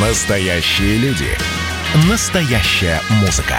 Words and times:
Настоящие 0.00 0.96
люди. 0.98 1.26
Настоящая 2.08 3.00
музыка. 3.20 3.56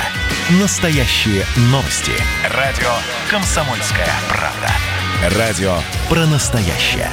Настоящие 0.61 1.43
новости. 1.63 2.13
Радио 2.55 2.87
«Комсомольская 3.29 4.07
правда». 4.29 5.37
Радио 5.37 5.73
про 6.07 6.25
настоящее. 6.27 7.09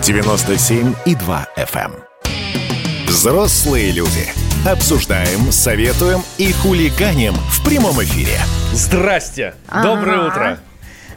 97,2 0.00 1.46
FM. 1.58 1.92
эм. 1.92 3.06
Взрослые 3.06 3.90
люди. 3.92 4.32
Обсуждаем, 4.66 5.52
советуем 5.52 6.22
и 6.38 6.50
хулиганим 6.52 7.34
в 7.34 7.62
прямом 7.62 8.02
эфире. 8.02 8.38
Здрасте! 8.72 9.54
Доброе 9.70 10.20
Ага. 10.20 10.26
утро! 10.26 10.58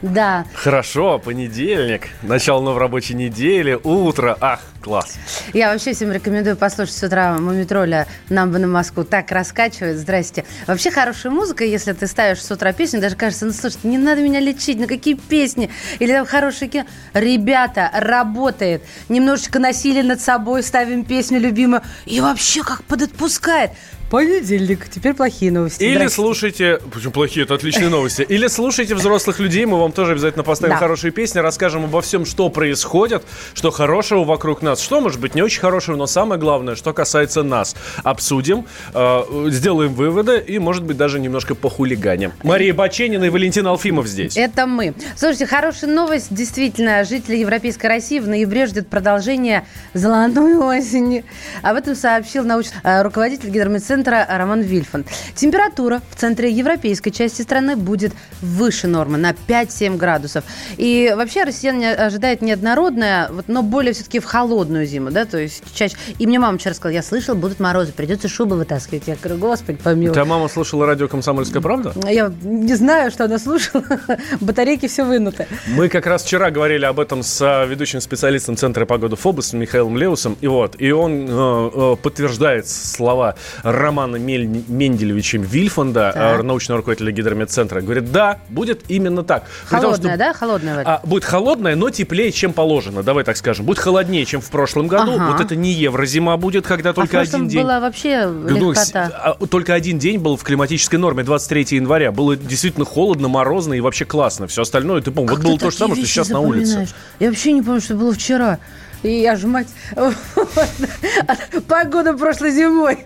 Да. 0.04 0.44
Хорошо, 0.52 1.18
понедельник, 1.18 2.08
начало 2.22 2.60
новой 2.60 2.78
рабочей 2.78 3.14
недели, 3.14 3.78
утро. 3.82 4.36
Ах, 4.38 4.60
класс. 4.82 5.14
Я 5.54 5.72
вообще 5.72 5.94
всем 5.94 6.12
рекомендую 6.12 6.58
послушать 6.58 6.94
с 6.94 7.02
утра 7.02 7.32
Мумитроля 7.38 8.06
«Нам 8.28 8.52
бы 8.52 8.58
на 8.58 8.66
Москву». 8.66 9.04
Так 9.04 9.30
раскачивает. 9.32 9.96
Здрасте. 9.96 10.44
Вообще 10.66 10.90
хорошая 10.90 11.32
музыка, 11.32 11.64
если 11.64 11.94
ты 11.94 12.06
ставишь 12.06 12.42
с 12.42 12.50
утра 12.50 12.74
песню, 12.74 13.00
даже 13.00 13.16
кажется, 13.16 13.46
ну 13.46 13.52
слушай, 13.54 13.78
не 13.84 13.96
надо 13.96 14.20
меня 14.20 14.40
лечить, 14.40 14.78
ну 14.78 14.86
какие 14.86 15.14
песни? 15.14 15.70
Или 16.00 16.12
там 16.12 16.26
хорошие 16.26 16.68
кино. 16.68 16.84
Ребята, 17.14 17.90
работает. 17.94 18.82
Немножечко 19.08 19.58
насилия 19.58 20.02
над 20.02 20.20
собой, 20.20 20.62
ставим 20.62 21.06
песню 21.06 21.40
любимую. 21.40 21.80
И 22.04 22.20
вообще 22.20 22.62
как 22.62 22.84
подотпускает. 22.84 23.70
Понедельник. 24.10 24.88
Теперь 24.88 25.14
плохие 25.14 25.50
новости. 25.50 25.82
Или 25.82 25.94
Здрасте. 25.96 26.14
слушайте, 26.14 26.80
почему 26.92 27.12
плохие, 27.12 27.44
это 27.44 27.54
отличные 27.54 27.88
новости. 27.88 28.22
Или 28.28 28.46
слушайте 28.46 28.94
взрослых 28.94 29.40
людей, 29.40 29.64
мы 29.66 29.78
вам 29.80 29.92
тоже 29.92 30.12
обязательно 30.12 30.44
поставим 30.44 30.74
Да. 30.74 30.78
хорошие 30.78 31.10
песни, 31.10 31.38
расскажем 31.40 31.84
обо 31.84 32.00
всем, 32.00 32.24
что 32.26 32.48
происходит, 32.48 33.24
что 33.54 33.70
хорошего 33.70 34.24
вокруг 34.24 34.62
нас, 34.62 34.80
что 34.80 35.00
может 35.00 35.20
быть 35.20 35.34
не 35.34 35.42
очень 35.42 35.60
хорошего, 35.60 35.96
но 35.96 36.06
самое 36.06 36.40
главное, 36.40 36.74
что 36.76 36.92
касается 36.92 37.42
нас. 37.42 37.74
Обсудим, 38.04 38.66
э, 38.94 39.22
сделаем 39.50 39.94
выводы 39.94 40.38
и, 40.38 40.58
может 40.58 40.84
быть, 40.84 40.96
даже 40.96 41.18
немножко 41.18 41.54
похулиганим. 41.54 42.32
Мария 42.42 42.72
Баченина 42.74 43.24
и 43.24 43.30
Валентин 43.30 43.66
Алфимов 43.66 44.06
здесь. 44.06 44.36
Это 44.36 44.66
мы. 44.66 44.94
Слушайте, 45.16 45.46
хорошая 45.46 45.90
новость. 45.90 46.26
Действительно, 46.30 47.04
жители 47.04 47.36
Европейской 47.36 47.86
России 47.86 48.20
в 48.20 48.28
ноябре 48.28 48.66
ждет 48.66 48.88
продолжения 48.88 49.66
золотой 49.94 50.56
осени. 50.56 51.24
Об 51.62 51.76
этом 51.76 51.94
сообщил 51.94 52.44
научный 52.44 52.76
э, 52.84 53.02
руководитель 53.02 53.48
гидромедцентра 53.50 54.03
Роман 54.08 54.62
Вильфанд. 54.62 55.06
Температура 55.34 56.00
в 56.10 56.16
центре 56.16 56.50
европейской 56.50 57.10
части 57.10 57.42
страны 57.42 57.76
будет 57.76 58.12
выше 58.40 58.86
нормы 58.86 59.18
на 59.18 59.32
5-7 59.32 59.96
градусов. 59.96 60.44
И 60.76 61.12
вообще 61.16 61.44
россиян 61.44 61.78
не 61.78 61.92
ожидает 61.92 62.42
неоднородная, 62.42 63.28
вот, 63.30 63.48
но 63.48 63.62
более 63.62 63.92
все-таки 63.92 64.20
в 64.20 64.24
холодную 64.24 64.86
зиму, 64.86 65.10
да, 65.10 65.24
то 65.24 65.38
есть 65.38 65.62
чаще. 65.74 65.96
И 66.18 66.26
мне 66.26 66.38
мама 66.38 66.58
вчера 66.58 66.74
сказала, 66.74 66.94
я 66.94 67.02
слышала, 67.02 67.34
будут 67.34 67.60
морозы, 67.60 67.92
придется 67.92 68.28
шубы 68.28 68.56
вытаскивать. 68.56 69.04
Я 69.06 69.16
говорю, 69.16 69.38
господи, 69.38 69.78
помилуй. 69.82 70.12
Твоя 70.12 70.26
мама 70.26 70.48
слушала 70.48 70.86
радио 70.86 71.08
«Комсомольская 71.08 71.62
правда»? 71.62 71.92
Я 72.08 72.32
не 72.42 72.74
знаю, 72.74 73.10
что 73.10 73.24
она 73.24 73.38
слушала. 73.38 73.84
Батарейки 74.40 74.86
все 74.86 75.04
вынуты. 75.04 75.46
Мы 75.68 75.88
как 75.88 76.06
раз 76.06 76.24
вчера 76.24 76.50
говорили 76.50 76.84
об 76.84 77.00
этом 77.00 77.22
с 77.22 77.40
а, 77.42 77.64
ведущим 77.64 78.00
специалистом 78.00 78.56
Центра 78.56 78.86
погоды 78.86 79.16
ФОБОС 79.16 79.52
Михаилом 79.54 79.96
Леусом. 79.96 80.36
И 80.40 80.46
вот, 80.46 80.76
и 80.78 80.90
он 80.92 81.26
э, 81.28 81.70
э, 81.74 81.96
подтверждает 82.02 82.68
слова 82.68 83.36
Романа 83.84 84.16
Мель- 84.16 84.64
Менделевича 84.68 85.38
Вильфанда, 85.38 86.10
Так. 86.12 86.40
э, 86.40 86.42
научного 86.42 86.78
руководителя 86.78 87.12
гидромедцентра. 87.12 87.80
Говорит, 87.80 88.10
да, 88.10 88.38
будет 88.48 88.82
именно 88.88 89.22
так. 89.22 89.44
При 89.68 89.76
том, 89.76 89.80
Холодная, 89.80 90.10
что, 90.12 90.18
да? 90.18 90.32
Холодная 90.32 90.74
вода. 90.76 91.00
а, 91.02 91.06
будет 91.06 91.24
холодная, 91.24 91.76
но 91.76 91.90
теплее, 91.90 92.32
чем 92.32 92.52
положено. 92.52 93.02
Давай 93.02 93.22
так 93.24 93.36
скажем. 93.36 93.64
Будет 93.66 93.78
холоднее, 93.78 94.24
чем 94.24 94.40
в 94.40 94.50
прошлом 94.50 94.88
году. 94.88 95.12
Ага. 95.12 95.30
Вот 95.32 95.40
это 95.40 95.54
не 95.56 95.72
еврозима 95.72 96.36
будет, 96.36 96.66
когда 96.66 96.90
А 96.90 96.92
только 96.94 97.18
прошлом 97.18 97.42
один 97.42 97.48
день. 97.48 97.62
была 97.62 97.80
вообще 97.80 98.26
Ну, 98.26 98.48
легкота. 98.72 99.36
а, 99.40 99.46
Только 99.46 99.74
один 99.74 99.98
день 99.98 100.18
был 100.18 100.36
в 100.36 100.42
климатической 100.42 100.98
норме, 100.98 101.22
23 101.22 101.76
января. 101.76 102.10
Было 102.12 102.36
действительно 102.36 102.84
холодно, 102.84 103.28
морозно 103.28 103.74
и 103.74 103.80
вообще 103.80 104.04
классно. 104.04 104.46
Все 104.46 104.62
остальное, 104.62 105.00
ты 105.02 105.10
помнишь, 105.10 105.32
вот 105.36 105.42
было 105.42 105.58
то 105.58 105.70
же 105.70 105.76
самое, 105.76 105.96
что 106.00 106.06
сейчас 106.06 106.28
на 106.30 106.40
улице. 106.40 106.88
Я 107.20 107.28
вообще 107.28 107.52
не 107.52 107.62
помню, 107.62 107.80
что 107.80 107.94
было 107.94 108.12
вчера. 108.12 108.58
И 109.04 109.20
я 109.20 109.36
же 109.36 109.46
мать... 109.46 109.68
Погода 111.68 112.14
прошлой 112.14 112.50
зимой. 112.52 112.98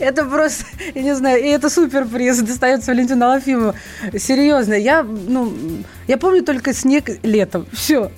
Это 0.00 0.24
просто, 0.24 0.64
я 0.94 1.02
не 1.02 1.14
знаю, 1.14 1.44
и 1.44 1.46
это 1.48 1.68
суперприз 1.68 2.40
достается 2.40 2.90
Валентину 2.90 3.26
Алафимову. 3.26 3.74
Серьезно, 4.16 4.72
я, 4.72 5.02
ну, 5.02 5.52
я 6.06 6.18
помню 6.18 6.42
только 6.42 6.72
снег 6.72 7.10
летом. 7.22 7.66
Все. 7.72 8.10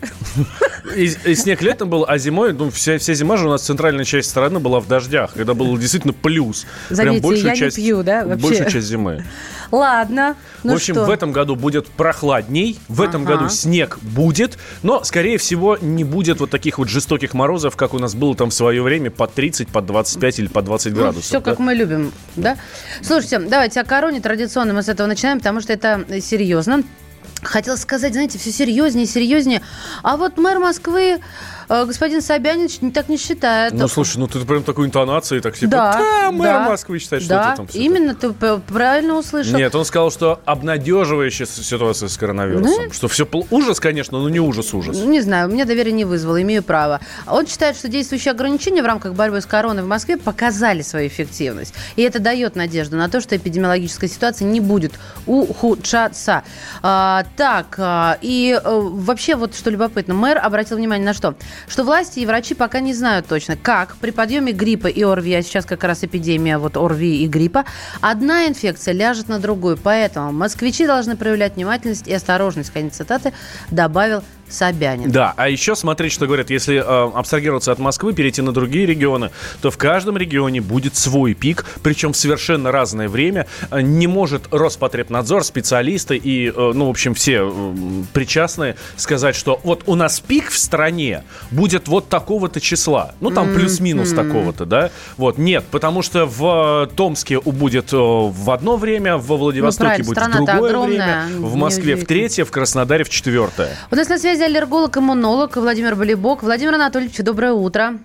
И, 0.97 1.11
и 1.25 1.35
снег 1.35 1.63
летом 1.63 1.91
был, 1.91 2.05
а 2.07 2.19
зимой, 2.19 2.53
ну, 2.53 2.71
вся, 2.71 2.99
вся 2.99 3.15
зима 3.15 3.37
же 3.37 3.47
у 3.47 3.51
нас 3.51 3.63
центральная 3.63 4.05
часть 4.05 4.31
страны 4.31 4.59
была 4.59 4.81
в 4.81 4.89
дождях, 4.89 5.33
когда 5.35 5.55
было 5.55 5.79
действительно 5.79 6.13
плюс. 6.13 6.67
Заметьте, 6.91 7.35
я 7.37 7.55
не 7.55 7.71
пью, 7.71 8.03
да, 8.03 8.25
вообще? 8.25 8.43
Большую 8.43 8.71
часть 8.71 8.87
зимы. 8.87 9.25
Ладно. 9.71 10.37
Ну 10.63 10.73
в 10.73 10.77
общем, 10.77 10.95
что? 10.95 11.05
в 11.05 11.11
этом 11.11 11.33
году 11.33 11.57
будет 11.57 11.87
прохладней, 11.89 12.79
в 12.89 13.03
этом 13.03 13.23
Ага. 13.23 13.37
году 13.37 13.49
снег 13.49 13.99
будет, 14.01 14.59
но, 14.83 15.05
скорее 15.05 15.39
всего, 15.39 15.77
не 15.81 16.05
будет 16.05 16.41
вот 16.41 16.51
таких 16.51 16.79
вот 16.79 16.89
жестоких 16.89 17.35
морозов, 17.35 17.77
как 17.77 17.95
у 17.95 17.99
нас 17.99 18.15
было 18.15 18.35
там 18.35 18.51
в 18.51 18.55
свое 18.55 18.83
время, 18.83 19.11
по 19.11 19.27
30, 19.27 19.69
по 19.69 19.83
25 19.83 20.39
или 20.39 20.47
по 20.47 20.63
20 20.63 20.95
градусов. 20.95 21.25
все 21.25 21.33
да? 21.35 21.39
Ну, 21.39 21.45
как 21.45 21.59
мы 21.59 21.75
любим, 21.75 22.13
да? 22.37 22.57
Слушайте, 23.03 23.41
давайте 23.41 23.81
о 23.81 23.85
короне 23.85 24.21
традиционно 24.21 24.73
мы 24.73 24.83
с 24.83 24.89
этого 24.89 25.07
начинаем, 25.07 25.39
потому 25.39 25.61
что 25.61 25.73
это 25.73 26.05
серьезно. 26.21 26.83
Хотела 27.43 27.77
сказать, 27.77 28.13
знаете, 28.13 28.39
все 28.39 28.51
серьезнее 28.51 29.05
и 29.05 29.09
серьезнее. 29.09 29.63
А 30.03 30.17
вот 30.17 30.39
мэр 30.39 30.59
Москвы, 30.59 31.21
господин 31.69 32.23
Собянин, 32.23 32.93
так 32.93 33.09
не 33.09 33.17
считает. 33.17 33.73
Ну, 33.75 33.89
слушай, 33.89 34.19
ну 34.19 34.27
ты 34.27 34.41
прям 34.45 34.63
такой 34.63 34.87
интонацией, 34.87 35.41
так 35.41 35.57
типа, 35.57 35.71
да, 35.71 35.93
«Да, 35.99 36.31
мэр 36.31 36.53
да, 36.53 36.69
Москвы 36.71 36.99
считает, 36.99 37.23
что 37.23 37.35
да, 37.35 37.51
ты 37.51 37.57
там 37.57 37.67
всё 37.67 37.79
именно, 37.79 38.15
ты 38.15 38.33
правильно 38.33 39.17
услышал. 39.17 39.57
Нет, 39.57 39.75
он 39.75 39.85
сказал, 39.85 40.11
что 40.11 40.41
обнадеживающая 40.45 41.47
ситуация 41.47 42.09
с 42.09 42.17
коронавирусом. 42.17 42.93
Что 42.93 43.09
все 43.09 43.29
ужас, 43.51 43.81
конечно, 43.81 44.19
но 44.19 44.29
не 44.29 44.41
ужас-ужас. 44.41 44.97
Ну, 44.99 45.11
Не 45.11 45.21
знаю, 45.21 45.49
мне 45.49 45.65
доверие 45.65 45.93
не 45.93 46.05
вызвало, 46.05 46.41
имею 46.43 46.63
право. 46.63 47.01
Он 47.27 47.47
считает, 47.47 47.77
что 47.77 47.89
действующие 47.89 48.33
ограничения 48.33 48.83
в 48.83 48.87
рамках 48.87 49.15
борьбы 49.15 49.41
с 49.41 49.47
короной 49.47 49.83
в 49.83 49.87
Москве 49.87 50.17
показали 50.17 50.83
свою 50.83 51.09
эффективность. 51.09 51.75
И 51.97 52.03
это 52.03 52.19
дает 52.19 52.57
надежду 52.57 52.97
на 52.97 53.09
то, 53.09 53.21
что 53.21 53.37
эпидемиологическая 53.37 54.09
ситуация 54.09 54.47
не 54.47 54.61
будет 54.61 54.93
ухудшаться. 55.27 56.43
А, 56.83 57.25
так, 57.37 57.75
а, 57.79 58.19
и 58.21 58.59
э, 58.63 58.81
вообще 58.81 59.35
вот 59.35 59.55
что 59.55 59.71
любопытно, 59.71 60.15
мэр 60.15 60.39
обратил 60.39 60.77
внимание 60.77 61.07
на 61.07 61.15
что? 61.15 61.35
Что 61.67 61.85
власти 61.85 62.21
и 62.21 62.27
врачи 62.27 62.55
пока 62.55 62.81
не 62.81 62.95
знают 62.95 63.27
точно, 63.27 63.57
как 63.57 63.97
при 63.97 64.11
подъеме 64.11 64.53
гриппа 64.53 64.87
и 64.87 65.03
ОРВИ, 65.03 65.35
а 65.35 65.43
сейчас 65.43 65.65
как 65.65 65.85
раз 65.85 66.05
эпидемия 66.05 66.59
вот 66.59 66.77
ОРВИ 66.77 67.25
и 67.25 67.27
гриппа, 67.27 67.65
одна 68.01 68.47
инфекция 68.47 68.95
ляжет 68.95 69.29
на 69.29 69.39
другую. 69.39 69.77
Поэтому 69.77 70.33
москвичи 70.33 70.87
должны 70.87 71.17
проявлять 71.17 71.57
внимательность 71.57 72.07
и 72.07 72.13
осторожность, 72.13 72.71
конец 72.71 72.97
цитаты, 72.97 73.33
добавил 73.71 74.23
Собянин. 74.49 75.11
Да, 75.11 75.35
а 75.37 75.49
еще 75.49 75.77
смотреть, 75.77 76.13
что 76.13 76.27
говорят, 76.27 76.51
если 76.51 76.77
э, 76.77 77.11
абстрагироваться 77.15 77.73
от 77.73 77.79
Москвы, 77.79 78.13
перейти 78.13 78.43
на 78.43 78.53
другие 78.53 78.87
регионы, 78.87 79.31
то 79.61 79.71
в 79.71 79.77
каждом 79.77 80.17
регионе 80.17 80.61
будет 80.61 80.97
свой 80.97 81.35
пик, 81.35 81.65
причем 81.83 82.13
в 82.13 82.17
совершенно 82.17 82.73
разное 82.73 83.09
время. 83.09 83.47
Э, 83.71 83.81
Не 83.81 84.07
может 84.07 84.53
Роспотребнадзор, 84.53 85.45
специалисты 85.45 86.17
и, 86.17 86.49
э, 86.49 86.73
ну, 86.75 86.87
в 86.87 86.91
общем, 86.91 87.15
все 87.15 87.51
э, 87.51 87.75
причастные 88.13 88.77
сказать, 88.97 89.37
что 89.37 89.61
вот 89.65 89.83
у 89.87 89.95
нас 89.95 90.21
пик 90.21 90.51
в 90.51 90.59
стране 90.59 91.25
будет 91.51 91.89
вот 91.89 92.09
такого-то 92.09 92.61
числа. 92.61 93.13
Ну, 93.21 93.31
там 93.31 93.55
плюс-минус 93.55 94.13
такого-то, 94.13 94.65
да? 94.65 94.91
Вот, 95.17 95.39
нет, 95.39 95.65
потому 95.71 96.03
что 96.03 96.27
в 96.27 96.87
э, 96.91 96.95
Томске 96.95 97.41
будет 97.41 97.93
э, 97.93 97.97
в 97.97 98.51
одно 98.51 98.77
время, 98.77 99.17
во 99.17 99.37
Владивостоке 99.37 100.03
Ну, 100.03 100.05
будет 100.05 100.19
в 100.19 100.31
другое 100.33 100.71
огромная, 100.71 101.27
время, 101.27 101.47
в 101.47 101.55
Москве 101.57 101.97
в 101.97 102.05
третье, 102.07 102.45
в 102.45 102.51
Краснодаре 102.51 103.05
в 103.05 103.09
четвертое. 103.11 103.77
У 103.91 103.97
нас 103.97 104.09
на 104.09 104.19
связи 104.19 104.38
аллерголог-иммунолог 104.45 105.57
Владимир 105.57 105.97
Болибок. 105.97 106.43
Владимир 106.43 106.75
Анатольевич, 106.75 107.19
доброе 107.19 107.53
утро. 107.53 107.99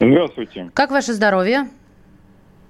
Здравствуйте. 0.00 0.70
Как 0.74 0.90
ваше 0.90 1.12
здоровье? 1.12 1.68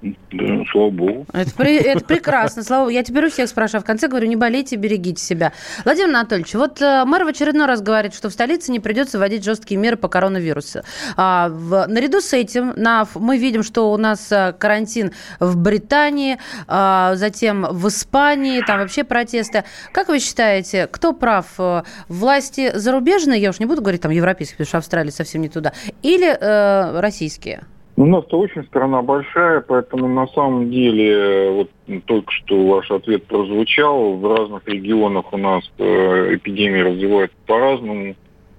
Да, 0.00 0.62
слава 0.70 0.90
богу. 0.90 1.26
Это, 1.32 1.64
это 1.64 2.04
прекрасно. 2.04 2.62
Слава, 2.62 2.88
я 2.88 3.02
теперь 3.02 3.26
у 3.26 3.30
всех 3.30 3.48
спрашиваю. 3.48 3.82
В 3.82 3.84
конце 3.84 4.06
говорю, 4.06 4.28
не 4.28 4.36
болейте, 4.36 4.76
берегите 4.76 5.20
себя. 5.20 5.52
Владимир 5.84 6.10
Анатольевич, 6.10 6.54
вот 6.54 6.80
э, 6.80 7.04
мэр 7.04 7.24
в 7.24 7.26
очередной 7.26 7.66
раз 7.66 7.82
говорит, 7.82 8.14
что 8.14 8.28
в 8.28 8.32
столице 8.32 8.70
не 8.70 8.78
придется 8.78 9.18
вводить 9.18 9.42
жесткие 9.42 9.76
меры 9.80 9.96
по 9.96 10.06
коронавирусу. 10.08 10.82
А, 11.16 11.48
в- 11.48 11.86
наряду 11.88 12.20
с 12.20 12.32
этим 12.32 12.74
на, 12.76 13.08
мы 13.16 13.38
видим, 13.38 13.64
что 13.64 13.90
у 13.92 13.96
нас 13.96 14.30
э, 14.30 14.52
карантин 14.56 15.12
в 15.40 15.56
Британии, 15.56 16.38
а, 16.68 17.16
затем 17.16 17.66
в 17.68 17.88
Испании, 17.88 18.62
там 18.62 18.78
вообще 18.78 19.02
протесты. 19.02 19.64
Как 19.92 20.08
вы 20.08 20.20
считаете, 20.20 20.86
кто 20.86 21.12
прав? 21.12 21.46
Э, 21.58 21.82
Власти 22.08 22.70
зарубежные, 22.72 23.40
я 23.40 23.50
уж 23.50 23.58
не 23.58 23.66
буду 23.66 23.82
говорить 23.82 24.02
там 24.02 24.12
европейские, 24.12 24.58
потому 24.58 24.68
что 24.68 24.78
Австралия 24.78 25.10
совсем 25.10 25.42
не 25.42 25.48
туда, 25.48 25.72
или 26.02 26.28
э, 26.28 27.00
российские? 27.00 27.64
У 27.98 28.06
нас-то 28.06 28.38
очень 28.38 28.62
страна 28.66 29.02
большая, 29.02 29.60
поэтому 29.60 30.06
на 30.06 30.28
самом 30.28 30.70
деле, 30.70 31.10
э, 31.10 31.50
вот 31.50 31.70
только 32.04 32.30
что 32.30 32.64
ваш 32.64 32.88
ответ 32.92 33.26
прозвучал, 33.26 34.14
в 34.14 34.36
разных 34.36 34.62
регионах 34.68 35.32
у 35.32 35.36
нас 35.36 35.68
э, 35.78 36.36
эпидемия 36.36 36.84
развивается 36.84 37.36
по-разному. 37.46 38.14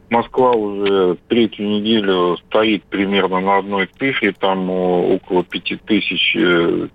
Москва 0.09 0.51
уже 0.51 1.15
третью 1.29 1.69
неделю 1.69 2.35
стоит 2.47 2.83
примерно 2.83 3.39
на 3.39 3.59
одной 3.59 3.89
цифре, 3.97 4.33
там 4.37 4.69
около 4.69 5.45
пяти 5.45 5.77
тысяч, 5.77 6.35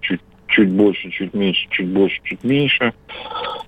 чуть 0.00 0.20
чуть 0.46 0.70
больше, 0.70 1.10
чуть 1.12 1.32
меньше, 1.32 1.66
чуть 1.70 1.88
больше, 1.88 2.20
чуть 2.24 2.44
меньше. 2.44 2.92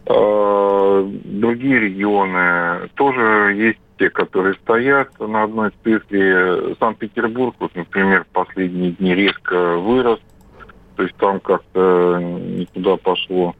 Другие 0.04 1.80
регионы 1.80 2.88
тоже 2.94 3.54
есть 3.56 3.78
те, 3.98 4.10
которые 4.10 4.54
стоят 4.54 5.18
на 5.18 5.44
одной 5.44 5.72
цифре. 5.82 6.74
Санкт-Петербург, 6.78 7.54
вот, 7.58 7.74
например, 7.74 8.26
последние 8.32 8.92
дни 8.92 9.14
резко 9.14 9.76
вырос, 9.76 10.20
то 10.96 11.02
есть 11.02 11.16
там 11.16 11.40
как-то 11.40 12.18
не 12.20 12.66
туда 12.66 12.96
пошло. 12.96 13.54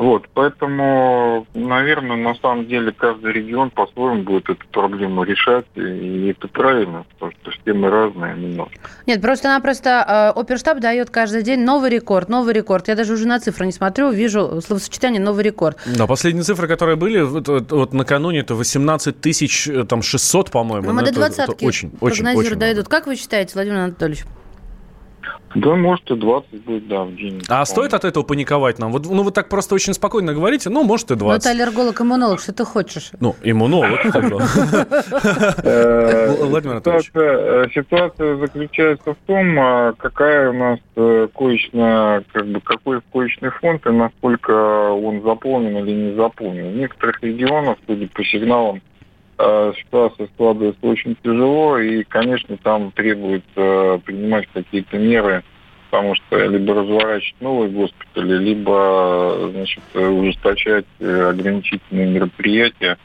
Вот, 0.00 0.30
поэтому, 0.32 1.46
наверное, 1.52 2.16
на 2.16 2.34
самом 2.36 2.66
деле 2.66 2.90
каждый 2.90 3.34
регион 3.34 3.68
по-своему 3.68 4.22
будет 4.22 4.48
эту 4.48 4.66
проблему 4.68 5.24
решать, 5.24 5.66
и 5.74 6.28
это 6.28 6.48
правильно, 6.48 7.04
потому 7.12 7.32
что 7.32 7.50
все 7.50 7.74
мы 7.74 7.90
разные 7.90 8.34
немножко. 8.34 8.80
Нет, 9.04 9.20
просто-напросто 9.20 10.32
э, 10.34 10.40
оперштаб 10.40 10.80
дает 10.80 11.10
каждый 11.10 11.42
день 11.42 11.60
новый 11.60 11.90
рекорд, 11.90 12.30
новый 12.30 12.54
рекорд. 12.54 12.88
Я 12.88 12.96
даже 12.96 13.12
уже 13.12 13.28
на 13.28 13.40
цифры 13.40 13.66
не 13.66 13.72
смотрю, 13.72 14.10
вижу 14.10 14.62
словосочетание 14.66 15.20
«новый 15.20 15.44
рекорд». 15.44 15.76
Да, 15.84 16.06
последние 16.06 16.44
цифры, 16.44 16.66
которые 16.66 16.96
были, 16.96 17.20
вот, 17.20 17.46
вот, 17.48 17.70
вот 17.70 17.92
накануне, 17.92 18.38
это 18.38 18.54
18 18.54 19.20
тысяч, 19.20 19.68
э, 19.68 19.84
там, 19.84 20.00
600, 20.00 20.50
по-моему. 20.50 20.86
Ну, 20.86 20.94
мы 20.94 21.02
до 21.02 21.12
двадцатки 21.12 21.62
очень, 21.62 21.92
очень, 22.00 22.26
очень 22.26 22.56
дойдут. 22.56 22.88
Как 22.88 23.06
вы 23.06 23.16
считаете, 23.16 23.52
Владимир 23.52 23.76
Анатольевич? 23.80 24.24
Да, 25.54 25.74
может 25.74 26.08
и 26.10 26.14
20 26.14 26.64
будет, 26.64 26.88
да, 26.88 27.04
в 27.04 27.14
день. 27.16 27.42
А 27.48 27.64
стоит 27.64 27.92
от 27.92 28.04
этого 28.04 28.22
паниковать 28.22 28.78
нам? 28.78 28.92
Вот, 28.92 29.06
ну, 29.06 29.22
вы 29.22 29.32
так 29.32 29.48
просто 29.48 29.74
очень 29.74 29.94
спокойно 29.94 30.32
говорите, 30.32 30.70
ну, 30.70 30.84
может 30.84 31.10
и 31.10 31.16
20. 31.16 31.20
Ну, 31.20 31.50
это 31.50 31.50
аллерголог-иммунолог, 31.50 32.40
что 32.40 32.52
ты 32.52 32.64
хочешь? 32.64 33.10
Ну, 33.20 33.34
иммунолог. 33.42 34.00
Э, 35.62 36.34
Владимир 36.44 36.76
Анатольевич. 36.76 37.10
Э, 37.14 37.66
ситуация 37.74 38.36
заключается 38.36 39.14
в 39.14 39.16
том, 39.26 39.58
а 39.58 39.92
какая 39.92 40.50
у 40.50 40.52
нас 40.52 40.78
э, 40.96 41.28
коечная, 41.34 42.24
как 42.32 42.46
бы, 42.46 42.60
какой 42.60 43.00
коечный 43.12 43.50
фонд 43.50 43.86
и 43.86 43.90
насколько 43.90 44.90
он 44.90 45.22
заполнен 45.22 45.76
или 45.78 46.10
не 46.10 46.16
заполнен. 46.16 46.72
В 46.72 46.76
некоторых 46.76 47.22
регионах, 47.22 47.78
судя 47.86 48.08
по 48.08 48.24
сигналам, 48.24 48.80
ситуация 49.78 50.26
складывается 50.34 50.86
очень 50.86 51.16
тяжело, 51.22 51.78
и, 51.78 52.02
конечно, 52.04 52.56
там 52.58 52.90
требуется 52.92 54.00
принимать 54.04 54.48
какие-то 54.52 54.98
меры, 54.98 55.42
потому 55.90 56.14
что 56.14 56.46
либо 56.46 56.74
разворачивать 56.74 57.40
новые 57.40 57.70
госпитали, 57.70 58.38
либо 58.38 59.50
значит, 59.52 59.82
ужесточать 59.94 60.86
э, 61.00 61.30
ограничительные 61.30 62.06
мероприятия. 62.06 62.98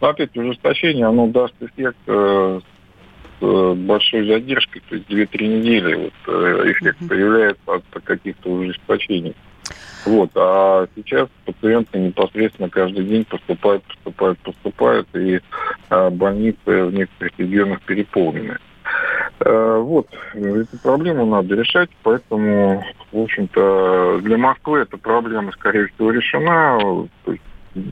Но 0.00 0.08
опять 0.08 0.36
ужесточение, 0.36 1.06
оно 1.06 1.26
даст 1.28 1.54
эффект 1.60 1.98
э, 2.06 2.60
с 3.40 3.74
большой 3.74 4.26
задержкой, 4.26 4.82
то 4.88 4.94
есть 4.96 5.08
2-3 5.08 5.46
недели 5.46 5.94
вот, 5.94 6.34
эффект 6.68 6.98
появляется 7.08 7.62
от 7.66 7.84
каких-то 8.04 8.50
ужесточений. 8.50 9.34
Вот. 10.04 10.30
А 10.34 10.86
сейчас 10.96 11.28
пациенты 11.44 11.98
непосредственно 11.98 12.68
каждый 12.68 13.04
день 13.04 13.24
поступают, 13.24 13.84
поступают, 13.84 14.38
поступают, 14.40 15.08
и 15.14 15.40
а, 15.90 16.10
больницы 16.10 16.84
в 16.84 16.92
некоторых 16.92 17.38
регионах 17.38 17.80
переполнены. 17.82 18.58
А, 19.40 19.78
вот, 19.78 20.08
эту 20.34 20.78
проблему 20.82 21.26
надо 21.26 21.54
решать, 21.54 21.90
поэтому, 22.02 22.84
в 23.12 23.18
общем-то, 23.18 24.20
для 24.22 24.38
Москвы 24.38 24.80
эта 24.80 24.96
проблема, 24.96 25.52
скорее 25.52 25.88
всего, 25.88 26.10
решена. 26.10 27.08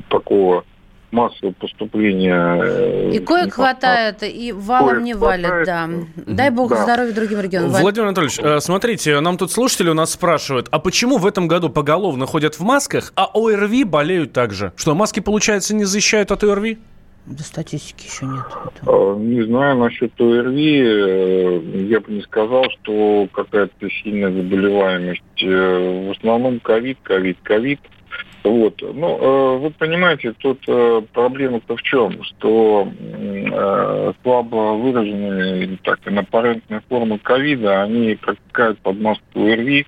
Такого 0.08 0.64
массового 1.12 1.52
поступления. 1.54 2.60
Э, 2.62 3.10
и 3.12 3.18
коек 3.18 3.54
хватает, 3.54 4.22
и 4.22 4.52
валом 4.52 4.88
коек 4.88 5.02
не 5.02 5.14
валит, 5.14 5.66
да. 5.66 5.88
Дай 6.16 6.50
бог 6.50 6.70
да. 6.70 6.82
здоровья 6.82 7.12
другим 7.12 7.40
регионам. 7.40 7.70
Владимир 7.70 8.08
Анатольевич, 8.08 8.38
э, 8.38 8.60
смотрите, 8.60 9.20
нам 9.20 9.36
тут 9.36 9.52
слушатели 9.52 9.88
у 9.88 9.94
нас 9.94 10.12
спрашивают, 10.12 10.68
а 10.70 10.78
почему 10.78 11.18
в 11.18 11.26
этом 11.26 11.48
году 11.48 11.68
поголовно 11.68 12.26
ходят 12.26 12.54
в 12.54 12.60
масках, 12.62 13.12
а 13.16 13.26
ОРВИ 13.34 13.84
болеют 13.84 14.32
также? 14.32 14.72
Что, 14.76 14.94
маски, 14.94 15.20
получается, 15.20 15.74
не 15.74 15.84
защищают 15.84 16.30
от 16.30 16.44
ОРВИ? 16.44 16.78
Да 17.26 17.44
статистики 17.44 18.06
еще 18.06 18.26
нет. 18.26 18.44
Не 19.20 19.42
знаю 19.44 19.76
насчет 19.78 20.18
ОРВИ. 20.20 20.82
Э, 20.82 21.60
я 21.88 22.00
бы 22.00 22.12
не 22.12 22.22
сказал, 22.22 22.64
что 22.70 23.28
какая-то 23.32 23.88
сильная 24.02 24.32
заболеваемость. 24.32 25.22
В 25.42 26.10
основном 26.16 26.60
ковид, 26.60 26.98
ковид, 27.02 27.38
ковид. 27.42 27.80
Вот. 28.42 28.81
Ну, 28.81 29.19
э, 29.19 29.58
вы 29.58 29.70
понимаете, 29.70 30.32
тут 30.38 30.62
э, 30.66 31.02
проблема-то 31.12 31.76
в 31.76 31.82
чем? 31.82 32.22
Что 32.25 32.88
э, 32.98 34.12
слабо 34.22 34.75
выраженные 34.76 35.78
так, 35.82 36.00
инаппарентные 36.06 36.81
формы 36.88 37.19
ковида, 37.19 37.82
они 37.82 38.14
протекают 38.14 38.78
под 38.78 39.00
маску 39.00 39.44
РВИ, 39.44 39.87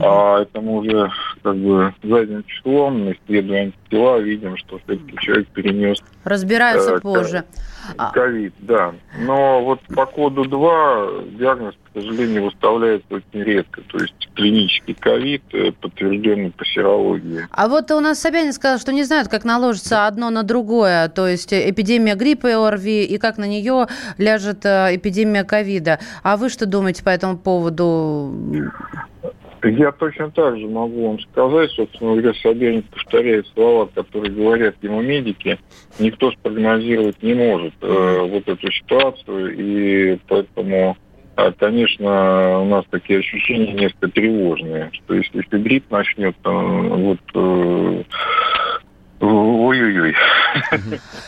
а 0.00 0.42
это 0.42 0.60
мы 0.60 0.78
уже 0.78 1.10
как 1.42 1.56
бы 1.56 1.94
задним 2.02 2.44
числом, 2.44 3.12
исследуя 3.12 3.62
антитела, 3.62 4.18
видим, 4.18 4.56
что 4.56 4.78
все-таки 4.78 5.16
человек 5.20 5.48
перенес... 5.48 6.02
Разбираются 6.24 6.94
э, 6.94 7.00
позже. 7.00 7.44
А. 7.98 8.10
Ковид, 8.12 8.54
да. 8.60 8.94
Но 9.20 9.62
вот 9.62 9.80
по 9.94 10.06
коду 10.06 10.44
2 10.44 11.06
диагноз, 11.38 11.74
к 11.74 12.00
сожалению, 12.00 12.44
выставляется 12.44 13.06
очень 13.14 13.42
редко. 13.42 13.82
То 13.82 13.98
есть 13.98 14.28
клинический 14.34 14.94
ковид, 14.94 15.42
э, 15.52 15.72
подтвержденный 15.72 16.50
по 16.50 16.64
серологии. 16.64 17.46
А 17.50 17.68
вот 17.68 17.90
у 17.90 18.00
нас 18.00 18.20
Собянин 18.20 18.52
сказал, 18.52 18.78
что 18.78 18.92
не 18.92 19.04
знают, 19.04 19.28
как 19.28 19.44
наложится 19.44 20.06
одно 20.06 20.30
на 20.30 20.42
другое. 20.44 21.08
То 21.08 21.28
есть 21.28 21.52
эпидемия 21.52 22.14
гриппа 22.14 22.46
и 22.46 22.52
ОРВИ, 22.52 23.04
и 23.04 23.18
как 23.18 23.36
на 23.36 23.46
нее 23.46 23.86
ляжет 24.16 24.64
э, 24.64 24.96
эпидемия 24.96 25.44
ковида. 25.44 26.00
А 26.22 26.36
вы 26.36 26.48
что 26.48 26.64
думаете 26.66 27.04
по 27.04 27.10
этому 27.10 27.36
поводу? 27.36 28.32
Я 29.64 29.92
точно 29.92 30.30
так 30.30 30.58
же 30.58 30.66
могу 30.66 31.08
вам 31.08 31.20
сказать, 31.20 31.70
собственно 31.70 32.12
говоря, 32.12 32.34
Собянин 32.34 32.82
повторяет 32.82 33.46
слова, 33.54 33.86
которые 33.86 34.32
говорят 34.32 34.76
ему 34.82 35.00
медики. 35.00 35.58
Никто 35.98 36.30
спрогнозировать 36.32 37.22
не 37.22 37.34
может 37.34 37.72
э, 37.80 38.18
вот 38.20 38.46
эту 38.46 38.70
ситуацию, 38.70 39.56
и 39.56 40.18
поэтому, 40.28 40.96
э, 41.36 41.52
конечно, 41.58 42.60
у 42.60 42.66
нас 42.66 42.84
такие 42.90 43.20
ощущения 43.20 43.72
несколько 43.72 44.08
тревожные, 44.08 44.90
что 44.92 45.14
если 45.14 45.40
фибрит 45.50 45.90
начнет, 45.90 46.36
э, 46.44 46.50
вот 46.50 47.20
э, 47.34 48.02
Ой-ой-ой. 49.24 50.14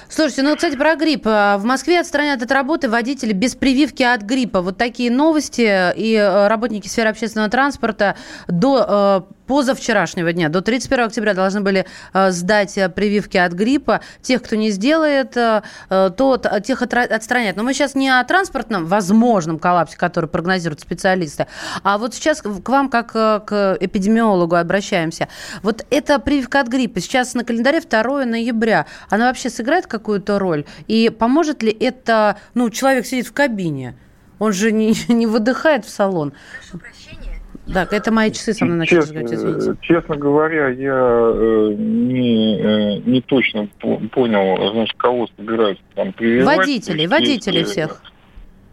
Слушайте, 0.09 0.43
ну, 0.43 0.55
кстати, 0.55 0.77
про 0.77 0.97
грипп. 0.97 1.23
А, 1.25 1.57
в 1.59 1.65
Москве 1.65 2.01
отстранят 2.01 2.43
от 2.43 2.51
работы 2.51 2.89
водители 2.89 3.33
без 3.33 3.55
прививки 3.55 4.03
от 4.03 4.23
гриппа. 4.23 4.61
Вот 4.61 4.77
такие 4.77 5.11
новости. 5.11 5.93
И 5.97 6.15
э, 6.15 6.49
работники 6.49 6.89
сферы 6.89 7.11
общественного 7.11 7.51
транспорта 7.51 8.17
до 8.49 9.25
э, 9.27 9.46
позавчерашнего 9.47 10.33
дня, 10.33 10.49
до 10.49 10.61
31 10.61 11.07
октября 11.07 11.35
должны 11.35 11.61
были 11.61 11.87
э, 12.13 12.31
сдать 12.31 12.77
э, 12.79 12.89
прививки 12.89 13.37
от 13.37 13.53
гриппа. 13.53 14.01
Тех, 14.23 14.43
кто 14.43 14.57
не 14.57 14.71
сделает, 14.71 15.37
э, 15.37 15.63
то 15.89 16.41
тех 16.65 16.83
отстранят. 16.83 17.57
Но 17.57 17.63
мы 17.63 17.75
сейчас 17.75 17.95
не 17.95 18.09
о 18.09 18.23
транспортном 18.25 18.87
возможном 18.87 19.59
коллапсе, 19.59 19.97
который 19.97 20.29
прогнозируют 20.29 20.81
специалисты, 20.81 21.47
а 21.83 21.99
вот 21.99 22.15
сейчас 22.15 22.43
к 22.43 22.69
вам, 22.69 22.89
как 22.89 23.13
к 23.13 23.77
эпидемиологу, 23.81 24.57
обращаемся. 24.57 25.29
Вот 25.63 25.87
эта 25.91 26.19
прививка 26.19 26.61
от 26.61 26.69
гриппа 26.69 27.01
сейчас 27.01 27.35
на 27.35 27.45
календаре 27.45 27.81
2 27.81 28.25
ноября. 28.25 28.87
Она 29.09 29.27
вообще 29.27 29.51
сыграет 29.51 29.87
какую-то 29.87 30.39
роль? 30.39 30.65
И 30.87 31.11
поможет 31.11 31.63
ли 31.63 31.71
это... 31.71 32.37
Ну, 32.55 32.71
человек 32.71 33.07
сидит 33.07 33.27
в 33.27 33.33
кабине, 33.33 33.97
он 34.39 34.53
же 34.53 34.73
не, 34.73 34.95
не 35.13 35.27
выдыхает 35.27 35.85
в 35.85 35.91
салон. 35.91 36.33
Прошу 36.59 36.79
прощения. 36.79 37.26
Так, 37.73 37.93
это 37.93 38.13
мои 38.13 38.31
часы 38.31 38.53
со 38.53 38.65
мной 38.65 38.79
начали 38.79 39.01
честно, 39.01 39.25
извините. 39.25 39.77
Честно 39.83 40.17
говоря, 40.17 40.69
я 40.69 41.33
э, 41.35 41.75
не, 41.77 42.59
э, 42.59 42.99
не 43.05 43.21
точно 43.23 43.69
понял, 44.13 44.73
значит, 44.73 44.97
кого 44.97 45.27
собираются 45.37 45.83
там 45.95 46.13
прививать. 46.13 46.59
Водителей, 46.59 47.07
водителей 47.07 47.61
есть, 47.61 47.73
всех. 47.73 48.03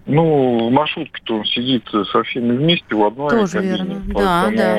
Ну, 0.06 0.70
в 0.70 0.72
маршрутке-то 0.72 1.38
он 1.38 1.46
сидит 1.46 1.88
со 2.12 2.24
всеми 2.24 2.58
вместе 2.58 2.94
в 2.94 3.04
одной 3.04 3.30
Тоже 3.30 3.54
кабине. 3.54 3.76
Верно. 3.76 4.02
Да, 4.14 4.52
да. 4.56 4.76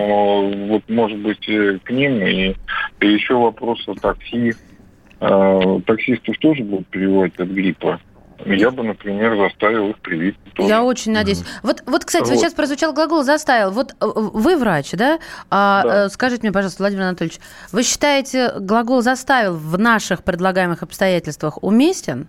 вот, 0.68 0.82
может 0.88 1.18
быть, 1.18 1.48
э, 1.48 1.78
к 1.82 1.90
ним. 1.90 2.22
И, 2.22 2.54
и 3.00 3.06
еще 3.06 3.34
вопрос 3.34 3.82
о 3.88 3.94
такси. 3.94 4.52
Э, 5.20 5.80
таксистов 5.86 6.36
тоже 6.38 6.62
будут 6.62 6.86
прививать 6.88 7.38
от 7.38 7.48
гриппа. 7.48 8.00
Я 8.44 8.70
бы, 8.70 8.82
например, 8.82 9.36
заставил 9.36 9.90
их 9.90 9.98
привить. 9.98 10.36
Тоже. 10.54 10.68
Я 10.68 10.82
очень 10.82 11.12
надеюсь. 11.12 11.40
Mm-hmm. 11.40 11.60
Вот, 11.62 11.82
вот, 11.86 12.04
кстати, 12.04 12.28
вот. 12.28 12.38
сейчас 12.38 12.54
прозвучал 12.54 12.92
глагол 12.92 13.22
«заставил». 13.22 13.70
Вот 13.70 13.92
э, 13.92 13.94
вы 14.00 14.56
врач, 14.56 14.92
да? 14.92 15.18
А, 15.50 15.82
да. 15.82 16.04
Э, 16.04 16.08
скажите 16.08 16.42
мне, 16.42 16.52
пожалуйста, 16.52 16.82
Владимир 16.82 17.04
Анатольевич, 17.04 17.38
вы 17.72 17.82
считаете, 17.82 18.52
глагол 18.60 19.02
«заставил» 19.02 19.54
в 19.54 19.78
наших 19.78 20.24
предлагаемых 20.24 20.82
обстоятельствах 20.82 21.62
уместен? 21.62 22.28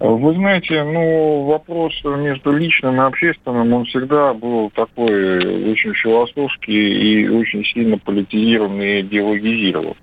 Вы 0.00 0.34
знаете, 0.34 0.84
ну, 0.84 1.44
вопрос 1.46 1.92
между 2.04 2.52
личным 2.52 3.00
и 3.00 3.04
общественным, 3.04 3.72
он 3.72 3.84
всегда 3.86 4.32
был 4.32 4.70
такой 4.70 5.72
очень 5.72 5.92
философский 5.94 7.24
и 7.24 7.28
очень 7.28 7.64
сильно 7.64 7.98
политизированный 7.98 8.98
и 8.98 9.00
идеологизирован. 9.00 9.96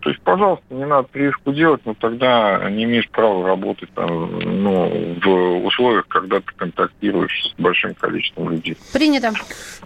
То 0.00 0.10
есть, 0.10 0.22
пожалуйста, 0.22 0.64
не 0.70 0.86
надо 0.86 1.08
прививку 1.08 1.52
делать, 1.52 1.80
но 1.84 1.94
тогда 1.94 2.70
не 2.70 2.84
имеешь 2.84 3.08
права 3.08 3.46
работать 3.46 3.90
там, 3.94 4.38
ну, 4.38 5.16
в 5.22 5.66
условиях, 5.66 6.06
когда 6.06 6.38
ты 6.38 6.46
контактируешь 6.56 7.50
с 7.50 7.60
большим 7.60 7.94
количеством 7.94 8.50
людей. 8.50 8.76
Принято. 8.92 9.32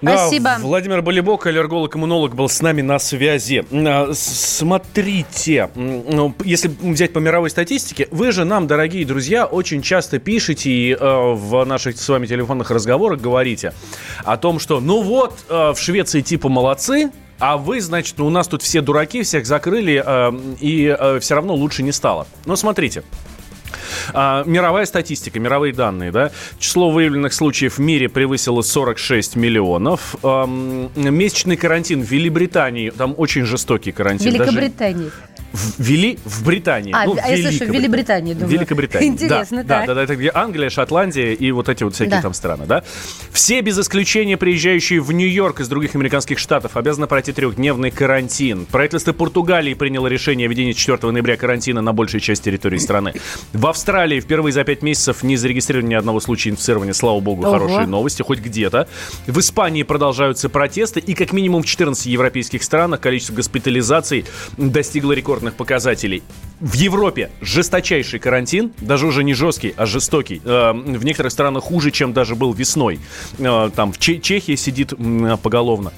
Да, 0.02 0.18
Спасибо. 0.18 0.56
Владимир 0.60 1.00
Болебок, 1.02 1.46
аллерголог-иммунолог, 1.46 2.34
был 2.34 2.48
с 2.48 2.60
нами 2.60 2.82
на 2.82 2.98
связи. 2.98 3.64
А, 3.72 4.10
Смотрите, 4.12 5.70
ну, 5.74 6.34
если 6.44 6.68
взять 6.68 7.12
по 7.12 7.18
мировой 7.18 7.50
статистике, 7.50 8.06
вы 8.10 8.32
же 8.32 8.44
нам, 8.44 8.66
дорогие 8.66 9.06
друзья, 9.06 9.46
очень 9.46 9.80
часто 9.80 10.18
пишете 10.18 10.70
и 10.70 10.92
э, 10.92 10.98
в 11.00 11.64
наших 11.64 11.96
с 11.96 12.08
вами 12.08 12.26
телефонных 12.26 12.70
разговорах 12.70 13.20
говорите 13.20 13.72
о 14.24 14.36
том, 14.36 14.58
что 14.58 14.80
ну 14.80 15.02
вот, 15.02 15.44
э, 15.48 15.72
в 15.72 15.78
Швеции 15.78 16.20
типа 16.20 16.48
молодцы, 16.48 17.10
а 17.40 17.56
вы, 17.56 17.80
значит, 17.80 18.16
ну, 18.18 18.26
у 18.26 18.30
нас 18.30 18.46
тут 18.46 18.62
все 18.62 18.80
дураки, 18.82 19.22
всех 19.22 19.46
закрыли, 19.46 20.02
э, 20.04 20.32
и 20.60 20.96
э, 20.98 21.18
все 21.20 21.34
равно 21.34 21.54
лучше 21.54 21.82
не 21.82 21.92
стало. 21.92 22.26
Но 22.44 22.54
смотрите, 22.54 23.02
а, 24.12 24.44
мировая 24.44 24.84
статистика, 24.86 25.38
мировые 25.40 25.72
данные, 25.72 26.12
да. 26.12 26.30
Число 26.58 26.90
выявленных 26.90 27.32
случаев 27.32 27.78
в 27.78 27.80
мире 27.80 28.08
превысило 28.08 28.62
46 28.62 29.36
миллионов. 29.36 30.16
Ам, 30.22 30.90
месячный 30.96 31.56
карантин 31.56 32.02
в 32.02 32.10
Великобритании, 32.10 32.90
там 32.90 33.14
очень 33.16 33.44
жестокий 33.44 33.92
карантин. 33.92 34.32
Великобритании. 34.32 35.10
Ввели 35.78 36.18
в 36.24 36.44
Британии. 36.44 36.92
А, 36.94 37.04
Ну, 37.06 37.16
а 37.22 37.28
я 37.30 37.50
слышу, 37.50 37.64
в 37.64 37.74
Великобритании, 37.74 38.34
думаю. 38.34 38.50
Великобритании. 38.50 39.08
Интересно, 39.08 39.64
да, 39.64 39.78
так. 39.80 39.86
Да, 39.88 39.94
да, 39.94 40.02
это 40.04 40.16
где 40.16 40.30
Англия, 40.32 40.70
Шотландия 40.70 41.32
и 41.32 41.50
вот 41.52 41.68
эти 41.68 41.82
вот 41.84 41.94
всякие 41.94 42.16
Да. 42.16 42.22
там 42.22 42.34
страны, 42.34 42.66
да. 42.66 42.82
Все 43.32 43.60
без 43.60 43.78
исключения 43.78 44.36
приезжающие 44.36 45.00
в 45.00 45.12
Нью-Йорк 45.12 45.60
из 45.60 45.68
других 45.68 45.94
американских 45.94 46.38
штатов 46.38 46.76
обязаны 46.76 47.06
пройти 47.06 47.32
трехдневный 47.32 47.90
карантин. 47.90 48.66
Правительство 48.66 49.12
Португалии 49.12 49.74
приняло 49.74 50.06
решение 50.06 50.46
о 50.46 50.48
введении 50.50 50.72
4 50.72 51.10
ноября 51.10 51.36
карантина 51.36 51.80
на 51.80 51.92
большей 51.92 52.20
части 52.20 52.44
территории 52.44 52.78
страны. 52.78 53.14
В 53.52 53.66
Австралии 53.66 54.20
впервые 54.20 54.52
за 54.52 54.64
пять 54.64 54.82
месяцев 54.82 55.22
не 55.22 55.36
зарегистрировано 55.36 55.88
ни 55.90 55.94
одного 55.94 56.20
случая 56.20 56.50
инфицирования, 56.50 56.92
слава 56.92 57.20
богу, 57.20 57.42
Ого. 57.42 57.52
хорошие 57.52 57.86
новости, 57.86 58.22
хоть 58.22 58.38
где-то. 58.40 58.88
В 59.26 59.38
Испании 59.40 59.82
продолжаются 59.82 60.48
протесты, 60.48 61.00
и 61.00 61.14
как 61.14 61.32
минимум 61.32 61.62
в 61.62 61.66
14 61.66 62.06
европейских 62.06 62.62
странах 62.62 63.00
количество 63.00 63.34
госпитализаций 63.34 64.24
достигло 64.56 65.12
рекордных 65.40 65.54
показателей. 65.54 66.22
В 66.60 66.74
Европе 66.74 67.30
жесточайший 67.40 68.18
карантин, 68.18 68.72
даже 68.80 69.06
уже 69.06 69.24
не 69.24 69.34
жесткий, 69.34 69.74
а 69.76 69.86
жестокий. 69.86 70.40
Э, 70.44 70.72
В 70.72 71.04
некоторых 71.04 71.32
странах 71.32 71.64
хуже, 71.64 71.90
чем 71.90 72.12
даже 72.12 72.34
был 72.34 72.52
весной. 72.52 72.98
Э, 73.38 73.70
Там 73.74 73.92
в 73.92 73.98
Че- 73.98 74.20
Чехии 74.20 74.56
сидит 74.56 74.92
поголовно. 75.42 75.92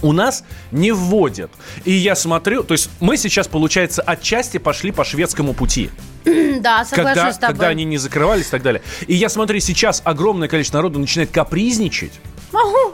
У 0.00 0.12
нас 0.12 0.44
не 0.70 0.92
вводят. 0.92 1.50
И 1.84 1.90
я 1.92 2.14
смотрю, 2.14 2.62
то 2.62 2.72
есть 2.74 2.88
мы 3.00 3.16
сейчас, 3.16 3.48
получается, 3.48 4.00
отчасти 4.02 4.58
пошли 4.58 4.92
по 4.92 5.02
шведскому 5.04 5.54
пути 5.54 5.90
Да, 6.24 6.84
соглашусь 6.84 6.94
когда, 6.94 7.32
с 7.32 7.38
тобой. 7.38 7.54
когда 7.54 7.68
они 7.68 7.84
не 7.84 7.98
закрывались 7.98 8.46
и 8.46 8.50
так 8.50 8.62
далее. 8.62 8.80
И 9.08 9.14
я 9.14 9.28
смотрю, 9.28 9.58
сейчас 9.58 10.00
огромное 10.04 10.46
количество 10.46 10.78
народу 10.78 11.00
начинает 11.00 11.30
капризничать. 11.32 12.12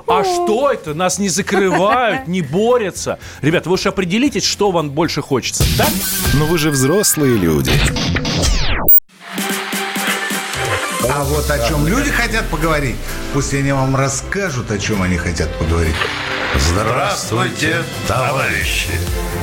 А 0.07 0.23
что 0.23 0.71
это? 0.71 0.95
Нас 0.95 1.19
не 1.19 1.29
закрывают, 1.29 2.29
не 2.29 2.43
борются. 2.43 3.19
Ребята, 3.41 3.69
вы 3.69 3.75
уж 3.75 3.87
определитесь, 3.87 4.45
что 4.45 4.71
вам 4.71 4.91
больше 4.91 5.23
хочется. 5.23 5.65
Так? 5.79 5.89
Но 6.35 6.47
вы 6.47 6.59
же 6.59 6.71
взрослые 6.71 7.37
люди. 7.37 7.73
А 11.11 11.25
вот 11.25 11.51
о 11.51 11.69
чем 11.69 11.87
люди 11.87 12.11
хотят 12.11 12.47
поговорить, 12.49 12.97
пусть 13.33 13.55
они 13.55 13.73
вам 13.73 13.95
расскажут, 13.97 14.71
о 14.71 14.79
чем 14.79 15.03
они 15.03 15.17
хотят 15.17 15.53
поговорить. 15.59 15.95
Здравствуйте, 16.57 17.83
товарищи! 18.07 18.91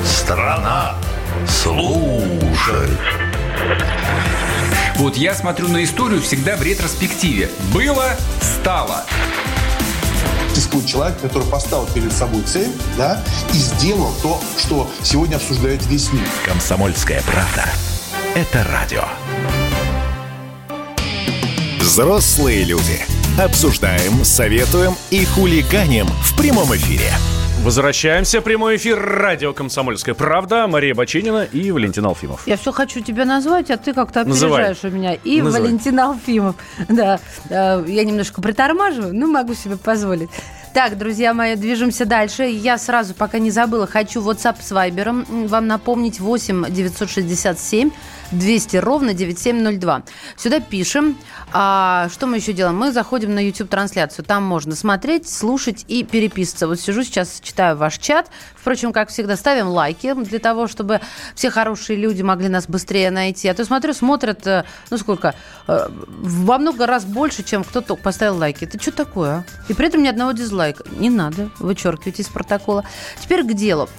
Страна 0.03 0.96
слушает. 1.48 2.98
Вот 4.96 5.18
я 5.18 5.34
смотрю 5.34 5.68
на 5.68 5.84
историю 5.84 6.22
всегда 6.22 6.56
в 6.56 6.62
ретроспективе. 6.62 7.50
Было, 7.74 8.15
стало. 8.39 9.03
Существует 10.53 10.86
человек, 10.86 11.20
который 11.22 11.48
поставил 11.48 11.86
перед 11.88 12.12
собой 12.12 12.41
цель, 12.43 12.72
да, 12.98 13.24
и 13.53 13.58
сделал 13.58 14.13
то, 14.22 14.39
что 14.58 14.89
сегодня 15.01 15.38
обсуждает 15.38 15.86
весь 15.86 16.12
мир. 16.12 16.27
Комсомольская 16.46 17.22
правда. 17.24 17.65
Это 18.36 18.65
радио. 18.65 19.03
Взрослые 21.79 22.63
люди. 22.63 23.05
Обсуждаем, 23.39 24.25
советуем 24.25 24.96
и 25.10 25.24
хулиганим 25.24 26.08
в 26.08 26.36
прямом 26.38 26.75
эфире. 26.75 27.12
Возвращаемся. 27.63 28.41
Прямой 28.41 28.77
эфир 28.77 29.00
радио 29.00 29.53
«Комсомольская 29.53 30.15
правда». 30.15 30.65
Мария 30.65 30.96
Бачинина 30.96 31.44
и 31.44 31.70
Валентин 31.70 32.03
Алфимов. 32.08 32.48
Я 32.48 32.58
все 32.58 32.72
хочу 32.72 33.01
тебя 33.01 33.24
назвать, 33.24 33.70
а 33.70 33.77
ты 33.77 33.94
как-то 33.94 34.24
Называй. 34.24 34.63
опережаешь 34.63 34.84
у 34.84 34.98
меня. 34.98 35.13
И 35.13 35.39
Называй. 35.44 35.62
Валентин 35.62 36.00
Алфимов. 36.00 36.56
Да, 36.89 37.20
э, 37.50 37.86
я 37.88 38.03
немножко 38.03 38.41
притормаживаю, 38.41 39.13
но 39.13 39.27
могу 39.27 39.53
себе 39.53 39.77
позволить. 39.77 40.30
Так, 40.74 40.98
друзья 40.98 41.36
мои, 41.36 41.56
движемся 41.56 42.06
дальше. 42.06 42.46
Я 42.46 42.80
сразу, 42.80 43.13
пока 43.13 43.38
не 43.38 43.51
забыла, 43.51 43.86
хочу 43.86 44.22
WhatsApp 44.22 44.56
с 44.60 44.72
Viber 44.72 45.48
вам 45.48 45.68
напомнить 45.68 46.20
8 46.20 46.65
967 46.68 47.91
200 48.31 48.77
ровно 48.77 49.13
9702. 49.13 50.03
Сюда 50.38 50.59
пишем. 50.59 51.17
А, 51.53 52.07
что 52.11 52.27
мы 52.27 52.38
еще 52.38 52.53
делаем? 52.53 52.77
Мы 52.77 52.91
заходим 52.91 53.35
на 53.35 53.45
YouTube-трансляцию. 53.45 54.25
Там 54.25 54.43
можно 54.43 54.75
смотреть, 54.75 55.29
слушать 55.29 55.85
и 55.88 56.03
переписываться. 56.03 56.67
Вот 56.67 56.79
сижу 56.79 57.03
сейчас, 57.03 57.39
читаю 57.41 57.77
ваш 57.77 57.97
чат. 57.97 58.29
Впрочем, 58.55 58.93
как 58.93 59.09
всегда, 59.09 59.35
ставим 59.35 59.67
лайки 59.67 60.13
для 60.13 60.39
того, 60.39 60.67
чтобы 60.67 61.01
все 61.35 61.50
хорошие 61.50 61.97
люди 61.97 62.21
могли 62.21 62.47
нас 62.47 62.67
быстрее 62.67 63.11
найти. 63.11 63.47
А 63.47 63.53
то 63.53 63.65
смотрю, 63.65 63.93
смотрят, 63.93 64.45
э, 64.47 64.63
ну 64.89 64.97
сколько, 64.97 65.35
э, 65.67 65.88
во 65.89 66.57
много 66.57 66.85
раз 66.85 67.05
больше, 67.05 67.43
чем 67.43 67.63
кто-то 67.63 67.95
поставил 67.95 68.38
лайки. 68.38 68.63
Это 68.65 68.81
что 68.81 68.91
такое? 68.91 69.31
а? 69.31 69.43
И 69.67 69.73
при 69.73 69.88
этом 69.88 70.03
ни 70.03 70.07
одного 70.07 70.31
дизлайка. 70.31 70.83
Не 70.97 71.09
надо, 71.09 71.50
вычеркивайте 71.59 72.21
из 72.21 72.29
протокола. 72.29 72.85
Теперь 73.21 73.43
к 73.43 73.53
делу. 73.53 73.89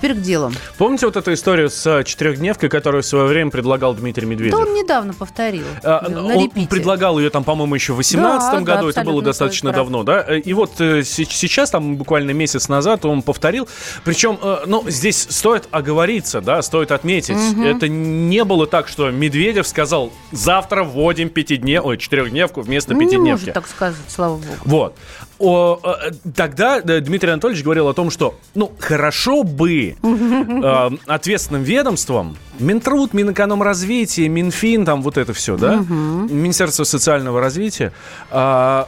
Теперь 0.00 0.14
к 0.16 0.20
делу. 0.22 0.50
Помните 0.78 1.04
вот 1.04 1.16
эту 1.16 1.32
историю 1.34 1.68
с 1.68 1.86
э, 1.86 2.04
четырехдневкой, 2.04 2.70
которую 2.70 3.02
в 3.02 3.06
свое 3.06 3.26
время 3.26 3.50
предлагал 3.50 3.92
Дмитрий 3.94 4.24
Да 4.24 4.30
Медведев? 4.30 4.54
он 4.58 4.72
недавно 4.72 5.12
повторил. 5.12 5.66
А, 5.82 6.08
на 6.08 6.24
Он 6.24 6.44
репите. 6.44 6.68
предлагал 6.68 7.18
ее 7.18 7.28
там, 7.28 7.44
по-моему, 7.44 7.74
еще 7.74 7.92
в 7.92 7.96
2018 7.96 8.50
Да, 8.52 8.58
да, 8.60 8.64
году. 8.76 8.88
Это 8.88 9.02
было 9.04 9.20
достаточно 9.22 9.72
давно, 9.72 10.02
да? 10.02 10.22
И 10.38 10.52
вот 10.54 10.80
э, 10.80 11.02
се- 11.02 11.26
сейчас, 11.26 11.70
там 11.70 11.96
буквально 11.96 12.30
месяц 12.30 12.68
назад, 12.70 13.04
он 13.04 13.20
повторил. 13.20 13.68
Причем, 14.04 14.38
э, 14.42 14.60
ну, 14.66 14.84
здесь 14.88 15.26
стоит 15.28 15.68
оговориться, 15.70 16.40
да, 16.40 16.62
стоит 16.62 16.92
отметить. 16.92 17.36
Это 17.62 17.86
не 17.88 18.42
было 18.44 18.66
так, 18.66 18.88
что 18.88 19.10
Медведев 19.10 19.66
сказал, 19.68 20.10
завтра 20.32 20.82
вводим 20.82 21.28
пятиднев... 21.28 21.84
Ой, 21.84 21.98
четырехдневку 21.98 22.62
вместо 22.62 22.94
Ну, 22.94 23.00
Не 23.00 23.04
пятидневки. 23.06 23.40
может 23.42 23.54
так 23.54 23.66
сказать, 23.68 23.96
слава 24.08 24.36
богу. 24.36 24.46
Вот. 24.64 24.96
О, 25.38 25.78
э, 25.82 26.10
тогда 26.36 26.78
э, 26.78 27.00
Дмитрий 27.00 27.30
Анатольевич 27.30 27.64
говорил 27.64 27.88
о 27.88 27.94
том, 27.94 28.10
что, 28.10 28.38
ну, 28.54 28.72
хорошо 28.78 29.42
бы 29.42 29.89
э, 30.02 30.90
ответственным 31.06 31.62
ведомством, 31.62 32.36
Минтруд, 32.58 33.12
Минэкономразвитие, 33.14 34.28
Минфин, 34.28 34.84
там 34.84 35.02
вот 35.02 35.18
это 35.18 35.32
все, 35.32 35.56
да, 35.56 35.76
Министерство 35.76 36.84
социального 36.84 37.40
развития, 37.40 37.92
э, 38.30 38.84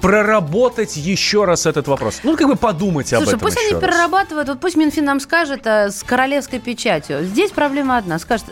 проработать 0.00 0.96
еще 0.96 1.44
раз 1.44 1.66
этот 1.66 1.86
вопрос. 1.88 2.20
Ну, 2.24 2.36
как 2.36 2.48
бы 2.48 2.56
подумать 2.56 3.12
об 3.12 3.20
Слушай, 3.20 3.36
этом 3.36 3.40
пусть 3.40 3.56
еще 3.56 3.66
они 3.66 3.74
раз. 3.74 3.82
перерабатывают, 3.82 4.48
вот 4.48 4.60
пусть 4.60 4.76
Минфин 4.76 5.04
нам 5.04 5.20
скажет 5.20 5.66
э, 5.66 5.90
с 5.90 6.02
королевской 6.02 6.58
печатью. 6.58 7.24
Здесь 7.24 7.52
проблема 7.52 7.98
одна. 7.98 8.18
Скажет, 8.18 8.46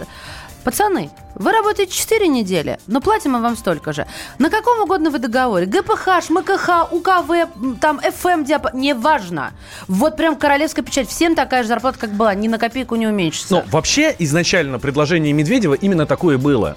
пацаны, 0.65 1.11
вы 1.41 1.53
работаете 1.53 1.93
4 1.93 2.29
недели, 2.29 2.79
но 2.87 3.01
платим 3.01 3.31
мы 3.33 3.41
вам 3.41 3.57
столько 3.57 3.95
же. 3.95 4.07
На 4.39 4.51
каком 4.51 4.81
угодно 4.83 5.11
вы 5.11 5.19
договоре? 5.19 5.65
ГПХ, 5.65 6.23
ШМКХ, 6.23 6.93
УКВ, 6.93 7.49
там, 7.81 7.99
ФМ, 7.99 8.45
диапа, 8.45 8.71
неважно. 8.75 9.53
Вот 9.89 10.19
прям 10.19 10.37
королевская 10.37 10.85
печать. 10.85 11.09
Всем 11.09 11.35
такая 11.35 11.63
же 11.63 11.69
зарплата, 11.69 11.99
как 11.99 12.11
была. 12.11 12.35
Ни 12.35 12.47
на 12.47 12.59
копейку 12.59 12.95
не 12.97 13.07
уменьшится. 13.07 13.55
Ну, 13.55 13.65
вообще, 13.71 14.15
изначально 14.19 14.79
предложение 14.79 15.33
Медведева 15.33 15.73
именно 15.73 16.05
такое 16.05 16.37
было. 16.37 16.77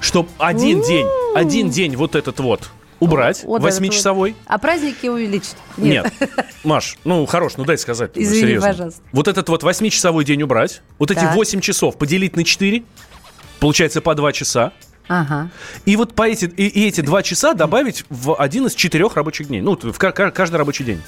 Что 0.00 0.26
один 0.36 0.82
день, 0.82 1.06
один 1.34 1.70
день 1.70 1.96
вот 1.96 2.14
этот 2.14 2.38
вот 2.40 2.68
убрать, 3.00 3.44
восьмичасовой. 3.44 4.32
вот. 4.32 4.38
А 4.46 4.58
праздники 4.58 5.06
увеличить? 5.06 5.56
Нет. 5.78 6.12
Маш, 6.64 6.98
ну 7.04 7.24
хорош, 7.24 7.54
ну 7.56 7.64
дай 7.64 7.78
сказать. 7.78 8.10
ну, 8.14 8.22
Извини, 8.22 8.40
серьезно. 8.42 8.68
пожалуйста. 8.68 9.00
Вот 9.12 9.26
этот 9.28 9.48
вот 9.48 9.62
восьмичасовой 9.62 10.24
день 10.26 10.42
убрать, 10.42 10.82
вот 10.98 11.10
эти 11.10 11.20
Так. 11.20 11.34
8 11.34 11.60
часов 11.60 11.96
поделить 11.96 12.36
на 12.36 12.44
4, 12.44 12.82
получается 13.62 14.00
по 14.00 14.14
2 14.16 14.32
часа. 14.32 14.72
Ага. 15.08 15.48
И 15.84 15.96
вот 15.96 16.14
по 16.14 16.28
эти, 16.28 16.46
и, 16.46 16.66
и 16.66 16.88
эти 16.88 17.00
два 17.00 17.22
часа 17.22 17.54
добавить 17.54 18.04
в 18.08 18.34
один 18.34 18.66
из 18.66 18.74
четырех 18.74 19.14
рабочих 19.16 19.48
дней. 19.48 19.60
Ну, 19.60 19.76
в 19.80 19.98
ка- 19.98 20.10
ка- 20.12 20.30
каждый 20.30 20.56
рабочий 20.56 20.84
день. 20.84 21.00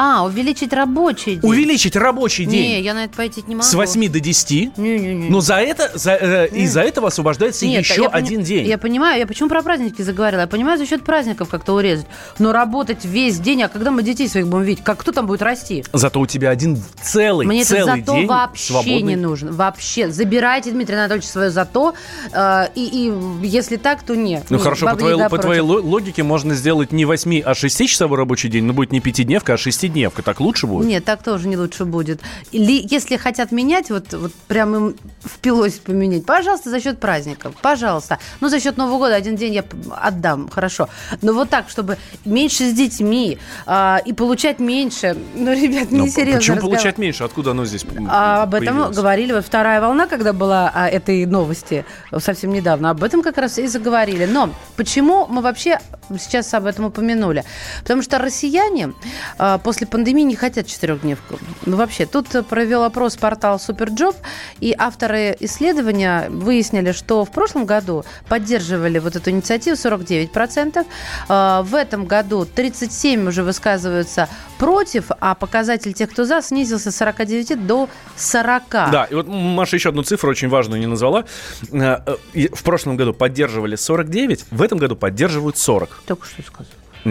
А, 0.00 0.24
увеличить 0.24 0.72
рабочий 0.72 1.34
день. 1.34 1.50
Увеличить 1.50 1.96
рабочий 1.96 2.44
день. 2.46 2.62
Не, 2.62 2.80
я 2.82 2.94
на 2.94 3.04
это 3.06 3.16
пойти 3.16 3.42
не 3.48 3.56
могу. 3.56 3.66
С 3.66 3.74
8 3.74 4.08
до 4.08 4.20
10. 4.20 4.78
Не-не-не. 4.78 5.28
Но 5.28 5.40
за 5.40 5.56
это, 5.56 5.90
за, 5.98 6.12
э, 6.14 6.48
из-за 6.52 6.82
этого 6.82 7.08
освобождается 7.08 7.66
Нет, 7.66 7.80
еще 7.84 8.02
я 8.02 8.08
пони- 8.10 8.22
один 8.24 8.42
день. 8.42 8.64
Я 8.68 8.78
понимаю, 8.78 9.18
я 9.18 9.26
почему 9.26 9.48
про 9.48 9.60
праздники 9.60 10.00
заговорила? 10.02 10.42
Я 10.42 10.46
понимаю, 10.46 10.78
за 10.78 10.86
счет 10.86 11.02
праздников 11.02 11.48
как-то 11.48 11.74
урезать. 11.74 12.06
Но 12.38 12.52
работать 12.52 13.04
весь 13.04 13.40
день, 13.40 13.64
а 13.64 13.68
когда 13.68 13.90
мы 13.90 14.04
детей 14.04 14.28
своих 14.28 14.46
будем 14.46 14.62
видеть? 14.64 14.84
Как 14.84 14.98
кто 14.98 15.10
там 15.10 15.26
будет 15.26 15.42
расти? 15.42 15.84
Зато 15.92 16.20
у 16.20 16.26
тебя 16.26 16.50
один 16.50 16.80
целый, 17.02 17.44
Мне 17.48 17.62
это 17.62 17.70
целый 17.70 18.00
зато 18.02 18.14
день 18.14 18.26
вообще 18.28 18.72
свободный. 18.72 19.02
не 19.02 19.16
нужно. 19.16 19.50
Вообще. 19.50 20.10
Забирайте, 20.12 20.70
Дмитрий 20.70 20.94
Анатольевич, 20.94 21.28
свое 21.28 21.50
зато. 21.50 21.94
э, 22.32 22.66
и, 22.76 22.84
и 23.08 23.46
если 23.46 23.74
так, 23.76 24.04
то 24.04 24.14
нет. 24.14 24.44
Ну 24.48 24.58
Нет, 24.58 24.62
хорошо, 24.62 24.86
по 24.86 24.94
твоей, 24.94 25.28
по 25.28 25.38
твоей 25.38 25.60
против. 25.62 25.84
логике 25.84 26.22
можно 26.22 26.54
сделать 26.54 26.92
не 26.92 27.04
8, 27.04 27.42
а 27.44 27.52
6-часовой 27.54 28.16
рабочий 28.16 28.48
день, 28.48 28.62
но 28.62 28.72
будет 28.72 28.92
не 28.92 29.00
пятидневка, 29.00 29.54
а 29.54 29.56
шестидневка. 29.88 30.22
Так 30.22 30.40
лучше 30.40 30.66
будет? 30.66 30.86
Нет, 30.86 31.04
так 31.04 31.22
тоже 31.22 31.48
не 31.48 31.56
лучше 31.56 31.84
будет. 31.84 32.20
Или 32.52 32.86
если 32.90 33.16
хотят 33.16 33.52
менять, 33.52 33.90
вот, 33.90 34.12
вот 34.12 34.32
прям 34.46 34.76
им 34.76 34.96
впилось 35.24 35.74
поменять, 35.74 36.24
пожалуйста, 36.24 36.70
за 36.70 36.80
счет 36.80 37.00
праздников, 37.00 37.54
пожалуйста. 37.60 38.18
Ну, 38.40 38.48
за 38.48 38.60
счет 38.60 38.76
Нового 38.76 38.98
года 38.98 39.14
один 39.14 39.36
день 39.36 39.54
я 39.54 39.64
отдам, 39.90 40.48
хорошо. 40.48 40.88
Но 41.22 41.32
вот 41.32 41.48
так, 41.48 41.68
чтобы 41.68 41.96
меньше 42.24 42.70
с 42.70 42.74
детьми 42.74 43.38
а, 43.66 44.00
и 44.04 44.12
получать 44.12 44.58
меньше, 44.58 45.16
ну, 45.34 45.52
ребят, 45.52 45.88
Ну, 45.90 46.04
не 46.04 46.10
серьезно. 46.10 46.38
Почему 46.38 46.60
получать 46.60 46.98
меньше? 46.98 47.24
Откуда 47.24 47.52
оно 47.52 47.64
здесь 47.64 47.84
А 48.08 48.42
об 48.42 48.54
этом 48.54 48.66
появилось? 48.68 48.96
говорили 48.96 49.32
вот 49.32 49.44
вторая 49.44 49.80
волна, 49.80 50.06
когда 50.06 50.32
была 50.32 50.70
а, 50.74 50.88
этой 50.88 51.26
новости 51.26 51.84
совсем 52.18 52.52
недавно. 52.52 52.90
Об 52.90 53.02
этом 53.02 53.22
как 53.22 53.38
раз 53.38 53.58
и 53.58 53.66
заговорили. 53.66 54.26
Но 54.26 54.50
почему 54.76 55.26
мы 55.28 55.42
вообще 55.42 55.78
сейчас 56.18 56.52
об 56.54 56.66
этом 56.66 56.86
упомянули? 56.86 57.44
Потому 57.82 58.02
что 58.02 58.18
россияне 58.18 58.92
а, 59.38 59.58
после 59.58 59.77
пандемии 59.86 60.22
не 60.22 60.36
хотят 60.36 60.66
четырехдневку. 60.66 61.38
Ну 61.66 61.76
вообще, 61.76 62.06
тут 62.06 62.28
провел 62.48 62.82
опрос 62.84 63.16
портал 63.16 63.58
Суперджоb, 63.58 64.16
и 64.60 64.74
авторы 64.76 65.36
исследования 65.40 66.28
выяснили, 66.30 66.92
что 66.92 67.24
в 67.24 67.30
прошлом 67.30 67.66
году 67.66 68.04
поддерживали 68.28 68.98
вот 68.98 69.16
эту 69.16 69.30
инициативу 69.30 69.76
49%. 69.76 70.86
А, 71.28 71.62
В 71.62 71.74
этом 71.74 72.06
году 72.06 72.44
37 72.44 73.28
уже 73.28 73.42
высказываются 73.42 74.28
против, 74.58 75.10
а 75.20 75.34
показатель 75.34 75.92
тех, 75.92 76.10
кто 76.10 76.24
за, 76.24 76.42
снизился 76.42 76.90
с 76.90 76.96
49 76.96 77.66
до 77.66 77.88
40. 78.16 78.62
Да, 78.70 79.06
и 79.10 79.14
вот 79.14 79.26
Маша 79.28 79.76
еще 79.76 79.90
одну 79.90 80.02
цифру 80.02 80.30
очень 80.30 80.48
важную 80.48 80.80
не 80.80 80.86
назвала. 80.86 81.24
Э, 81.72 81.98
э, 82.34 82.48
В 82.52 82.62
прошлом 82.62 82.96
году 82.96 83.12
поддерживали 83.14 83.76
49, 83.76 84.44
в 84.50 84.62
этом 84.62 84.78
году 84.78 84.96
поддерживают 84.96 85.56
40. 85.58 86.02
Только 86.06 86.26
что 86.26 86.42
сказал. 86.42 86.66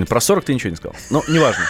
Про 0.08 0.20
40 0.20 0.46
ты 0.46 0.54
ничего 0.54 0.70
не 0.70 0.76
сказал. 0.76 0.96
Но 1.10 1.24
неважно. 1.28 1.64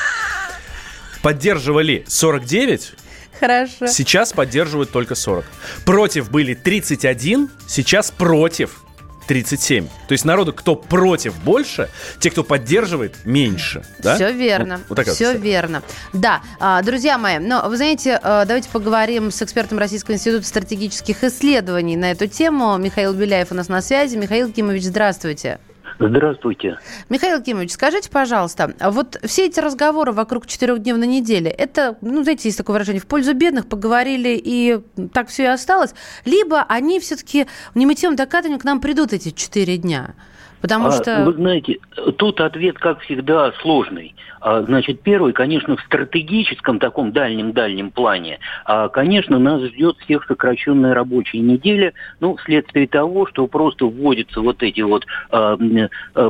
Поддерживали 1.27 2.05
49, 2.07 2.93
Хорошо. 3.38 3.88
сейчас 3.88 4.31
поддерживают 4.31 4.91
только 4.91 5.13
40. 5.13 5.43
Против 5.84 6.31
были 6.31 6.53
31, 6.53 7.50
сейчас 7.67 8.12
против 8.12 8.86
37. 9.27 9.88
То 10.07 10.12
есть 10.13 10.24
народу, 10.24 10.53
кто 10.53 10.77
против 10.77 11.38
больше, 11.43 11.89
те, 12.22 12.31
кто 12.31 12.46
поддерживает, 12.46 13.25
меньше. 13.25 13.84
Да? 14.00 14.15
Все 14.15 14.31
верно. 14.31 14.77
Вот, 14.77 14.86
вот 14.88 14.96
такая 14.96 15.15
Все 15.15 15.34
вот 15.34 15.41
верно. 15.41 15.84
Да, 16.13 16.41
а, 16.62 16.81
друзья 16.81 17.17
мои, 17.17 17.39
но 17.39 17.67
вы 17.67 17.75
знаете, 17.75 18.17
а, 18.24 18.46
давайте 18.46 18.69
поговорим 18.69 19.29
с 19.29 19.41
экспертом 19.41 19.79
Российского 19.79 20.15
института 20.15 20.48
стратегических 20.48 21.25
исследований 21.25 21.98
на 21.98 22.12
эту 22.12 22.27
тему. 22.27 22.77
Михаил 22.77 23.13
Беляев 23.13 23.51
у 23.51 23.53
нас 23.53 23.67
на 23.67 23.81
связи. 23.81 24.15
Михаил 24.15 24.50
Кимович, 24.50 24.84
здравствуйте. 24.84 25.60
Здравствуйте. 26.00 26.80
Михаил 27.10 27.42
Кимович, 27.42 27.72
скажите, 27.72 28.10
пожалуйста, 28.10 28.74
вот 28.80 29.18
все 29.24 29.48
эти 29.48 29.60
разговоры 29.60 30.12
вокруг 30.12 30.46
четырехдневной 30.46 31.08
недели, 31.08 31.50
это, 31.50 31.98
ну, 32.01 32.24
знаете, 32.24 32.50
есть 32.50 32.58
такое 32.58 32.75
выражение, 32.75 33.01
в 33.01 33.08
пользу 33.08 33.34
бедных 33.34 33.68
поговорили, 33.68 34.39
и 34.42 34.80
так 35.13 35.30
все 35.30 35.44
и 35.44 35.48
осталось, 35.48 35.96
либо 36.25 36.63
они 36.63 37.00
все-таки 37.00 37.48
не 37.74 37.86
мытьем 37.86 38.16
докатыванием 38.16 38.60
к 38.60 38.63
нам 38.63 38.80
придут 38.80 39.13
эти 39.13 39.32
четыре 39.32 39.77
дня? 39.77 40.13
Потому 40.62 40.88
А, 40.88 40.92
что... 40.92 41.24
Вы 41.24 41.34
знаете, 41.34 41.77
тут 42.18 42.42
ответ, 42.42 42.77
как 42.80 43.00
всегда, 43.01 43.51
сложный. 43.62 44.16
А, 44.41 44.62
Значит, 44.63 45.01
первый, 45.01 45.34
конечно, 45.34 45.77
в 45.77 45.82
стратегическом 45.82 46.79
таком 46.79 47.12
дальнем-дальнем 47.12 47.91
плане, 47.91 48.39
а, 48.65 48.89
конечно, 48.89 49.39
нас 49.39 49.62
ждет 49.62 49.98
всех 50.00 50.25
сокращенная 50.25 50.94
рабочая 50.94 51.39
неделя, 51.39 51.94
ну, 52.20 52.36
вследствие 52.38 52.88
того, 52.88 53.27
что 53.27 53.48
просто 53.48 53.86
вводятся 53.86 54.41
вот 54.41 54.62
эти 54.63 54.82
вот 54.82 55.06
а, 55.32 55.58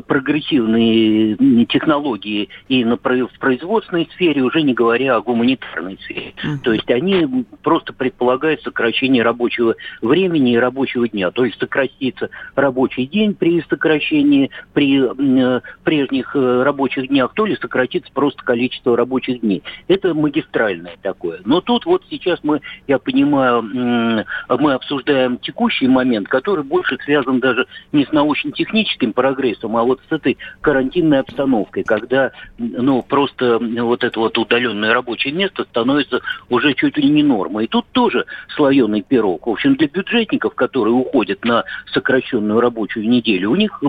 прогрессивные 0.08 1.66
технологии 1.66 2.50
и 2.68 2.84
на 2.84 2.98
в 2.98 3.40
производственной 3.40 4.10
сфере, 4.14 4.42
уже 4.42 4.62
не 4.62 4.74
говоря 4.74 5.16
о 5.16 5.22
гуманитарной 5.22 5.98
сфере. 6.04 6.34
То 6.64 6.74
есть 6.74 6.90
они 6.92 7.46
просто 7.64 7.94
предполагают 7.94 8.62
сокращение 8.64 9.24
рабочего 9.24 9.76
времени 10.02 10.54
и 10.54 10.58
рабочего 10.58 11.08
дня. 11.08 11.32
То 11.32 11.46
есть 11.46 11.60
сократится 11.60 12.30
рабочий 12.56 13.06
день 13.06 13.34
при 13.34 13.62
сокращении, 13.62 14.52
при 14.74 15.02
э, 15.02 15.62
прежних 15.84 16.36
э, 16.36 16.64
рабочих 16.64 17.08
днях, 17.08 17.34
то 17.34 17.46
ли 17.46 17.56
сократится 17.56 18.07
просто 18.14 18.44
количество 18.44 18.96
рабочих 18.96 19.42
дней. 19.42 19.64
Это 19.88 20.14
магистральное 20.14 20.98
такое. 21.02 21.42
Но 21.46 21.62
тут 21.62 21.86
вот 21.86 22.04
сейчас 22.10 22.40
мы, 22.44 22.62
я 22.88 23.00
понимаю, 23.00 23.62
мы 23.64 24.74
обсуждаем 24.74 25.38
текущий 25.38 25.88
момент, 25.88 26.28
который 26.28 26.64
больше 26.64 26.98
связан 27.04 27.40
даже 27.40 27.66
не 27.92 28.06
с 28.06 28.12
научно-техническим 28.12 29.14
прогрессом, 29.14 29.76
а 29.78 29.84
вот 29.84 30.00
с 30.10 30.12
этой 30.12 30.38
карантинной 30.62 31.20
обстановкой, 31.20 31.84
когда 31.84 32.32
ну, 32.58 33.02
просто 33.02 33.60
вот 33.60 34.04
это 34.04 34.20
вот 34.20 34.38
удаленное 34.38 34.94
рабочее 34.94 35.34
место 35.34 35.64
становится 35.64 36.22
уже 36.50 36.74
чуть 36.74 36.98
ли 36.98 37.10
не 37.10 37.24
нормой. 37.24 37.66
И 37.66 37.68
тут 37.68 37.86
тоже 37.92 38.26
слоеный 38.56 39.02
пирог. 39.02 39.48
В 39.48 39.52
общем, 39.52 39.76
для 39.76 39.88
бюджетников, 39.88 40.56
которые 40.56 40.94
уходят 40.94 41.44
на 41.44 41.64
сокращенную 41.92 42.60
рабочую 42.60 43.08
неделю, 43.10 43.52
у 43.52 43.56
них 43.56 43.82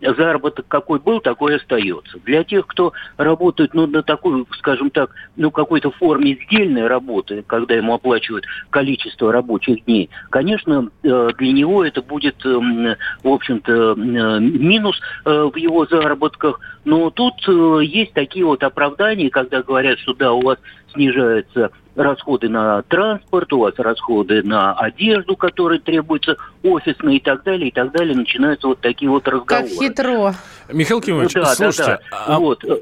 заработок 0.00 0.66
какой 0.68 0.98
был, 0.98 1.20
такой 1.20 1.56
остается. 1.56 2.18
Для 2.24 2.44
тех, 2.44 2.66
кто 2.66 2.92
работает 3.16 3.43
ну, 3.72 3.86
на 3.86 4.02
такой, 4.02 4.46
скажем 4.58 4.90
так, 4.90 5.10
ну, 5.36 5.50
какой-то 5.50 5.90
форме 5.90 6.38
сдельной 6.46 6.86
работы, 6.86 7.44
когда 7.46 7.74
ему 7.74 7.94
оплачивают 7.94 8.44
количество 8.70 9.32
рабочих 9.32 9.84
дней, 9.84 10.10
конечно, 10.30 10.90
э, 11.02 11.28
для 11.38 11.52
него 11.52 11.84
это 11.84 12.02
будет, 12.02 12.44
эм, 12.44 12.96
в 13.22 13.28
общем-то, 13.28 13.72
э, 13.72 13.94
минус 14.40 15.00
э, 15.24 15.50
в 15.52 15.56
его 15.56 15.86
заработках. 15.86 16.60
Но 16.84 17.10
тут 17.10 17.34
э, 17.48 17.80
есть 17.84 18.12
такие 18.12 18.44
вот 18.44 18.62
оправдания, 18.62 19.30
когда 19.30 19.62
говорят, 19.62 19.98
что 19.98 20.14
да, 20.14 20.32
у 20.32 20.42
вас 20.42 20.58
снижаются 20.92 21.70
расходы 21.96 22.48
на 22.48 22.82
транспорт, 22.82 23.52
у 23.52 23.60
вас 23.60 23.74
расходы 23.78 24.42
на 24.42 24.72
одежду, 24.72 25.36
которые 25.36 25.80
требуются 25.80 26.36
офисные 26.62 27.18
и 27.18 27.20
так 27.20 27.44
далее, 27.44 27.68
и 27.68 27.72
так 27.72 27.92
далее. 27.92 28.16
Начинаются 28.16 28.66
вот 28.66 28.80
такие 28.80 29.10
вот 29.10 29.24
Как 29.24 29.34
разговоры. 29.34 29.68
хитро. 29.68 30.34
Михаил 30.72 31.00
Кимович, 31.00 31.34
Ну 31.34 31.42
да, 31.42 31.54
слушайте, 31.54 31.84
да, 31.84 32.00
да. 32.10 32.24
а 32.26 32.38
вот. 32.38 32.64
э, 32.64 32.76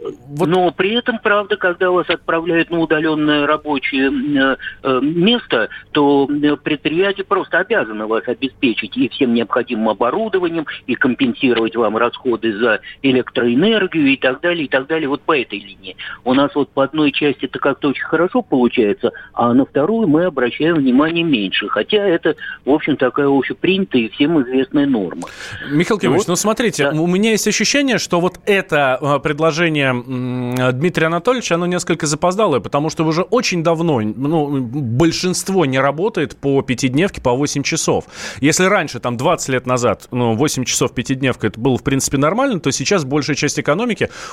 Но 0.46 0.70
при 0.70 0.94
этом, 0.94 1.18
правда, 1.18 1.56
когда 1.56 1.90
вас 1.90 2.08
отправляют 2.08 2.70
на 2.70 2.78
удаленное 2.78 3.46
рабочее 3.46 4.56
э, 4.82 5.00
место, 5.02 5.68
то 5.92 6.26
предприятие 6.62 7.24
просто 7.24 7.58
обязано 7.58 8.06
вас 8.06 8.26
обеспечить 8.26 8.96
и 8.96 9.08
всем 9.08 9.34
необходимым 9.34 9.90
оборудованием, 9.90 10.66
и 10.86 10.94
компенсировать 10.94 11.76
вам 11.76 11.96
расходы 11.96 12.56
за 12.56 12.80
электроэнергию 13.02 13.91
и 13.94 14.16
так 14.16 14.40
далее, 14.40 14.64
и 14.64 14.68
так 14.68 14.86
далее. 14.86 15.08
Вот 15.08 15.22
по 15.22 15.38
этой 15.38 15.58
линии. 15.58 15.96
У 16.24 16.34
нас 16.34 16.54
вот 16.54 16.70
по 16.70 16.84
одной 16.84 17.12
части 17.12 17.46
это 17.46 17.58
как-то 17.58 17.88
очень 17.88 18.04
хорошо 18.04 18.42
получается, 18.42 19.12
а 19.32 19.52
на 19.52 19.64
вторую 19.64 20.08
мы 20.08 20.24
обращаем 20.24 20.76
внимание 20.76 21.24
меньше. 21.24 21.68
Хотя 21.68 21.98
это, 21.98 22.36
в 22.64 22.70
общем, 22.70 22.96
такая 22.96 23.28
общепринятая 23.28 24.02
и 24.02 24.08
всем 24.10 24.40
известная 24.42 24.86
норма. 24.86 25.28
Михаил 25.70 25.98
Кимович, 25.98 26.20
Вот. 26.20 26.28
ну 26.28 26.36
смотрите, 26.36 26.90
Да. 26.90 27.00
у 27.00 27.06
меня 27.06 27.30
есть 27.30 27.46
ощущение, 27.46 27.98
что 27.98 28.20
вот 28.20 28.40
это 28.46 28.98
э, 29.00 29.18
предложение 29.20 30.72
Дмитрия 30.72 31.06
Анатольевича, 31.06 31.54
оно 31.54 31.66
несколько 31.66 32.06
запоздалое, 32.06 32.60
потому 32.60 32.90
что 32.90 33.04
уже 33.04 33.22
очень 33.22 33.62
давно 33.62 34.00
ну, 34.00 34.60
большинство 34.60 35.64
не 35.66 35.78
работает 35.78 36.36
по 36.36 36.62
пятидневке 36.62 37.20
по 37.20 37.32
8 37.32 37.62
часов. 37.62 38.04
Если 38.40 38.64
раньше, 38.64 39.00
там, 39.00 39.16
20 39.16 39.48
лет 39.50 39.66
назад, 39.66 40.08
ну, 40.10 40.34
8 40.34 40.64
часов 40.64 40.94
пятидневка, 40.94 41.48
это 41.48 41.60
было, 41.60 41.76
в 41.76 41.82
принципе, 41.82 42.18
нормально, 42.18 42.60
то 42.60 42.70
сейчас 42.70 43.04
большая 43.04 43.36
часть 43.36 43.58
экономики 43.58 43.81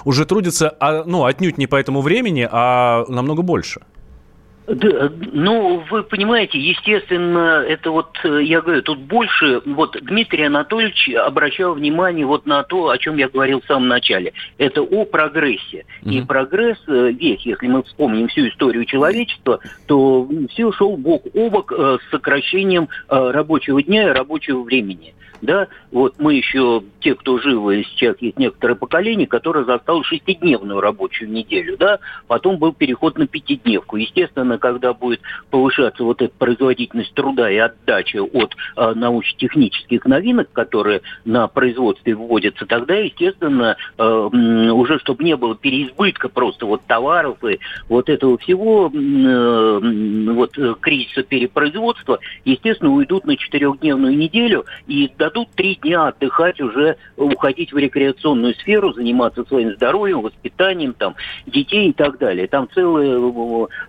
уже 0.06 0.26
трудится, 0.26 0.76
а, 0.80 1.04
ну, 1.06 1.26
отнюдь 1.26 1.58
не 1.58 1.68
по 1.68 1.76
этому 1.76 2.02
времени, 2.02 2.48
а 2.50 3.06
намного 3.08 3.42
больше. 3.42 3.82
Да, 4.70 5.12
ну, 5.34 5.84
вы 5.90 6.04
понимаете, 6.04 6.60
естественно, 6.60 7.64
это 7.68 7.90
вот, 7.90 8.16
я 8.24 8.62
говорю, 8.62 8.84
тут 8.84 9.00
больше, 9.00 9.64
вот 9.66 9.98
Дмитрий 10.00 10.44
Анатольевич 10.44 11.10
обращал 11.16 11.74
внимание 11.74 12.26
вот 12.26 12.46
на 12.46 12.62
то, 12.62 12.90
о 12.90 12.98
чем 13.00 13.18
я 13.18 13.30
говорил 13.30 13.62
в 13.62 13.66
самом 13.66 13.88
начале. 13.88 14.34
Это 14.60 14.84
о 14.84 15.06
прогрессе. 15.06 15.86
И 16.04 16.22
прогресс 16.22 16.78
э, 16.88 17.12
весь, 17.12 17.42
если 17.42 17.68
мы 17.68 17.82
вспомним 17.82 18.28
всю 18.28 18.48
историю 18.48 18.86
человечества, 18.86 19.60
то 19.88 20.30
все 20.52 20.72
шел 20.74 20.96
бок 20.98 21.24
о 21.34 21.50
бок 21.50 21.74
э, 21.76 21.98
с 22.06 22.12
сокращением 22.12 22.90
э, 23.10 23.32
рабочего 23.32 23.82
дня 23.82 24.10
и 24.10 24.14
рабочего 24.14 24.62
времени. 24.62 25.16
Да, 25.42 25.68
вот 25.92 26.16
мы 26.20 26.36
еще, 26.36 26.84
те, 27.00 27.16
кто 27.16 27.40
живы, 27.40 27.86
сейчас 27.92 28.18
есть 28.20 28.38
некоторое 28.38 28.76
поколение, 28.76 29.28
которое 29.28 29.66
застало 29.66 30.04
шестидневную 30.04 30.82
рабочую 30.82 31.32
неделю, 31.32 31.78
да, 31.78 32.00
потом 32.28 32.58
был 32.58 32.74
переход 32.74 33.18
на 33.18 33.28
пятидневку. 33.28 33.98
Естественно, 33.98 34.58
когда 34.58 34.94
будет 34.94 35.22
повышаться 35.50 36.04
вот 36.04 36.22
эта 36.22 36.34
производительность 36.38 37.14
труда 37.14 37.50
и 37.50 37.58
отдача 37.58 38.22
от 38.22 38.56
э, 38.76 38.94
научно-технических 38.94 40.06
новинок, 40.06 40.52
которые 40.52 41.02
на 41.26 41.48
производстве 41.48 42.16
вводятся, 42.16 42.66
тогда, 42.66 42.96
естественно, 42.96 43.78
э, 43.98 44.04
уже 44.04 45.00
чтобы 45.00 45.24
не 45.24 45.36
было 45.36 45.56
переизбытка 45.56 46.30
просто 46.30 46.66
вот 46.66 46.84
товаров 46.86 47.44
и 47.44 47.60
вот 47.88 48.10
этого 48.10 48.38
всего, 48.38 48.92
э, 48.94 50.34
вот 50.34 50.58
э, 50.58 50.76
кризиса 50.80 51.24
перепроизводства, 51.24 52.20
естественно, 52.46 52.92
уйдут 52.92 53.26
на 53.26 53.38
четырехдневную 53.38 54.18
неделю 54.18 54.66
и 54.88 55.10
дадут 55.30 55.50
три 55.56 55.76
дня 55.76 56.08
отдыхать 56.08 56.60
уже, 56.60 56.98
уходить 57.16 57.72
в 57.72 57.78
рекреационную 57.78 58.56
сферу, 58.56 58.94
заниматься 58.94 59.44
своим 59.46 59.74
здоровьем, 59.76 60.22
воспитанием 60.22 60.94
там, 60.94 61.16
детей 61.46 61.90
и 61.90 61.94
так 61.94 62.18
далее. 62.18 62.48
Там 62.48 62.68
целая, 62.74 63.20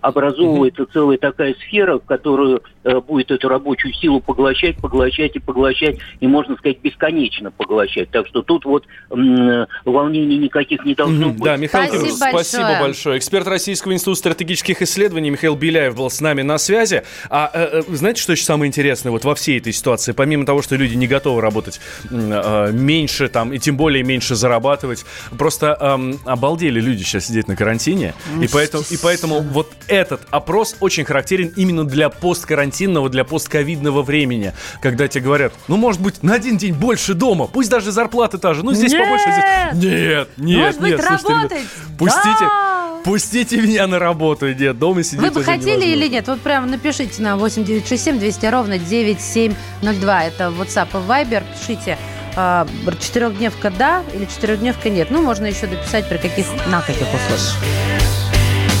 образовывается 0.01 0.85
целая 0.91 1.17
такая 1.17 1.55
сфера, 1.55 1.97
в 1.97 2.05
которую 2.05 2.63
э, 2.83 2.99
будет 3.01 3.31
эту 3.31 3.49
рабочую 3.49 3.93
силу 3.93 4.19
поглощать, 4.19 4.77
поглощать 4.77 5.35
и 5.35 5.39
поглощать, 5.39 5.97
и, 6.19 6.27
можно 6.27 6.55
сказать, 6.57 6.79
бесконечно 6.81 7.51
поглощать. 7.51 8.09
Так 8.11 8.27
что 8.27 8.41
тут 8.43 8.65
вот 8.65 8.85
м- 9.09 9.67
волнений 9.85 10.37
никаких 10.37 10.85
не 10.85 10.93
должно 10.93 11.29
быть. 11.29 11.41
Да, 11.41 11.57
Михаил 11.57 11.87
Спасибо 11.87 12.03
Кириллович, 12.03 12.19
большое. 12.19 12.43
спасибо 12.43 12.79
большое. 12.79 13.17
Эксперт 13.17 13.47
Российского 13.47 13.93
института 13.93 14.19
стратегических 14.19 14.81
исследований 14.81 15.31
Михаил 15.31 15.55
Беляев 15.55 15.95
был 15.95 16.09
с 16.09 16.21
нами 16.21 16.43
на 16.43 16.57
связи. 16.57 17.03
А 17.29 17.49
э, 17.53 17.81
э, 17.87 17.95
знаете, 17.95 18.21
что 18.21 18.33
еще 18.33 18.43
самое 18.43 18.67
интересное 18.67 19.11
вот 19.11 19.25
во 19.25 19.33
всей 19.35 19.57
этой 19.57 19.73
ситуации? 19.73 20.11
Помимо 20.11 20.45
того, 20.45 20.61
что 20.61 20.75
люди 20.75 20.95
не 20.95 21.07
готовы 21.07 21.30
работать 21.39 21.79
м, 22.09 22.31
э, 22.33 22.71
меньше 22.73 23.29
там, 23.29 23.53
и 23.53 23.59
тем 23.59 23.77
более 23.77 24.03
меньше 24.03 24.35
зарабатывать, 24.35 25.05
просто 25.37 25.77
эм, 25.79 26.19
обалдели 26.25 26.79
люди 26.81 27.03
сейчас 27.03 27.27
сидеть 27.27 27.47
на 27.47 27.55
карантине. 27.55 28.13
И 28.41 28.47
поэтому, 28.47 28.83
и 28.89 28.97
поэтому 28.97 29.39
вот 29.41 29.71
этот 29.87 30.21
опрос 30.31 30.75
очень 30.79 31.05
характерен 31.05 31.53
именно 31.55 31.83
для 31.85 32.09
посткарантинного, 32.09 33.09
для 33.09 33.23
постковидного 33.23 34.01
времени. 34.01 34.53
Когда 34.81 35.07
тебе 35.07 35.23
говорят, 35.25 35.53
ну, 35.67 35.77
может 35.77 36.01
быть, 36.01 36.23
на 36.23 36.33
один 36.33 36.57
день 36.57 36.73
больше 36.73 37.13
дома, 37.13 37.47
пусть 37.47 37.69
даже 37.69 37.91
зарплата 37.91 38.37
та 38.37 38.53
же, 38.53 38.63
ну, 38.63 38.73
здесь 38.73 38.91
Нет! 38.91 39.03
побольше, 39.03 39.25
здесь... 39.73 39.91
Нет, 39.91 40.29
нет, 40.37 40.57
Может 40.65 40.81
быть, 40.81 40.91
нет, 40.91 41.01
слушайте, 41.01 41.27
ребят, 41.27 41.51
работать? 41.51 41.67
Пустите, 41.97 42.39
Да! 42.41 43.01
пустите 43.03 43.61
меня 43.61 43.87
на 43.87 43.99
работу, 43.99 44.51
нет, 44.53 44.77
дома 44.79 45.03
сидеть 45.03 45.21
Вы 45.21 45.31
бы 45.31 45.43
хотели 45.43 45.65
невозможно. 45.69 45.93
или 45.93 46.07
нет? 46.07 46.27
Вот 46.27 46.41
прямо 46.41 46.67
напишите 46.67 47.21
на 47.21 47.37
8967 47.37 48.19
200 48.19 48.45
ровно 48.47 48.77
9702. 48.77 50.23
Это 50.25 50.43
WhatsApp 50.57 50.87
и 50.93 51.07
Viber. 51.07 51.20
Пишите 51.25 51.97
а, 52.35 52.67
четырехдневка 52.99 53.69
да 53.69 54.03
или 54.13 54.25
четырехдневка 54.25 54.89
нет. 54.89 55.09
Ну, 55.11 55.21
можно 55.21 55.45
еще 55.45 55.67
дописать 55.67 56.07
при 56.07 56.17
каких, 56.17 56.45
на 56.67 56.81
каких 56.81 57.07
условиях. 57.07 57.55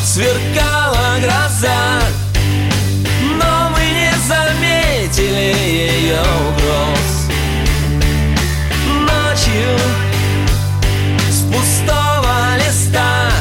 Сверкала 0.03 1.17
гроза 1.21 2.01
Но 3.37 3.69
мы 3.69 3.81
не 3.81 4.11
заметили 4.27 5.55
ее 5.55 6.19
угроз 6.19 7.29
Ночью 8.87 9.77
с 11.29 11.41
пустого 11.53 12.57
листа 12.57 13.31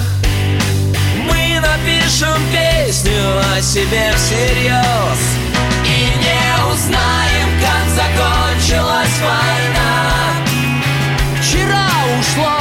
Мы 1.26 1.60
напишем 1.60 2.36
песню 2.52 3.40
о 3.56 3.60
себе 3.62 4.12
всерьез 4.16 5.20
И 5.86 6.18
не 6.20 6.72
узнаем, 6.72 7.48
как 7.60 7.80
закончилась 8.70 9.20
война. 9.20 10.32
Вчера 11.40 11.88
ушло, 12.18 12.58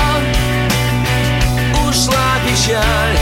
ушла 1.88 2.40
печаль 2.46 3.19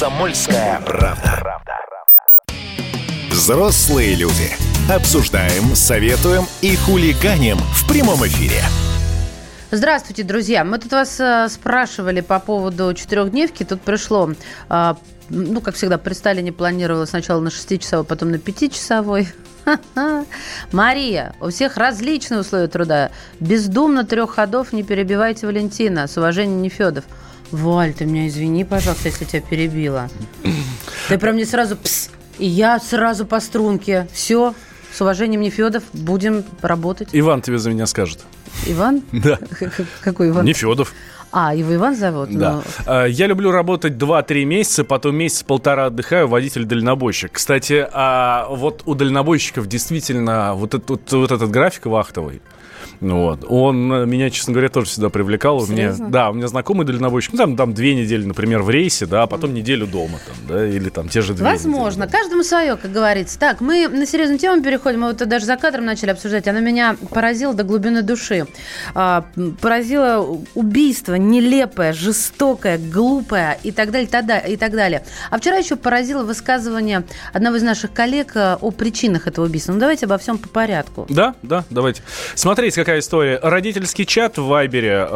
«Комсомольская 0.00 0.80
правда». 0.80 1.62
Взрослые 3.30 4.14
люди. 4.14 4.50
Обсуждаем, 4.90 5.74
советуем 5.74 6.44
и 6.62 6.74
хулиганим 6.74 7.58
в 7.58 7.86
прямом 7.86 8.26
эфире. 8.26 8.62
Здравствуйте, 9.70 10.22
друзья. 10.22 10.64
Мы 10.64 10.78
тут 10.78 10.92
вас 10.92 11.20
э, 11.20 11.48
спрашивали 11.50 12.22
по 12.22 12.40
поводу 12.40 12.94
четырехдневки. 12.94 13.62
Тут 13.62 13.82
пришло, 13.82 14.30
э, 14.70 14.94
ну, 15.28 15.60
как 15.60 15.74
всегда, 15.74 15.98
при 15.98 16.14
Сталине 16.14 16.50
планировалось 16.50 17.10
сначала 17.10 17.40
на 17.40 17.50
шестичасовой, 17.50 18.06
потом 18.06 18.30
на 18.30 18.38
пятичасовой. 18.38 19.28
Ха-ха. 19.66 20.24
Мария, 20.72 21.34
у 21.42 21.50
всех 21.50 21.76
различные 21.76 22.40
условия 22.40 22.68
труда. 22.68 23.10
Бездумно 23.38 24.04
трех 24.04 24.30
ходов 24.30 24.72
не 24.72 24.82
перебивайте 24.82 25.46
Валентина. 25.46 26.06
С 26.06 26.16
уважением, 26.16 26.62
Нефедов. 26.62 27.04
Валь, 27.52 27.92
ты 27.94 28.04
меня 28.06 28.28
извини, 28.28 28.64
пожалуйста, 28.64 29.08
если 29.08 29.24
тебя 29.24 29.42
перебила. 29.42 30.08
Ты 31.08 31.18
прям 31.18 31.34
мне 31.34 31.46
сразу 31.46 31.76
пс, 31.76 32.10
и 32.38 32.46
я 32.46 32.78
сразу 32.78 33.26
по 33.26 33.40
струнке. 33.40 34.08
Все, 34.12 34.54
С 34.92 35.00
уважением, 35.00 35.40
Нефедов, 35.40 35.84
будем 35.92 36.44
работать. 36.62 37.08
Иван 37.12 37.42
тебе 37.42 37.58
за 37.58 37.70
меня 37.70 37.86
скажет. 37.86 38.20
Иван? 38.66 39.02
Да. 39.12 39.38
Какой 40.00 40.28
Иван? 40.30 40.44
Нефедов. 40.44 40.92
А, 41.32 41.54
его 41.54 41.72
Иван 41.76 41.94
зовут? 41.94 42.30
Да. 42.36 42.54
Ну, 42.54 42.62
А, 42.86 43.04
Я 43.04 43.26
люблю 43.28 43.52
работать 43.52 43.92
2-3 43.92 44.44
месяца, 44.44 44.82
потом 44.84 45.14
месяц-полтора 45.16 45.86
отдыхаю, 45.86 46.26
водитель-дальнобойщик. 46.26 47.30
Кстати, 47.32 47.86
а 47.92 48.48
вот 48.50 48.82
у 48.86 48.94
дальнобойщиков 48.96 49.68
действительно 49.68 50.54
вот 50.54 50.74
этот, 50.74 51.12
вот, 51.12 51.30
этот 51.30 51.50
график 51.50 51.86
вахтовый, 51.86 52.42
вот. 53.00 53.44
Он 53.48 53.92
э, 53.92 54.06
меня, 54.06 54.30
честно 54.30 54.52
говоря, 54.52 54.68
тоже 54.68 54.86
всегда 54.88 55.08
привлекал. 55.08 55.62
У 55.62 55.66
меня, 55.66 55.94
да, 55.98 56.30
у 56.30 56.34
меня 56.34 56.48
знакомый 56.48 56.86
дальнобойщик, 56.86 57.32
ну, 57.32 57.38
там, 57.38 57.56
там 57.56 57.74
две 57.74 57.94
недели, 57.94 58.24
например, 58.24 58.62
в 58.62 58.70
рейсе, 58.70 59.06
да, 59.06 59.22
а 59.22 59.26
потом 59.26 59.54
неделю 59.54 59.86
дома, 59.86 60.18
там, 60.26 60.36
да, 60.48 60.66
или 60.66 60.88
там 60.90 61.08
те 61.08 61.20
же 61.22 61.34
две 61.34 61.44
Возможно. 61.44 62.06
Каждому 62.06 62.42
свое, 62.42 62.76
как 62.76 62.92
говорится. 62.92 63.38
Так, 63.38 63.60
мы 63.60 63.88
на 63.88 64.06
серьезную 64.06 64.38
тему 64.38 64.62
переходим. 64.62 65.00
Мы 65.00 65.08
вот 65.08 65.16
даже 65.16 65.46
за 65.46 65.56
кадром 65.56 65.84
начали 65.86 66.10
обсуждать. 66.10 66.46
Она 66.48 66.60
меня 66.60 66.96
поразила 67.10 67.54
до 67.54 67.64
глубины 67.64 68.02
души. 68.02 68.46
А, 68.94 69.24
поразило 69.60 70.38
убийство 70.54 71.14
нелепое, 71.14 71.92
жестокое, 71.92 72.78
глупое 72.78 73.58
и 73.62 73.72
так 73.72 73.90
далее, 73.90 74.08
тогда- 74.08 74.38
и 74.38 74.56
так 74.56 74.72
далее. 74.72 75.04
А 75.30 75.38
вчера 75.38 75.56
еще 75.56 75.76
поразило 75.76 76.22
высказывание 76.24 77.04
одного 77.32 77.56
из 77.56 77.62
наших 77.62 77.92
коллег 77.92 78.32
э, 78.34 78.56
о 78.60 78.70
причинах 78.70 79.26
этого 79.26 79.46
убийства. 79.46 79.72
Ну, 79.72 79.78
давайте 79.78 80.06
обо 80.06 80.18
всем 80.18 80.38
по 80.38 80.48
порядку. 80.48 81.06
Да, 81.08 81.34
да, 81.42 81.64
давайте. 81.70 82.02
Смотрите, 82.34 82.84
какая 82.90 83.02
история. 83.02 83.38
Родительский 83.40 84.04
чат 84.04 84.36
в 84.36 84.46
Вайбере. 84.46 85.06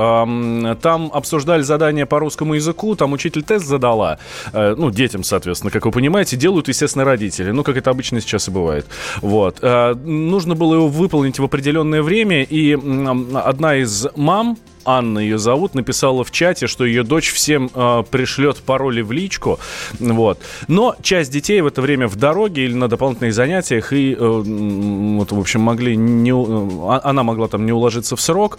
там 0.80 1.10
обсуждали 1.12 1.62
задание 1.62 2.06
по 2.06 2.20
русскому 2.20 2.54
языку. 2.54 2.94
Там 2.94 3.12
учитель 3.12 3.42
тест 3.42 3.66
задала. 3.66 4.20
Э, 4.52 4.76
ну, 4.78 4.92
детям, 4.92 5.24
соответственно, 5.24 5.72
как 5.72 5.84
вы 5.84 5.90
понимаете, 5.90 6.36
делают, 6.36 6.68
естественно, 6.68 7.04
родители. 7.04 7.50
Ну, 7.50 7.64
как 7.64 7.76
это 7.76 7.90
обычно 7.90 8.20
сейчас 8.20 8.46
и 8.46 8.52
бывает. 8.52 8.86
Вот. 9.22 9.58
Э, 9.60 9.94
нужно 9.94 10.54
было 10.54 10.76
его 10.76 10.86
выполнить 10.86 11.40
в 11.40 11.44
определенное 11.44 12.02
время. 12.02 12.44
И 12.44 12.74
одна 12.74 13.74
из 13.74 14.06
мам, 14.14 14.56
Анна 14.84 15.18
ее 15.18 15.38
зовут, 15.38 15.74
написала 15.74 16.24
в 16.24 16.30
чате, 16.30 16.66
что 16.66 16.84
ее 16.84 17.02
дочь 17.02 17.32
всем 17.32 17.70
э, 17.74 18.02
пришлет 18.10 18.58
пароли 18.58 19.00
в 19.02 19.12
личку. 19.12 19.58
Вот. 19.98 20.38
Но 20.68 20.94
часть 21.02 21.30
детей 21.32 21.60
в 21.60 21.66
это 21.66 21.80
время 21.82 22.06
в 22.08 22.16
дороге 22.16 22.64
или 22.64 22.74
на 22.74 22.88
дополнительных 22.88 23.34
занятиях, 23.34 23.92
и, 23.92 24.12
э, 24.14 24.16
вот, 24.18 25.32
в 25.32 25.38
общем, 25.38 25.60
могли 25.60 25.96
не, 25.96 26.32
у- 26.32 26.88
а- 26.88 27.00
она 27.04 27.22
могла 27.22 27.48
там 27.48 27.64
не 27.66 27.72
уложиться 27.72 28.16
в 28.16 28.20
срок. 28.20 28.58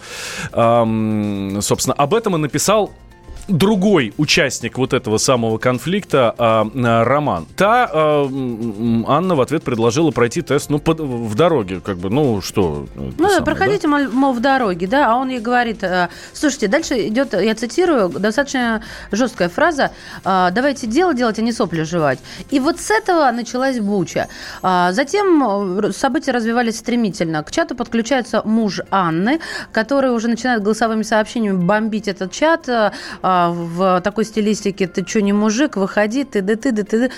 Ам, 0.52 1.60
собственно, 1.62 1.94
об 1.94 2.14
этом 2.14 2.36
и 2.36 2.38
написал 2.38 2.90
другой 3.48 4.12
участник 4.16 4.78
вот 4.78 4.92
этого 4.92 5.18
самого 5.18 5.58
конфликта 5.58 6.34
а, 6.38 6.68
а, 6.74 7.04
Роман. 7.04 7.46
Та 7.56 7.88
а, 7.92 8.24
Анна 8.26 9.34
в 9.34 9.40
ответ 9.40 9.62
предложила 9.62 10.10
пройти 10.10 10.42
тест 10.42 10.70
ну, 10.70 10.78
под- 10.78 11.00
в 11.00 11.34
дороге, 11.34 11.80
как 11.80 11.98
бы, 11.98 12.10
ну 12.10 12.40
что. 12.40 12.86
это 12.94 13.00
Ну 13.00 13.10
да, 13.10 13.16
самое, 13.16 13.38
да? 13.38 13.44
проходите, 13.44 13.88
мол, 13.88 14.08
мол, 14.12 14.32
в 14.32 14.40
дороге, 14.40 14.86
да, 14.86 15.12
а 15.12 15.16
он 15.16 15.28
ей 15.28 15.40
говорит, 15.40 15.82
э, 15.82 16.08
слушайте, 16.32 16.68
дальше 16.68 17.06
идет, 17.08 17.34
я 17.34 17.54
цитирую, 17.54 18.08
достаточно 18.08 18.82
жесткая 19.12 19.48
фраза, 19.48 19.90
э, 20.24 20.48
давайте 20.52 20.86
дело 20.86 21.14
делать, 21.14 21.38
а 21.38 21.42
не 21.42 21.52
сопли 21.52 21.82
жевать. 21.82 22.18
И 22.50 22.60
вот 22.60 22.80
с 22.80 22.90
этого 22.90 23.30
началась 23.30 23.78
буча. 23.78 24.28
Затем 24.62 25.78
э, 25.78 25.92
события 25.92 26.32
развивались 26.32 26.78
стремительно. 26.78 27.42
К 27.42 27.50
чату 27.50 27.74
подключается 27.74 28.42
муж 28.44 28.80
Анны, 28.90 29.40
который 29.72 30.10
уже 30.10 30.28
начинает 30.28 30.62
голосовыми 30.62 31.02
сообщениями 31.02 31.56
бомбить 31.64 32.08
этот 32.08 32.32
чат 32.32 32.68
э, 32.68 32.90
в 33.50 34.00
такой 34.00 34.24
стилистике 34.24 34.86
«ты 34.86 35.06
что, 35.06 35.22
не 35.22 35.32
мужик, 35.32 35.76
выходи, 35.76 36.24
ты 36.24 36.42
да 36.42 36.56
ты 36.56 36.72
да 36.72 36.82
ты 36.82 37.10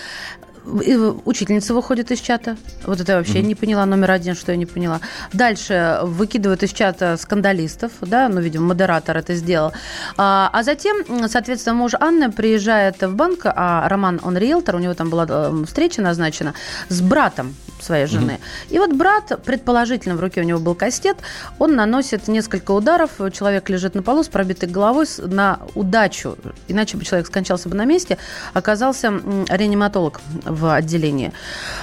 Учительница 1.24 1.72
выходит 1.72 2.10
из 2.10 2.20
чата. 2.20 2.56
Вот 2.84 3.00
это 3.00 3.12
я 3.12 3.18
вообще 3.18 3.42
не 3.42 3.54
поняла. 3.54 3.86
Номер 3.86 4.10
один, 4.10 4.34
что 4.34 4.52
я 4.52 4.58
не 4.58 4.66
поняла. 4.66 5.00
Дальше 5.32 6.00
выкидывают 6.02 6.62
из 6.62 6.72
чата 6.72 7.16
скандалистов. 7.16 7.92
Да, 8.00 8.28
ну, 8.28 8.40
видимо, 8.40 8.66
модератор 8.66 9.16
это 9.16 9.34
сделал. 9.34 9.72
А, 10.16 10.50
а 10.52 10.62
затем, 10.62 11.28
соответственно, 11.28 11.74
муж 11.74 11.92
Анны 11.98 12.30
приезжает 12.30 13.02
в 13.02 13.14
банк, 13.14 13.40
а 13.44 13.88
Роман, 13.88 14.20
он 14.22 14.36
риэлтор, 14.36 14.76
у 14.76 14.78
него 14.78 14.94
там 14.94 15.08
была 15.08 15.26
э, 15.28 15.64
встреча 15.66 16.02
назначена 16.02 16.54
с 16.88 17.00
братом 17.00 17.54
своей 17.82 18.06
жены. 18.06 18.40
И 18.70 18.78
вот 18.78 18.92
брат, 18.92 19.40
предположительно, 19.44 20.16
в 20.16 20.20
руке 20.20 20.40
у 20.40 20.44
него 20.44 20.58
был 20.58 20.74
кастет, 20.74 21.16
он 21.58 21.76
наносит 21.76 22.28
несколько 22.28 22.72
ударов, 22.72 23.12
человек 23.32 23.68
лежит 23.70 23.94
на 23.94 24.02
полу 24.02 24.22
с 24.22 24.28
пробитой 24.28 24.68
головой 24.68 25.06
на 25.18 25.60
удачу, 25.74 26.36
иначе 26.66 26.96
бы 26.96 27.04
человек 27.04 27.26
скончался 27.26 27.68
бы 27.68 27.76
на 27.76 27.84
месте, 27.84 28.18
оказался 28.52 29.12
реаниматолог 29.48 30.20
в 30.44 30.57
отделении. 30.66 31.32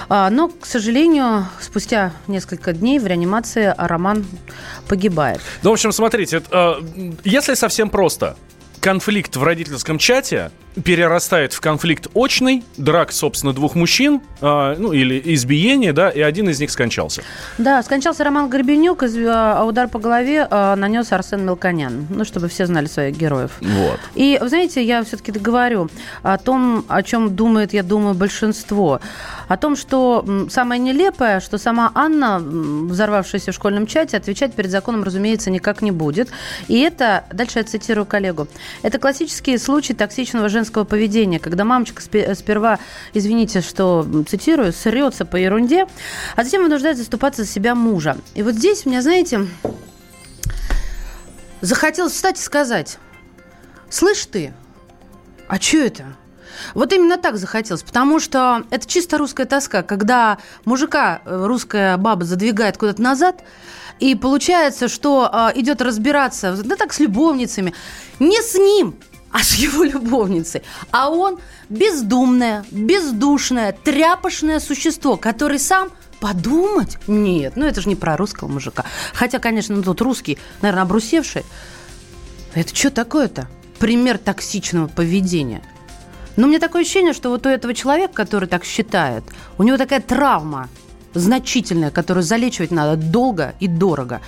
А, 0.08 0.30
Но, 0.30 0.48
к 0.48 0.66
сожалению, 0.66 1.46
спустя 1.60 2.12
несколько 2.26 2.72
дней 2.72 2.98
в 2.98 3.06
реанимации 3.06 3.74
Роман 3.76 4.26
погибает. 4.88 5.40
Ну, 5.62 5.70
в 5.70 5.72
общем, 5.74 5.92
смотрите, 5.92 6.42
э, 6.50 6.74
если 7.24 7.54
совсем 7.54 7.90
просто, 7.90 8.36
конфликт 8.80 9.36
в 9.36 9.42
родительском 9.42 9.98
чате 9.98 10.50
перерастает 10.84 11.52
в 11.52 11.60
конфликт 11.60 12.08
очный, 12.14 12.64
драк, 12.76 13.12
собственно, 13.12 13.52
двух 13.52 13.74
мужчин, 13.74 14.20
э, 14.40 14.76
ну, 14.78 14.92
или 14.92 15.20
избиение, 15.34 15.92
да, 15.92 16.10
и 16.10 16.20
один 16.20 16.48
из 16.50 16.60
них 16.60 16.70
скончался. 16.70 17.22
Да, 17.58 17.82
скончался 17.82 18.24
Роман 18.24 18.48
Горбенюк, 18.48 19.02
из- 19.02 19.16
а 19.26 19.64
удар 19.64 19.88
по 19.88 19.98
голове 19.98 20.46
а, 20.50 20.76
нанес 20.76 21.10
Арсен 21.12 21.44
Мелконян. 21.44 22.06
Ну, 22.10 22.24
чтобы 22.24 22.48
все 22.48 22.66
знали 22.66 22.86
своих 22.86 23.16
героев. 23.16 23.52
Вот. 23.60 23.98
И, 24.14 24.38
вы 24.40 24.48
знаете, 24.48 24.82
я 24.84 25.02
все-таки 25.04 25.32
говорю 25.32 25.88
о 26.22 26.36
том, 26.38 26.84
о 26.88 27.02
чем 27.02 27.34
думает, 27.34 27.72
я 27.72 27.82
думаю, 27.82 28.14
большинство. 28.14 29.00
О 29.48 29.56
том, 29.56 29.76
что 29.76 30.24
самое 30.50 30.80
нелепое, 30.80 31.40
что 31.40 31.56
сама 31.58 31.90
Анна, 31.94 32.38
взорвавшаяся 32.40 33.52
в 33.52 33.54
школьном 33.54 33.86
чате, 33.86 34.16
отвечать 34.16 34.52
перед 34.54 34.70
законом, 34.70 35.04
разумеется, 35.04 35.50
никак 35.50 35.82
не 35.82 35.90
будет. 35.90 36.28
И 36.68 36.80
это, 36.80 37.24
дальше 37.32 37.60
я 37.60 37.64
цитирую 37.64 38.06
коллегу, 38.06 38.48
это 38.82 38.98
классический 38.98 39.56
случай 39.58 39.94
токсичного 39.94 40.48
женского 40.48 40.65
поведения, 40.70 41.38
когда 41.38 41.64
мамочка 41.64 42.02
спе- 42.02 42.34
сперва, 42.34 42.78
извините, 43.14 43.60
что 43.60 44.06
цитирую, 44.28 44.72
срется 44.72 45.24
по 45.24 45.36
ерунде, 45.36 45.86
а 46.34 46.44
затем 46.44 46.62
вынуждает 46.62 46.96
заступаться 46.96 47.44
за 47.44 47.48
себя 47.48 47.74
мужа. 47.74 48.16
И 48.34 48.42
вот 48.42 48.54
здесь 48.54 48.86
у 48.86 48.90
меня, 48.90 49.02
знаете, 49.02 49.46
захотелось 51.60 52.12
встать 52.12 52.38
и 52.38 52.42
сказать, 52.42 52.98
слышь 53.88 54.26
ты, 54.26 54.52
а 55.48 55.60
что 55.60 55.78
это? 55.78 56.04
Вот 56.74 56.92
именно 56.92 57.18
так 57.18 57.36
захотелось, 57.36 57.82
потому 57.82 58.18
что 58.18 58.64
это 58.70 58.86
чисто 58.86 59.18
русская 59.18 59.46
тоска, 59.46 59.82
когда 59.82 60.38
мужика 60.64 61.20
э, 61.24 61.44
русская 61.46 61.96
баба 61.96 62.24
задвигает 62.24 62.78
куда-то 62.78 63.02
назад, 63.02 63.42
и 64.00 64.14
получается, 64.14 64.88
что 64.88 65.30
э, 65.32 65.58
идет 65.60 65.80
разбираться, 65.82 66.56
да 66.62 66.76
так 66.76 66.92
с 66.92 67.00
любовницами, 67.00 67.74
не 68.18 68.40
с 68.40 68.54
ним, 68.54 68.96
а 69.36 69.42
с 69.42 69.56
его 69.56 69.84
любовницей. 69.84 70.62
А 70.90 71.10
он 71.10 71.38
бездумное, 71.68 72.64
бездушное, 72.70 73.72
тряпошное 73.72 74.60
существо, 74.60 75.18
который 75.18 75.58
сам 75.58 75.90
подумать? 76.20 76.96
Нет, 77.06 77.52
ну 77.54 77.66
это 77.66 77.82
же 77.82 77.90
не 77.90 77.96
про 77.96 78.16
русского 78.16 78.48
мужика. 78.48 78.86
Хотя, 79.12 79.38
конечно, 79.38 79.76
ну, 79.76 79.82
тут 79.82 80.00
русский, 80.00 80.38
наверное, 80.62 80.84
обрусевший. 80.84 81.44
Это 82.54 82.74
что 82.74 82.90
такое-то? 82.90 83.46
Пример 83.78 84.16
токсичного 84.16 84.86
поведения. 84.86 85.62
Но 86.36 86.46
меня 86.46 86.58
такое 86.58 86.80
ощущение, 86.80 87.12
что 87.12 87.28
вот 87.28 87.44
у 87.44 87.50
этого 87.50 87.74
человека, 87.74 88.14
который 88.14 88.48
так 88.48 88.64
считает, 88.64 89.22
у 89.58 89.64
него 89.64 89.76
такая 89.76 90.00
травма 90.00 90.70
значительная, 91.12 91.90
которую 91.90 92.24
залечивать 92.24 92.70
надо 92.70 92.96
долго 92.96 93.54
и 93.60 93.68
дорого. 93.68 94.22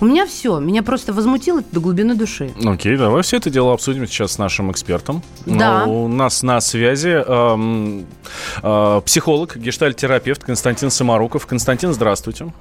У 0.00 0.04
меня 0.04 0.26
все. 0.26 0.58
Меня 0.58 0.82
просто 0.82 1.12
возмутило 1.12 1.62
до 1.72 1.80
глубины 1.80 2.14
души. 2.14 2.50
Окей, 2.64 2.96
давай 2.96 3.22
все 3.22 3.38
это 3.38 3.48
дело 3.50 3.72
обсудим 3.72 4.06
сейчас 4.06 4.32
с 4.32 4.38
нашим 4.38 4.70
экспертом. 4.70 5.22
Да. 5.46 5.86
Ну, 5.86 6.04
У 6.04 6.08
нас 6.08 6.42
на 6.42 6.60
связи 6.60 7.08
эм, 7.26 8.06
э, 8.62 9.00
психолог, 9.04 9.56
гештальтерапевт 9.56 10.44
Константин 10.44 10.90
Самаруков. 10.90 11.46
Константин, 11.46 11.92
здравствуйте. 11.92 12.52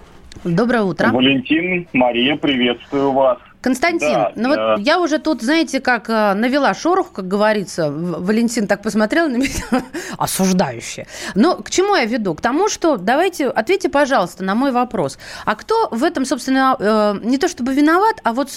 Доброе 0.44 0.84
утро. 0.84 1.10
Валентин, 1.12 1.88
Мария, 1.94 2.36
приветствую 2.36 3.12
вас. 3.12 3.40
Константин, 3.66 4.14
Да, 4.14 4.32
ну 4.36 4.50
вот 4.50 4.58
да. 4.58 4.76
я 4.78 5.00
уже 5.00 5.18
тут, 5.18 5.42
знаете, 5.42 5.80
как 5.80 6.08
э, 6.08 6.36
навела 6.36 6.76
шорох, 6.76 7.12
как 7.12 7.28
говорится. 7.28 7.90
Валентин 7.90 8.68
так 8.68 8.84
посмотрел 8.84 9.28
на 9.28 9.38
меня, 9.38 9.84
осуждающе. 10.20 11.08
Но 11.34 11.56
к 11.56 11.72
чему 11.72 11.96
я 11.96 12.06
веду? 12.06 12.36
К 12.36 12.42
тому, 12.42 12.70
что 12.70 12.98
давайте, 12.98 13.48
ответьте, 13.48 13.90
пожалуйста, 13.90 14.44
на 14.44 14.54
мой 14.54 14.72
вопрос. 14.72 15.18
А 15.46 15.56
кто 15.56 15.90
в 15.90 16.04
этом, 16.04 16.26
собственно, 16.26 16.76
э, 16.80 17.16
не 17.24 17.40
то 17.40 17.48
чтобы 17.48 17.74
виноват, 17.74 18.22
а 18.24 18.34
вот 18.34 18.50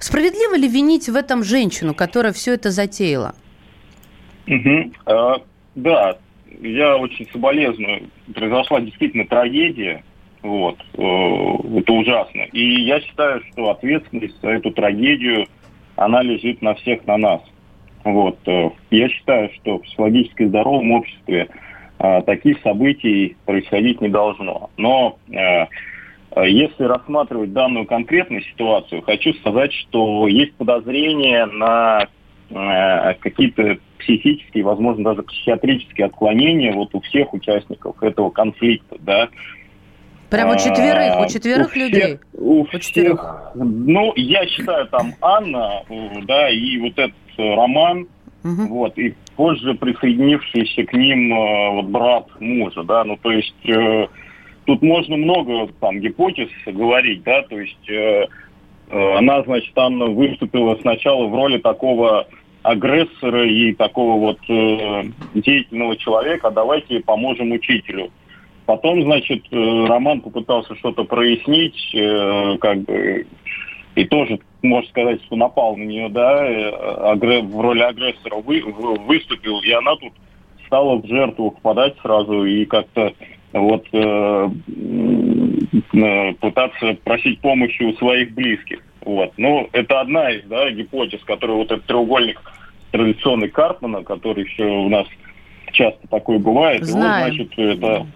справедливо 0.00 0.56
ли 0.56 0.66
винить 0.66 1.08
в 1.08 1.14
этом 1.14 1.44
женщину, 1.44 1.94
которая 1.94 2.32
все 2.32 2.54
это 2.54 2.72
затеяла? 2.72 3.36
Мгм. 4.46 4.92
Э, 5.06 5.34
да, 5.76 6.16
я 6.60 6.96
очень 6.96 7.28
соболезную. 7.30 8.10
Произошла 8.34 8.80
действительно 8.80 9.26
трагедия. 9.26 10.02
Вот. 10.42 10.78
Э, 10.94 11.78
это 11.78 11.92
ужасно. 11.92 12.42
И 12.52 12.82
я 12.82 13.00
считаю, 13.00 13.42
что 13.52 13.70
ответственность 13.70 14.40
за 14.40 14.50
эту 14.50 14.70
трагедию, 14.70 15.46
она 15.96 16.22
лежит 16.22 16.62
на 16.62 16.74
всех 16.74 17.06
на 17.06 17.16
нас. 17.16 17.42
Вот. 18.04 18.38
э, 18.46 18.70
Я 18.90 19.08
считаю, 19.08 19.50
что 19.54 19.78
в 19.78 19.82
психологически 19.82 20.46
здоровом 20.46 20.92
обществе 20.92 21.48
а, 22.02 22.22
таких 22.22 22.58
событий 22.62 23.36
происходить 23.44 24.00
не 24.00 24.08
должно. 24.08 24.70
Но 24.78 25.18
э, 25.30 25.34
э, 25.34 26.48
если 26.48 26.84
рассматривать 26.84 27.52
данную 27.52 27.84
конкретную 27.84 28.40
ситуацию, 28.42 29.02
хочу 29.02 29.34
сказать, 29.34 29.70
что 29.74 30.26
есть 30.26 30.54
подозрения 30.54 31.44
на 31.44 32.08
э, 32.48 33.14
какие-то 33.20 33.76
психические, 33.98 34.64
возможно, 34.64 35.04
даже 35.04 35.24
психиатрические 35.24 36.06
отклонения 36.06 36.72
вот 36.72 36.94
у 36.94 37.00
всех 37.00 37.34
участников 37.34 38.02
этого 38.02 38.30
конфликта, 38.30 38.96
да. 39.00 39.28
Прямо 40.30 40.54
у 40.54 40.56
четверых, 40.56 41.18
у 41.18 41.22
А, 41.22 41.28
четверых 41.28 41.70
всех- 41.72 41.82
людей. 41.82 42.18
У 42.34 42.64
всех, 42.66 43.50
ну, 43.54 44.12
я 44.16 44.46
считаю, 44.46 44.86
там 44.88 45.12
Анна, 45.20 45.82
да, 46.22 46.48
и 46.50 46.78
вот 46.78 46.92
этот 46.98 47.14
э, 47.36 47.54
Роман, 47.54 48.06
вот, 48.42 48.96
и 48.98 49.14
позже 49.36 49.74
присоединившийся 49.74 50.84
к 50.84 50.92
ним 50.92 51.32
э, 51.34 51.70
вот 51.72 51.86
брат 51.86 52.26
мужа, 52.40 52.82
да, 52.84 53.04
ну, 53.04 53.16
то 53.16 53.30
есть 53.32 53.54
э, 53.68 54.06
тут 54.66 54.82
можно 54.82 55.16
много 55.16 55.68
там 55.80 55.98
гипотез 56.00 56.48
говорить, 56.66 57.22
да, 57.24 57.42
то 57.42 57.58
есть 57.58 57.88
э, 57.88 58.26
э, 58.90 59.14
она, 59.18 59.42
значит, 59.42 59.76
Анна 59.76 60.06
выступила 60.06 60.76
сначала 60.80 61.26
в 61.26 61.34
роли 61.34 61.58
такого 61.58 62.26
агрессора 62.62 63.46
и 63.48 63.72
такого 63.72 64.18
вот 64.20 64.38
э, 64.48 65.04
деятельного 65.34 65.96
человека, 65.96 66.48
а 66.48 66.50
давайте 66.50 67.00
поможем 67.00 67.52
учителю. 67.52 68.10
Потом, 68.70 69.02
значит, 69.02 69.42
э, 69.50 69.86
Роман 69.88 70.20
попытался 70.20 70.76
что-то 70.76 71.02
прояснить, 71.02 71.92
э, 71.92 72.56
как 72.60 72.82
бы, 72.82 73.26
и 73.96 74.04
тоже, 74.04 74.38
можно 74.62 74.88
сказать, 74.90 75.20
что 75.24 75.34
напал 75.34 75.76
на 75.76 75.82
нее, 75.82 76.08
да, 76.08 76.46
э, 76.46 77.40
в 77.42 77.60
роли 77.60 77.80
агрессора 77.80 78.36
вы- 78.36 78.62
вы- 78.62 78.94
выступил, 78.94 79.60
и 79.62 79.72
она 79.72 79.96
тут 79.96 80.12
стала 80.66 81.02
в 81.02 81.06
жертву 81.08 81.50
впадать 81.58 81.96
сразу 82.00 82.44
и 82.44 82.64
как-то 82.64 83.12
вот 83.52 83.82
пытаться 86.38 86.96
просить 87.02 87.40
помощи 87.40 87.82
у 87.82 87.92
своих 87.94 88.32
близких. 88.34 88.84
Вот. 89.04 89.32
Ну, 89.36 89.68
это 89.72 90.00
одна 90.00 90.30
из 90.30 90.44
да, 90.44 90.70
гипотез, 90.70 91.24
которая 91.24 91.56
вот 91.56 91.72
этот 91.72 91.86
треугольник 91.86 92.40
традиционный 92.92 93.48
Карпмана, 93.48 94.04
который 94.04 94.44
еще 94.44 94.64
у 94.64 94.88
нас 94.88 95.08
часто 95.72 96.06
такой 96.06 96.38
бывает. 96.38 96.84
Знаем. 96.84 97.24
Вот, 97.24 97.34
значит, 97.34 97.58
это 97.58 98.06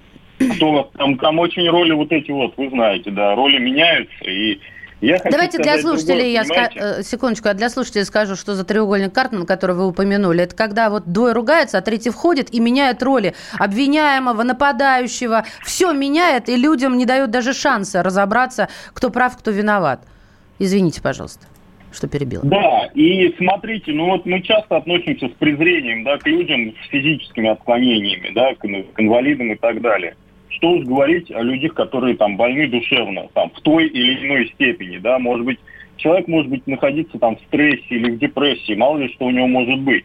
кто, 0.50 0.90
там, 0.96 1.18
там 1.18 1.38
очень 1.38 1.68
роли 1.68 1.92
вот 1.92 2.12
эти 2.12 2.30
вот, 2.30 2.56
вы 2.56 2.70
знаете, 2.70 3.10
да, 3.10 3.34
роли 3.34 3.58
меняются, 3.58 4.24
и 4.24 4.60
я 5.00 5.18
Давайте 5.18 5.58
для 5.58 5.78
слушателей, 5.78 6.34
другое, 6.34 6.34
я 6.34 6.42
ска- 6.42 7.00
э, 7.00 7.02
секундочку, 7.02 7.48
я 7.48 7.54
для 7.54 7.68
слушателей 7.68 8.06
скажу, 8.06 8.36
что 8.36 8.54
за 8.54 8.64
треугольник 8.64 9.12
Картман, 9.12 9.44
который 9.44 9.76
вы 9.76 9.86
упомянули. 9.86 10.44
Это 10.44 10.56
когда 10.56 10.88
вот 10.88 11.04
двое 11.06 11.34
ругаются, 11.34 11.76
а 11.76 11.82
третий 11.82 12.08
входит 12.08 12.54
и 12.54 12.60
меняет 12.60 13.02
роли 13.02 13.34
обвиняемого, 13.58 14.42
нападающего. 14.44 15.44
Все 15.62 15.92
меняет, 15.92 16.48
и 16.48 16.56
людям 16.56 16.96
не 16.96 17.04
дают 17.04 17.30
даже 17.30 17.52
шанса 17.52 18.02
разобраться, 18.02 18.68
кто 18.94 19.10
прав, 19.10 19.36
кто 19.36 19.50
виноват. 19.50 20.00
Извините, 20.58 21.02
пожалуйста, 21.02 21.46
что 21.92 22.08
перебила. 22.08 22.44
Да, 22.44 22.88
и 22.94 23.34
смотрите, 23.36 23.92
ну 23.92 24.06
вот 24.06 24.24
мы 24.24 24.40
часто 24.40 24.78
относимся 24.78 25.28
с 25.28 25.32
презрением, 25.32 26.04
да, 26.04 26.16
к 26.16 26.26
людям 26.26 26.72
с 26.82 26.88
физическими 26.88 27.50
отклонениями, 27.50 28.30
да, 28.34 28.54
к 28.54 28.64
инвалидам 28.64 29.52
и 29.52 29.56
так 29.56 29.82
далее. 29.82 30.14
Что 30.56 30.70
уж 30.70 30.84
говорить 30.84 31.30
о 31.30 31.42
людях, 31.42 31.74
которые 31.74 32.16
там 32.16 32.36
больны 32.36 32.68
душевно, 32.68 33.28
там, 33.34 33.50
в 33.50 33.60
той 33.60 33.86
или 33.86 34.26
иной 34.26 34.48
степени, 34.54 34.98
да, 34.98 35.18
может 35.18 35.44
быть, 35.44 35.58
человек 35.96 36.28
может 36.28 36.50
быть 36.50 36.66
находиться 36.66 37.18
там 37.18 37.36
в 37.36 37.40
стрессе 37.48 37.84
или 37.88 38.10
в 38.12 38.18
депрессии, 38.18 38.74
мало 38.74 38.98
ли 38.98 39.12
что 39.14 39.26
у 39.26 39.30
него 39.30 39.46
может 39.46 39.80
быть. 39.80 40.04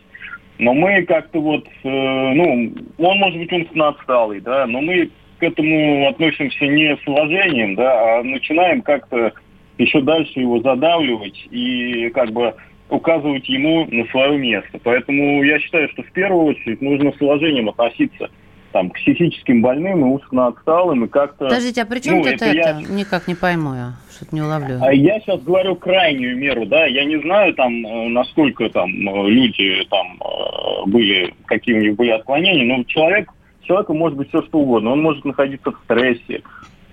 Но 0.58 0.74
мы 0.74 1.04
как-то 1.04 1.40
вот, 1.40 1.66
э, 1.66 1.90
ну, 1.90 2.74
он 2.98 3.18
может 3.18 3.40
быть 3.40 3.52
умственно 3.52 3.90
отсталый, 3.90 4.42
да, 4.42 4.66
но 4.68 4.82
мы 4.82 5.10
к 5.40 5.44
этому 5.44 6.08
относимся 6.10 6.68
не 6.68 6.98
с 6.98 7.08
уважением, 7.08 7.76
да, 7.76 8.20
а 8.20 8.24
начинаем 8.24 8.82
как-то 8.82 9.34
еще 9.78 10.02
дальше 10.02 10.40
его 10.40 10.60
задавливать 10.60 11.48
и 11.52 12.10
как 12.10 12.32
бы 12.32 12.54
указывать 12.90 13.48
ему 13.48 13.88
на 13.90 14.06
свое 14.08 14.38
место. 14.38 14.80
Поэтому 14.84 15.44
я 15.44 15.60
считаю, 15.60 15.88
что 15.90 16.04
в 16.04 16.12
первую 16.12 16.46
очередь 16.46 16.82
нужно 16.82 17.14
с 17.14 17.22
уважением 17.22 17.70
относиться 17.70 18.30
там, 18.72 18.90
к 18.90 18.96
психическим 18.96 19.62
больным 19.62 20.02
и 20.02 20.04
умственно 20.04 20.48
отсталым, 20.48 21.06
и 21.06 21.08
как-то... 21.08 21.46
Подождите, 21.46 21.82
а 21.82 21.86
при 21.86 22.00
чем 22.00 22.18
ну, 22.18 22.24
тут 22.24 22.34
это? 22.34 22.52
я- 22.52 22.82
Никак 22.90 23.28
не 23.28 23.36
пойму 23.36 23.74
я. 23.74 23.94
Что-то 24.12 24.36
не 24.36 24.42
уловлю. 24.42 24.80
а 24.82 24.94
я 24.94 25.20
сейчас 25.20 25.42
говорю 25.42 25.76
крайнюю 25.76 26.38
меру, 26.38 26.66
да, 26.66 26.86
я 26.86 27.06
не 27.06 27.20
знаю 27.22 27.54
там, 27.54 27.86
э, 27.86 28.08
насколько 28.10 28.70
там 28.70 28.90
э, 28.90 29.30
люди 29.30 29.88
там 29.90 30.20
э, 30.22 30.90
были, 30.90 31.34
какие 31.46 31.76
у 31.76 31.82
них 31.82 31.96
были 31.96 32.10
отклонения, 32.12 32.66
но 32.66 32.84
человек, 32.84 33.32
человеку 33.64 33.94
может 33.94 34.18
быть 34.18 34.30
все 34.30 34.42
что 34.44 34.60
угодно, 34.60 34.92
он 34.92 35.02
может 35.02 35.24
находиться 35.24 35.72
в 35.72 35.80
стрессе, 35.86 36.42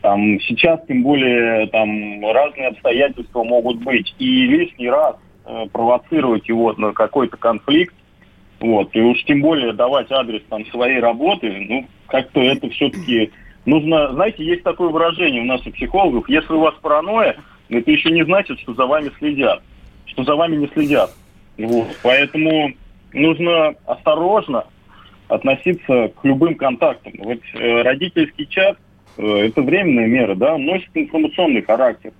там 0.03 0.41
сейчас 0.41 0.81
тем 0.87 1.03
более 1.03 1.67
там 1.69 2.25
разные 2.25 2.69
обстоятельства 2.69 3.43
могут 3.43 3.79
быть, 3.79 4.15
и 4.19 4.47
лишний 4.47 4.89
раз 4.89 5.17
провоцировать 5.73 6.49
его 6.49 6.73
на 6.75 6.93
какой-то 6.93 7.37
конфликт, 7.37 7.95
вот, 8.61 8.95
и 8.95 9.01
уж 9.01 9.23
тем 9.25 9.43
более 9.43 9.73
давать 9.73 10.11
адрес 10.11 10.43
там 10.49 10.65
своей 10.67 11.01
работы, 11.01 11.67
ну, 11.69 11.87
как-то 12.07 12.41
это 12.41 12.69
все-таки 12.71 13.31
нужно, 13.67 14.13
знаете, 14.13 14.45
есть 14.45 14.63
такое 14.63 14.89
выражение 14.89 15.43
у 15.43 15.47
нас 15.47 15.67
у 15.67 15.71
психологов, 15.71 16.29
если 16.29 16.55
у 16.55 16.61
вас 16.61 16.75
паранойя, 16.81 17.37
это 17.69 17.91
еще 17.91 18.11
не 18.11 18.25
значит, 18.25 18.59
что 18.61 18.75
за 18.75 18.87
вами 18.87 19.11
следят, 19.19 19.63
что 20.07 20.25
за 20.25 20.37
вами 20.37 20.57
не 20.57 20.69
следят. 20.69 21.11
Вот, 21.59 21.89
поэтому 22.03 22.73
нужно 23.13 23.75
осторожно 23.87 24.65
относиться 25.29 26.09
к 26.09 26.25
любым 26.25 26.55
контактам. 26.55 27.13
Вот 27.19 27.41
э, 27.55 27.83
родительский 27.83 28.47
чат 28.47 28.79
э, 29.19 29.23
это 29.23 29.63
временная 29.63 30.07
мера, 30.07 30.35
да, 30.35 30.57
носит 30.57 30.91
информационный 30.95 31.63
характер. 31.63 32.13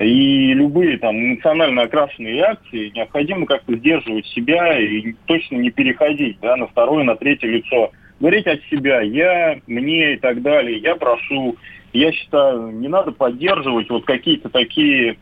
И 0.00 0.54
любые 0.54 0.98
там 0.98 1.16
эмоционально 1.16 1.82
окрашенные 1.82 2.34
реакции 2.34 2.92
необходимо 2.94 3.46
как-то 3.46 3.76
сдерживать 3.76 4.26
себя 4.26 4.78
и 4.78 5.12
точно 5.26 5.56
не 5.56 5.70
переходить 5.70 6.38
да, 6.40 6.56
на 6.56 6.66
второе, 6.66 7.04
на 7.04 7.16
третье 7.16 7.48
лицо. 7.48 7.90
Говорить 8.18 8.46
от 8.46 8.62
себя, 8.70 9.00
я, 9.00 9.58
мне 9.66 10.14
и 10.14 10.16
так 10.16 10.40
далее, 10.42 10.78
я 10.78 10.96
прошу. 10.96 11.56
Я 11.92 12.12
считаю, 12.12 12.70
не 12.70 12.88
надо 12.88 13.12
поддерживать 13.12 13.90
вот 13.90 14.06
какие-то 14.06 14.48
такие 14.48 15.18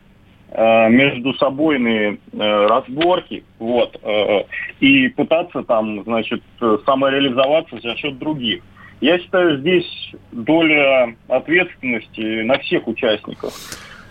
э, 0.51 0.89
между 0.89 1.33
собойные 1.33 2.19
э, 2.31 2.67
разборки, 2.67 3.43
вот, 3.59 3.99
э, 4.01 4.43
и 4.79 5.09
пытаться 5.09 5.63
там, 5.63 6.03
значит, 6.03 6.41
самореализоваться 6.85 7.77
за 7.79 7.95
счет 7.97 8.17
других. 8.19 8.61
Я 9.01 9.17
считаю, 9.17 9.57
здесь 9.57 10.13
доля 10.31 11.15
ответственности 11.27 12.43
на 12.43 12.59
всех 12.59 12.87
участников. 12.87 13.53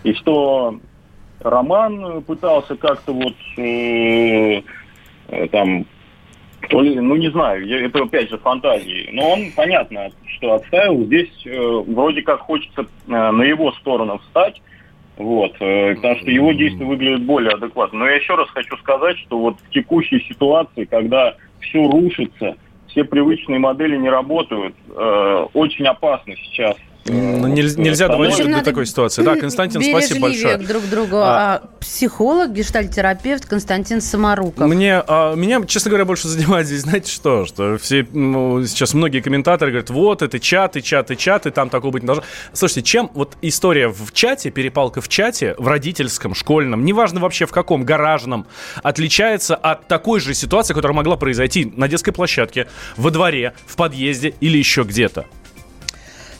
И 0.03 0.13
что 0.13 0.79
Роман 1.39 2.21
пытался 2.23 2.75
как-то 2.75 3.13
вот 3.13 3.35
э, 3.57 4.61
э, 5.27 5.47
там, 5.49 5.85
то 6.69 6.81
ли, 6.81 6.99
ну 6.99 7.15
не 7.15 7.29
знаю, 7.31 7.67
это 7.85 8.03
опять 8.03 8.29
же 8.29 8.37
фантазии, 8.37 9.09
но 9.11 9.31
он, 9.31 9.51
понятно, 9.55 10.09
что 10.25 10.55
отставил, 10.55 11.03
здесь 11.05 11.31
э, 11.45 11.83
вроде 11.87 12.21
как 12.21 12.41
хочется 12.41 12.81
э, 12.81 12.85
на 13.07 13.43
его 13.43 13.71
сторону 13.73 14.19
встать, 14.19 14.61
вот, 15.17 15.53
э, 15.59 15.95
потому 15.95 16.15
что 16.17 16.31
его 16.31 16.51
действия 16.53 16.85
выглядят 16.85 17.23
более 17.23 17.51
адекватно. 17.51 17.99
Но 17.99 18.07
я 18.07 18.15
еще 18.15 18.35
раз 18.35 18.49
хочу 18.49 18.77
сказать, 18.77 19.17
что 19.19 19.39
вот 19.39 19.57
в 19.59 19.69
текущей 19.71 20.19
ситуации, 20.27 20.85
когда 20.85 21.35
все 21.59 21.89
рушится, 21.89 22.55
все 22.87 23.03
привычные 23.03 23.59
модели 23.59 23.97
не 23.97 24.09
работают, 24.09 24.75
э, 24.89 25.47
очень 25.53 25.85
опасно 25.85 26.35
сейчас. 26.35 26.75
Э, 27.05 27.11
Ну, 27.11 27.47
нельзя, 27.47 27.77
вот, 27.77 27.83
нельзя 27.85 28.07
доводить 28.07 28.35
становится. 28.35 28.59
до 28.59 28.65
такой 28.65 28.85
ситуации. 28.85 29.23
Да, 29.23 29.35
Константин, 29.35 29.81
спасибо 29.81 30.21
большое. 30.21 30.57
к 30.57 30.67
друг 30.67 30.83
другу. 30.89 31.17
А- 31.17 31.41
А, 31.63 31.67
психолог, 31.79 32.51
гештальтерапевт 32.53 33.45
Константин 33.45 34.01
Самаруков. 34.01 34.67
Мне, 34.67 35.01
а, 35.07 35.33
меня, 35.35 35.63
честно 35.65 35.89
говоря, 35.89 36.05
больше 36.05 36.27
занимает 36.27 36.67
здесь, 36.67 36.81
знаете 36.81 37.11
что, 37.11 37.45
что 37.45 37.77
все, 37.77 38.07
ну, 38.13 38.63
сейчас 38.65 38.93
многие 38.93 39.21
комментаторы 39.21 39.71
говорят, 39.71 39.89
вот, 39.89 40.21
это 40.21 40.39
чаты, 40.39 40.81
чаты, 40.81 41.15
чаты, 41.15 41.51
там 41.51 41.69
такого 41.69 41.91
быть 41.91 42.03
не 42.03 42.07
должно. 42.07 42.23
Слушайте, 42.53 42.83
чем 42.83 43.09
вот 43.13 43.35
история 43.41 43.87
в 43.87 44.11
чате, 44.13 44.51
перепалка 44.51 45.01
в 45.01 45.09
чате, 45.09 45.55
в 45.57 45.67
родительском, 45.67 46.35
школьном, 46.35 46.85
неважно 46.85 47.19
вообще 47.19 47.45
в 47.45 47.51
каком, 47.51 47.83
гаражном, 47.83 48.45
отличается 48.83 49.55
от 49.55 49.87
такой 49.87 50.19
же 50.19 50.33
ситуации, 50.33 50.73
которая 50.73 50.95
могла 50.95 51.17
произойти 51.17 51.71
на 51.75 51.87
детской 51.87 52.11
площадке, 52.11 52.67
во 52.95 53.09
дворе, 53.11 53.53
в 53.65 53.75
подъезде 53.75 54.33
или 54.39 54.57
еще 54.57 54.83
где-то? 54.83 55.25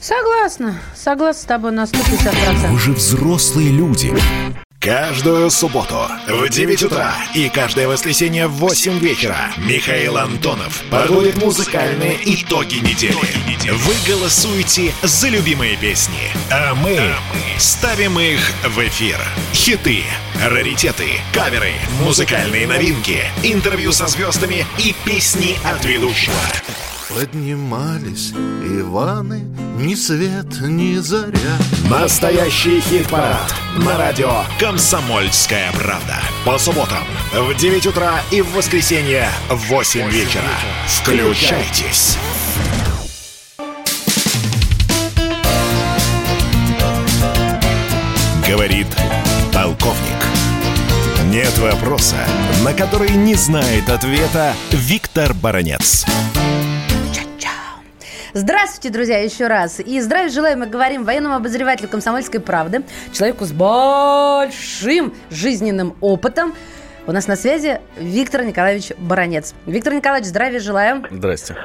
Согласна. 0.02 0.80
Согласна 0.96 1.42
с 1.42 1.44
тобой 1.44 1.70
на 1.70 1.84
150%. 1.84 2.72
Вы 2.72 2.78
же 2.80 2.92
взрослые 2.92 3.70
люди. 3.70 4.12
Каждую 4.80 5.48
субботу 5.48 6.08
в 6.26 6.48
9 6.48 6.82
утра 6.82 7.14
и 7.36 7.48
каждое 7.48 7.86
воскресенье 7.86 8.48
в 8.48 8.54
8 8.54 8.98
вечера 8.98 9.36
Михаил 9.58 10.18
Антонов 10.18 10.82
подводит 10.90 11.40
музыкальные 11.40 12.18
итоги 12.24 12.78
недели. 12.78 13.14
Вы 13.70 13.94
голосуете 14.12 14.92
за 15.04 15.28
любимые 15.28 15.76
песни, 15.76 16.32
а 16.50 16.74
мы 16.74 16.98
ставим 17.58 18.18
их 18.18 18.40
в 18.64 18.76
эфир. 18.80 19.18
Хиты, 19.52 20.02
раритеты, 20.44 21.20
каверы, 21.32 21.74
музыкальные 22.00 22.66
новинки, 22.66 23.20
интервью 23.44 23.92
со 23.92 24.08
звездами 24.08 24.66
и 24.78 24.96
песни 25.04 25.56
от 25.64 25.84
ведущего. 25.84 26.34
Поднимались 27.14 28.32
Иваны 28.32 29.44
Ни 29.78 29.94
свет, 29.94 30.60
ни 30.62 30.96
заря 30.96 31.58
Настоящий 31.90 32.80
хит-парад 32.80 33.54
на 33.78 33.96
радио 33.96 34.30
«Комсомольская 34.58 35.72
правда». 35.72 36.20
По 36.44 36.58
субботам 36.58 37.04
в 37.32 37.54
9 37.54 37.86
утра 37.86 38.20
и 38.30 38.42
в 38.42 38.52
воскресенье 38.52 39.28
в 39.48 39.68
8 39.68 40.10
вечера. 40.10 40.42
Включайтесь. 40.86 42.18
Говорит 48.46 48.88
полковник. 49.54 50.22
Нет 51.24 51.56
вопроса, 51.58 52.16
на 52.62 52.74
который 52.74 53.12
не 53.12 53.34
знает 53.36 53.88
ответа 53.88 54.54
Виктор 54.70 55.32
Баранец. 55.32 56.04
Здравствуйте, 58.34 58.88
друзья, 58.88 59.18
еще 59.18 59.46
раз. 59.46 59.78
И 59.78 60.00
здравия 60.00 60.30
желаем, 60.30 60.60
мы 60.60 60.66
говорим 60.66 61.04
военному 61.04 61.34
обозревателю 61.34 61.88
«Комсомольской 61.88 62.40
правды», 62.40 62.82
человеку 63.12 63.44
с 63.44 63.52
большим 63.52 65.12
жизненным 65.30 65.94
опытом. 66.00 66.54
У 67.06 67.12
нас 67.12 67.26
на 67.26 67.36
связи 67.36 67.80
Виктор 67.98 68.44
Николаевич 68.44 68.92
Баранец. 68.96 69.54
Виктор 69.66 69.92
Николаевич, 69.92 70.28
здравия 70.28 70.60
желаем. 70.60 71.06
Здрасте. 71.10 71.56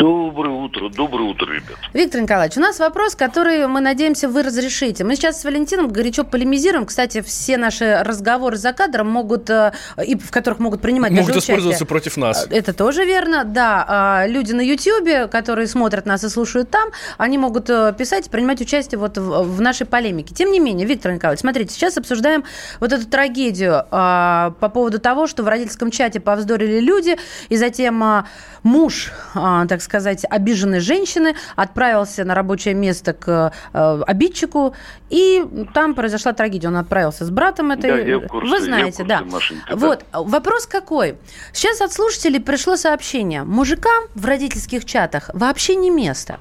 Доброе 0.00 0.54
утро, 0.54 0.88
доброе 0.88 1.28
утро, 1.28 1.52
ребят. 1.52 1.76
Виктор 1.92 2.22
Николаевич, 2.22 2.56
у 2.56 2.60
нас 2.60 2.78
вопрос, 2.78 3.14
который 3.14 3.66
мы 3.66 3.82
надеемся 3.82 4.30
вы 4.30 4.42
разрешите. 4.42 5.04
Мы 5.04 5.14
сейчас 5.14 5.42
с 5.42 5.44
Валентином 5.44 5.88
горячо 5.88 6.24
полемизируем. 6.24 6.86
Кстати, 6.86 7.20
все 7.20 7.58
наши 7.58 8.02
разговоры 8.02 8.56
за 8.56 8.72
кадром 8.72 9.08
могут, 9.08 9.50
э, 9.50 9.74
и 10.06 10.16
в 10.16 10.30
которых 10.30 10.58
могут 10.58 10.80
принимать 10.80 11.10
Могут 11.10 11.26
даже 11.26 11.38
участие. 11.38 11.56
использоваться 11.56 11.84
против 11.84 12.16
нас. 12.16 12.46
Это 12.50 12.72
тоже 12.72 13.04
верно, 13.04 13.44
да. 13.44 13.84
А, 13.86 14.26
Люди 14.26 14.54
на 14.54 14.62
Ютьюбе, 14.62 15.26
которые 15.28 15.66
смотрят 15.66 16.06
нас 16.06 16.24
и 16.24 16.30
слушают 16.30 16.70
там, 16.70 16.88
они 17.18 17.36
могут 17.36 17.68
э, 17.68 17.94
писать 17.98 18.26
и 18.28 18.30
принимать 18.30 18.62
участие 18.62 18.98
вот 18.98 19.18
в, 19.18 19.60
нашей 19.60 19.86
полемике. 19.86 20.34
Тем 20.34 20.50
не 20.50 20.60
менее, 20.60 20.86
Виктор 20.86 21.12
Николаевич, 21.12 21.40
смотрите, 21.40 21.74
сейчас 21.74 21.98
обсуждаем 21.98 22.44
вот 22.80 22.90
эту 22.94 23.06
трагедию 23.06 23.84
а, 23.90 24.54
по 24.60 24.70
поводу 24.70 24.98
того, 24.98 25.26
что 25.26 25.42
в 25.42 25.48
родительском 25.48 25.90
чате 25.90 26.20
повздорили 26.20 26.80
люди, 26.80 27.18
и 27.50 27.56
затем 27.56 28.02
а, 28.02 28.26
муж, 28.62 29.12
так 29.34 29.82
сказать, 29.82 29.89
обиженной 29.94 30.80
женщины 30.80 31.34
отправился 31.56 32.24
на 32.24 32.34
рабочее 32.34 32.74
место 32.74 33.12
к 33.12 33.52
э, 33.72 34.02
обидчику, 34.06 34.74
и 35.08 35.44
там 35.74 35.94
произошла 35.94 36.32
трагедия. 36.32 36.68
Он 36.68 36.76
отправился 36.76 37.24
с 37.24 37.30
братом 37.30 37.70
этой... 37.72 37.90
Да, 37.90 37.98
я 37.98 38.18
в 38.18 38.26
курсе, 38.26 38.48
Вы 38.48 38.56
я 38.56 38.60
в 38.60 38.64
знаете, 38.64 38.98
курсе, 38.98 39.04
да. 39.04 39.20
Машенька, 39.22 39.76
да. 39.76 39.76
Вот, 39.76 40.04
вопрос 40.12 40.66
какой? 40.66 41.18
Сейчас 41.52 41.80
от 41.80 41.92
слушателей 41.92 42.40
пришло 42.40 42.76
сообщение. 42.76 43.44
Мужикам 43.44 44.04
в 44.14 44.24
родительских 44.24 44.84
чатах 44.84 45.30
вообще 45.32 45.74
не 45.74 45.90
место. 45.90 46.38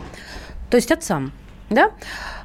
То 0.70 0.78
есть 0.78 0.92
отцам, 0.92 1.32
да? 1.70 1.92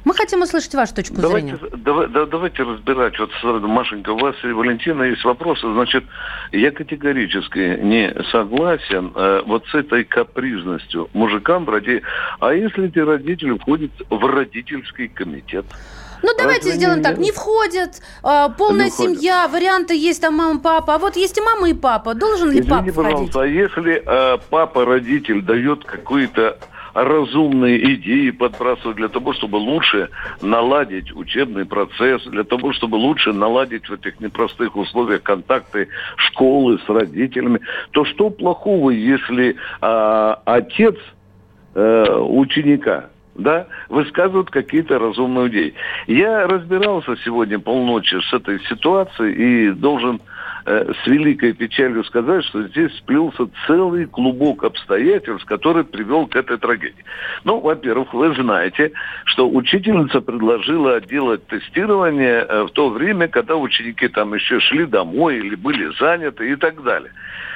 Мы 0.03 0.13
хотим 0.13 0.41
услышать 0.43 0.73
вашу 0.75 0.93
точку 0.93 1.15
Давайте, 1.15 1.55
зрения. 1.57 1.77
давай- 1.77 2.07
да- 2.07 2.25
давайте 2.25 2.63
разбирать. 2.63 3.17
Вот, 3.17 3.31
Машенька, 3.63 4.11
у 4.11 4.17
вас 4.19 4.35
и 4.43 4.47
Валентина 4.47 5.03
есть 5.03 5.23
вопросы. 5.23 5.61
Значит, 5.73 6.03
я 6.51 6.71
категорически 6.71 7.79
не 7.81 8.13
согласен 8.31 9.11
э, 9.15 9.41
вот 9.47 9.65
с 9.67 9.73
этой 9.75 10.03
капризностью 10.03 11.09
мужикам 11.13 11.67
ради... 11.69 12.01
А 12.39 12.53
если 12.53 12.87
эти 12.87 12.99
родители 12.99 13.57
входят 13.57 13.91
в 14.09 14.25
родительский 14.25 15.07
комитет? 15.07 15.65
Ну, 16.23 16.29
давайте 16.37 16.65
Разве 16.69 16.73
сделаем 16.77 16.99
не- 16.99 17.03
так. 17.03 17.17
Не 17.17 17.31
входят, 17.31 18.01
а, 18.23 18.49
полная 18.49 18.85
Не 18.85 18.91
входят. 18.91 19.17
семья, 19.17 19.47
варианты 19.47 19.95
есть 19.95 20.21
там 20.21 20.35
мама, 20.35 20.59
папа. 20.59 20.95
А 20.95 20.97
вот 20.97 21.15
есть 21.17 21.37
и 21.37 21.41
мама, 21.41 21.69
и 21.69 21.73
папа. 21.73 22.13
Должен 22.15 22.51
ли 22.51 22.61
папа 22.61 22.81
Извините, 22.89 22.91
входить? 22.93 23.11
пожалуйста, 23.31 23.41
а 23.41 23.45
если 23.45 24.03
э, 24.05 24.37
папа-родитель 24.49 25.41
дает 25.41 25.83
какие-то 25.83 26.57
разумные 26.95 27.95
идеи 27.95 28.31
подбрасывать 28.31 28.95
для 28.95 29.09
того, 29.09 29.33
чтобы 29.33 29.57
лучше 29.57 30.09
наладить 30.41 31.13
учебный 31.13 31.65
процесс, 31.65 32.23
для 32.23 32.45
того, 32.45 32.71
чтобы 32.71 32.95
лучше 32.95 33.33
наладить 33.33 33.87
в 33.89 33.93
этих 33.93 34.19
непростых 34.21 34.77
условиях 34.77 35.21
контакты 35.21 35.89
школы 36.15 36.79
с 36.79 36.89
родителями, 36.89 37.59
то 37.91 38.05
что 38.05 38.29
плохого, 38.29 38.91
если 38.91 39.57
а, 39.81 40.41
отец 40.45 40.95
э, 41.73 42.17
ученика 42.17 43.09
да, 43.35 43.67
высказывают 43.89 44.49
какие-то 44.49 44.97
разумные 44.97 45.49
идеи. 45.49 45.73
Я 46.07 46.47
разбирался 46.47 47.17
сегодня 47.25 47.59
полночи 47.59 48.15
с 48.29 48.33
этой 48.33 48.61
ситуацией 48.69 49.33
и 49.33 49.71
должен 49.71 50.15
э, 50.15 50.34
с 50.65 51.07
великой 51.07 51.53
печалью 51.53 52.03
сказать, 52.05 52.43
что 52.45 52.63
здесь 52.67 52.91
сплелся 52.97 53.47
целый 53.67 54.07
клубок 54.07 54.63
обстоятельств, 54.63 55.45
который 55.45 55.83
привел 55.83 56.25
к 56.27 56.35
этой 56.35 56.57
трагедии. 56.57 57.05
Ну, 57.43 57.59
во-первых, 57.59 58.13
вы 58.13 58.33
знаете, 58.33 58.91
что 59.25 59.47
учительница 59.47 60.21
предложила 60.21 60.99
делать 61.01 61.45
тестирование 61.47 62.45
э, 62.47 62.63
в 62.63 62.71
то 62.71 62.89
время, 62.89 63.27
когда 63.27 63.55
ученики 63.55 64.07
там 64.07 64.33
еще 64.33 64.59
шли 64.59 64.85
домой 64.85 65.37
или 65.37 65.55
были 65.55 65.95
заняты 65.99 66.51
и 66.51 66.55
так 66.55 66.81
далее. 66.83 67.11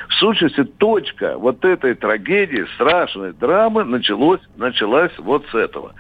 В 0.10 0.14
сущности, 0.16 0.64
точка 0.64 1.38
вот 1.38 1.64
этой 1.64 1.94
трагедии, 1.94 2.66
страшной 2.76 3.34
драмы 3.34 3.84
началось, 3.84 4.42
началась 4.58 5.12
вот 5.20 5.46
с 5.52 5.56
этого. 5.56 5.94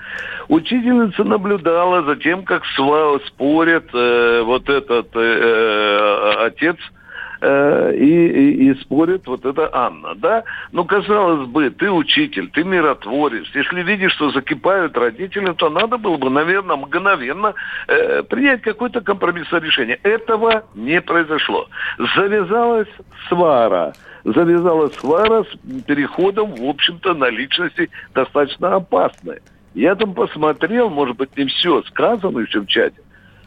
Учительница 0.47 1.23
наблюдала 1.23 2.03
за 2.03 2.15
тем, 2.15 2.43
как 2.43 2.63
спорят 2.65 3.85
э, 3.93 4.41
вот 4.43 4.67
этот 4.67 5.15
э, 5.15 5.19
э, 5.19 6.33
отец 6.45 6.77
э, 7.41 7.93
и, 7.95 8.27
и, 8.27 8.69
и 8.69 8.81
спорит 8.81 9.27
вот 9.27 9.45
эта 9.45 9.69
Анна, 9.73 10.15
да? 10.15 10.43
Ну, 10.71 10.85
казалось 10.85 11.47
бы, 11.47 11.69
ты 11.69 11.89
учитель, 11.89 12.49
ты 12.49 12.63
миротворец. 12.63 13.47
Если 13.53 13.81
видишь, 13.83 14.13
что 14.13 14.31
закипают 14.31 14.97
родители, 14.97 15.53
то 15.53 15.69
надо 15.69 15.97
было 15.97 16.17
бы, 16.17 16.29
наверное, 16.29 16.75
мгновенно 16.75 17.53
э, 17.87 18.23
принять 18.23 18.61
какое-то 18.61 19.01
компромиссное 19.01 19.61
решение. 19.61 19.99
Этого 20.03 20.63
не 20.75 21.01
произошло. 21.01 21.67
Завязалась 22.15 22.89
свара. 23.27 23.93
Завязалась 24.25 24.95
свара 24.95 25.43
с 25.43 25.83
переходом, 25.85 26.53
в 26.55 26.65
общем-то, 26.65 27.13
на 27.13 27.29
личности 27.29 27.89
достаточно 28.13 28.75
опасные. 28.75 29.41
Я 29.73 29.95
там 29.95 30.13
посмотрел, 30.13 30.89
может 30.89 31.15
быть, 31.17 31.35
не 31.37 31.45
все 31.45 31.81
сказано 31.83 32.39
еще 32.39 32.61
в 32.61 32.67
чате, 32.67 33.01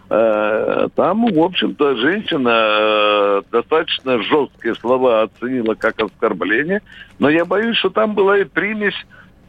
Там, 0.08 1.26
в 1.26 1.38
общем-то, 1.38 1.96
женщина 1.96 2.50
э, 2.50 3.42
достаточно 3.50 4.22
жесткие 4.22 4.74
слова 4.74 5.22
оценила 5.22 5.74
как 5.74 6.02
оскорбление, 6.02 6.82
но 7.18 7.30
я 7.30 7.46
боюсь, 7.46 7.78
что 7.78 7.88
там 7.88 8.14
была 8.14 8.38
и 8.38 8.44
примесь 8.44 8.94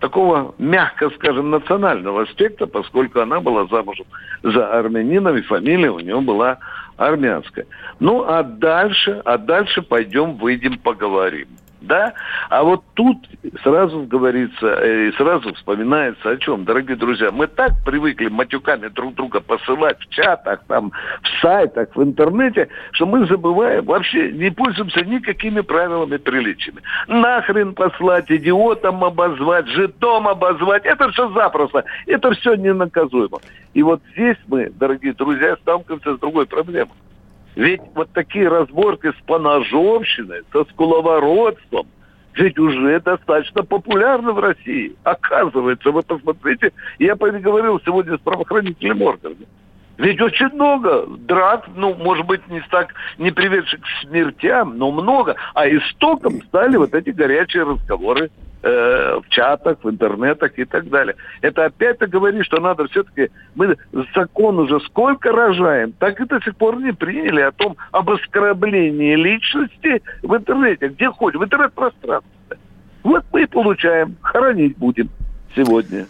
такого, 0.03 0.53
мягко 0.57 1.09
скажем, 1.11 1.49
национального 1.49 2.23
аспекта, 2.23 2.67
поскольку 2.67 3.21
она 3.21 3.39
была 3.39 3.65
замужем 3.67 4.05
за 4.43 4.67
армянином, 4.77 5.37
и 5.37 5.41
фамилия 5.41 5.91
у 5.91 5.99
нее 5.99 6.19
была 6.19 6.57
армянская. 6.97 7.65
Ну, 7.99 8.23
а 8.27 8.43
дальше, 8.43 9.21
а 9.23 9.37
дальше 9.37 9.81
пойдем, 9.81 10.33
выйдем, 10.33 10.77
поговорим. 10.77 11.47
Да? 11.83 12.13
А 12.49 12.63
вот 12.63 12.81
тут 12.93 13.17
сразу 13.61 14.03
говорится, 14.03 14.67
э, 14.67 15.09
и 15.09 15.11
сразу 15.17 15.53
вспоминается 15.53 16.29
о 16.29 16.37
чем, 16.37 16.63
дорогие 16.63 16.95
друзья. 16.95 17.29
Мы 17.29 17.47
так 17.47 17.73
привыкли 17.85 18.29
матюками 18.29 18.87
друг 18.87 19.15
друга 19.15 19.41
посылать 19.41 19.99
в 19.99 20.07
чатах, 20.09 20.61
там, 20.67 20.93
в 21.21 21.41
сайтах, 21.41 21.89
в 21.93 22.01
интернете, 22.01 22.69
что 22.93 23.05
мы 23.05 23.27
забываем, 23.27 23.83
вообще 23.83 24.31
не 24.31 24.49
пользуемся 24.49 25.03
никакими 25.03 25.59
правилами 25.59 26.15
приличиями. 26.15 26.81
Нахрен 27.07 27.73
послать, 27.73 28.31
идиотом 28.31 29.03
обозвать, 29.03 29.67
житом 29.67 30.29
обозвать, 30.29 30.85
это 30.85 31.09
все 31.09 31.29
запросто, 31.33 31.83
это 32.07 32.31
все 32.31 32.55
ненаказуемо. 32.55 33.39
И 33.73 33.83
вот 33.83 34.01
здесь 34.13 34.37
мы, 34.47 34.69
дорогие 34.69 35.13
друзья, 35.13 35.57
сталкиваемся 35.57 36.15
с 36.15 36.19
другой 36.19 36.45
проблемой. 36.45 36.95
Ведь 37.55 37.81
вот 37.93 38.09
такие 38.13 38.47
разборки 38.47 39.11
с 39.11 39.25
поножовщиной, 39.25 40.41
со 40.51 40.63
скуловородством, 40.65 41.87
ведь 42.35 42.57
уже 42.57 42.99
достаточно 42.99 43.63
популярны 43.63 44.31
в 44.31 44.39
России. 44.39 44.95
Оказывается, 45.03 45.91
вы 45.91 46.01
посмотрите, 46.01 46.71
я 46.97 47.15
говорил 47.15 47.79
сегодня 47.85 48.17
с 48.17 48.21
правоохранительным 48.21 49.01
органом. 49.03 49.37
Ведь 49.97 50.19
очень 50.19 50.49
много 50.49 51.05
драк, 51.05 51.67
ну, 51.75 51.93
может 51.93 52.25
быть, 52.25 52.47
не 52.49 52.61
так, 52.71 52.95
не 53.19 53.29
приведших 53.29 53.81
к 53.81 53.85
смертям, 54.01 54.77
но 54.79 54.91
много. 54.91 55.35
А 55.53 55.67
истоком 55.67 56.41
стали 56.47 56.77
вот 56.77 56.95
эти 56.95 57.11
горячие 57.11 57.63
разговоры 57.63 58.31
э, 58.63 59.19
в 59.19 59.29
чатах, 59.29 59.77
в 59.83 59.89
интернетах 59.89 60.57
и 60.57 60.65
так 60.65 60.89
далее. 60.89 61.15
Это 61.41 61.65
опять-то 61.65 62.07
говорит, 62.07 62.45
что 62.45 62.59
надо 62.59 62.87
все-таки... 62.87 63.29
Мы 63.55 63.77
закон 64.15 64.59
уже 64.59 64.79
сколько 64.81 65.31
рожаем, 65.31 65.91
так 65.93 66.19
и 66.19 66.25
до 66.25 66.39
сих 66.41 66.55
пор 66.55 66.77
не 66.81 66.93
приняли 66.93 67.41
о 67.41 67.51
том, 67.51 67.77
об 67.91 68.09
оскорблении 68.09 69.15
личности 69.15 70.01
в 70.21 70.35
интернете. 70.35 70.87
Где 70.87 71.09
ходим? 71.09 71.41
В 71.41 71.43
интернет-пространстве. 71.43 72.57
Вот 73.03 73.23
мы 73.31 73.43
и 73.43 73.45
получаем. 73.45 74.15
Хоронить 74.21 74.77
будем 74.77 75.09
сегодня. 75.55 76.07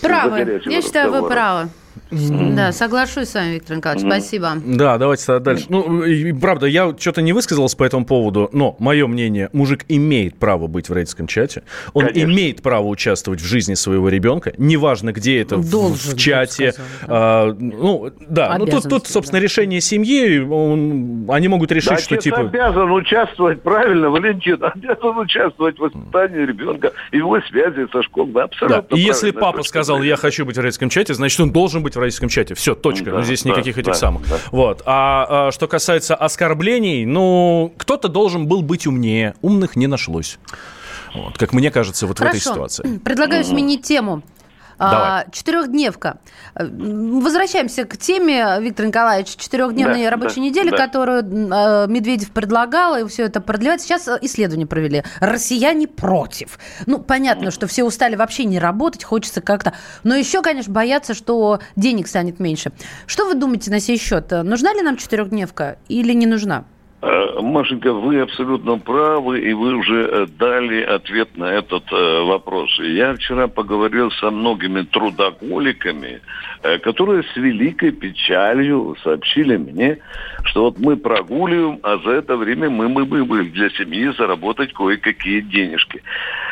Правы. 0.00 0.60
Я 0.64 0.82
считаю, 0.82 1.10
вы 1.10 1.16
разговора. 1.16 1.32
правы. 1.32 1.68
Да, 2.10 2.72
соглашусь 2.72 3.28
с 3.28 3.34
вами, 3.34 3.54
Виктор 3.54 3.76
Николаевич. 3.76 4.06
Спасибо. 4.06 4.52
Да, 4.64 4.98
давайте 4.98 5.38
дальше. 5.40 5.66
Ну, 5.68 6.02
и, 6.04 6.32
правда, 6.32 6.66
я 6.66 6.94
что-то 6.98 7.22
не 7.22 7.32
высказался 7.32 7.76
по 7.76 7.84
этому 7.84 8.04
поводу, 8.04 8.48
но 8.52 8.76
мое 8.78 9.06
мнение, 9.06 9.48
мужик 9.52 9.84
имеет 9.88 10.36
право 10.38 10.66
быть 10.66 10.88
в 10.88 10.92
родительском 10.92 11.26
чате, 11.26 11.62
он 11.92 12.06
Конечно. 12.06 12.30
имеет 12.32 12.62
право 12.62 12.86
участвовать 12.86 13.40
в 13.40 13.44
жизни 13.44 13.74
своего 13.74 14.08
ребенка, 14.08 14.52
неважно, 14.58 15.12
где 15.12 15.40
это, 15.40 15.56
в- 15.56 15.70
Должен, 15.70 16.14
в, 16.14 16.18
чате. 16.18 16.72
сказала, 16.72 16.88
А, 17.06 17.56
ну, 17.58 18.10
да, 18.28 18.56
ну 18.58 18.66
тут, 18.66 18.88
тут, 18.88 19.06
собственно, 19.06 19.38
да. 19.40 19.44
решение 19.44 19.80
семьи, 19.80 20.38
он- 20.40 21.26
они 21.30 21.48
могут 21.48 21.70
решить, 21.72 21.90
Да, 21.90 21.98
что 21.98 22.16
типа... 22.16 22.38
обязан 22.40 22.90
участвовать, 22.92 23.62
правильно, 23.62 24.10
Валентин, 24.10 24.58
обязан 24.62 25.18
участвовать 25.18 25.76
в 25.76 25.80
воспитании 25.80 26.44
ребенка, 26.46 26.92
и 27.12 27.18
его 27.18 27.40
связи 27.42 27.86
со 27.92 28.02
школой. 28.02 28.32
Да, 28.32 28.40
Да. 28.40 28.44
абсолютно 28.44 28.94
И 28.96 29.00
если 29.00 29.30
папа 29.30 29.62
сказал, 29.62 30.02
я 30.02 30.16
хочу 30.16 30.44
быть 30.44 30.56
в 30.56 30.60
родительском 30.60 30.88
чате, 30.90 31.14
значит, 31.14 31.38
он 31.40 31.52
должен 31.52 31.79
быть 31.82 31.96
в 31.96 31.98
родительском 31.98 32.28
чате. 32.28 32.54
Все, 32.54 32.74
точка. 32.74 33.10
Да, 33.10 33.18
ну, 33.18 33.22
здесь 33.22 33.42
да, 33.42 33.50
никаких 33.50 33.78
этих 33.78 33.92
да, 33.92 33.94
самых. 33.94 34.28
да. 34.28 34.38
Вот. 34.50 34.82
А, 34.86 35.48
а 35.48 35.52
что 35.52 35.66
касается 35.68 36.14
оскорблений, 36.14 37.04
ну, 37.04 37.72
кто-то 37.76 38.08
должен 38.08 38.46
был 38.46 38.62
быть 38.62 38.86
умнее. 38.86 39.34
Умных 39.42 39.76
не 39.76 39.86
нашлось. 39.86 40.38
Вот, 41.14 41.38
как 41.38 41.52
мне 41.52 41.70
кажется, 41.70 42.06
вот 42.06 42.18
в 42.18 42.22
этой 42.22 42.38
Хорошо. 42.38 42.52
ситуации. 42.52 42.98
Предлагаю 42.98 43.44
сменить 43.44 43.82
тему. 43.82 44.22
Давай. 44.80 45.24
А, 45.24 45.24
Четырехдневка. 45.30 46.18
Э, 46.54 46.66
Возвращаемся 46.66 47.84
к 47.84 47.96
теме, 47.98 48.56
Виктор 48.60 48.86
Николаевич, 48.86 49.36
четырехдневной 49.36 50.04
Да, 50.04 50.10
рабочей 50.10 50.36
да, 50.36 50.40
недели, 50.40 50.70
да. 50.70 50.76
которую 50.78 51.22
э, 51.22 51.86
Медведев 51.86 52.30
предлагал, 52.30 52.96
и 52.96 53.06
все 53.06 53.24
это 53.24 53.42
продлевать. 53.42 53.82
Сейчас 53.82 54.08
э, 54.08 54.18
исследование 54.22 54.66
провели. 54.66 55.04
Россияне 55.20 55.86
против. 55.86 56.58
Ну, 56.86 56.98
понятно, 56.98 57.50
что 57.50 57.66
все 57.66 57.84
устали 57.84 58.16
вообще 58.16 58.44
не 58.44 58.58
работать, 58.58 59.04
хочется 59.04 59.42
как-то. 59.42 59.74
Но 60.02 60.14
еще, 60.14 60.40
конечно, 60.40 60.72
боятся, 60.72 61.12
что 61.12 61.60
денег 61.76 62.08
станет 62.08 62.40
меньше. 62.40 62.72
Что 63.06 63.26
вы 63.26 63.34
думаете 63.34 63.70
на 63.70 63.80
сей 63.80 63.98
счет? 63.98 64.30
Нужна 64.30 64.72
ли 64.72 64.80
нам 64.80 64.96
четырехдневка 64.96 65.76
или 65.88 66.14
не 66.14 66.26
нужна? 66.26 66.64
Э, 67.02 67.40
Машенька, 67.40 67.94
вы 67.94 68.20
абсолютно 68.20 68.78
правы, 68.78 69.40
и 69.40 69.54
вы 69.54 69.74
уже 69.74 70.06
э, 70.06 70.26
дали 70.38 70.82
ответ 70.82 71.34
на 71.36 71.46
этот 71.46 71.84
э, 71.90 72.22
вопрос. 72.24 72.78
Я 72.78 73.14
вчера 73.14 73.48
поговорил 73.48 74.10
со 74.12 74.30
многими 74.30 74.82
трудоголиками, 74.82 76.20
которые 76.82 77.22
с 77.22 77.36
великой 77.36 77.92
печалью 77.92 78.94
сообщили 79.02 79.56
мне, 79.56 79.98
что 80.44 80.64
вот 80.64 80.78
мы 80.78 80.96
прогуливаем, 80.96 81.80
а 81.82 81.96
за 82.04 82.10
это 82.10 82.36
время 82.36 82.68
мы 82.68 82.88
мы 82.90 83.06
бы 83.06 83.24
бы 83.24 83.44
для 83.44 83.70
семьи 83.70 84.12
заработать 84.18 84.74
кое-какие 84.74 85.40
денежки. 85.40 86.02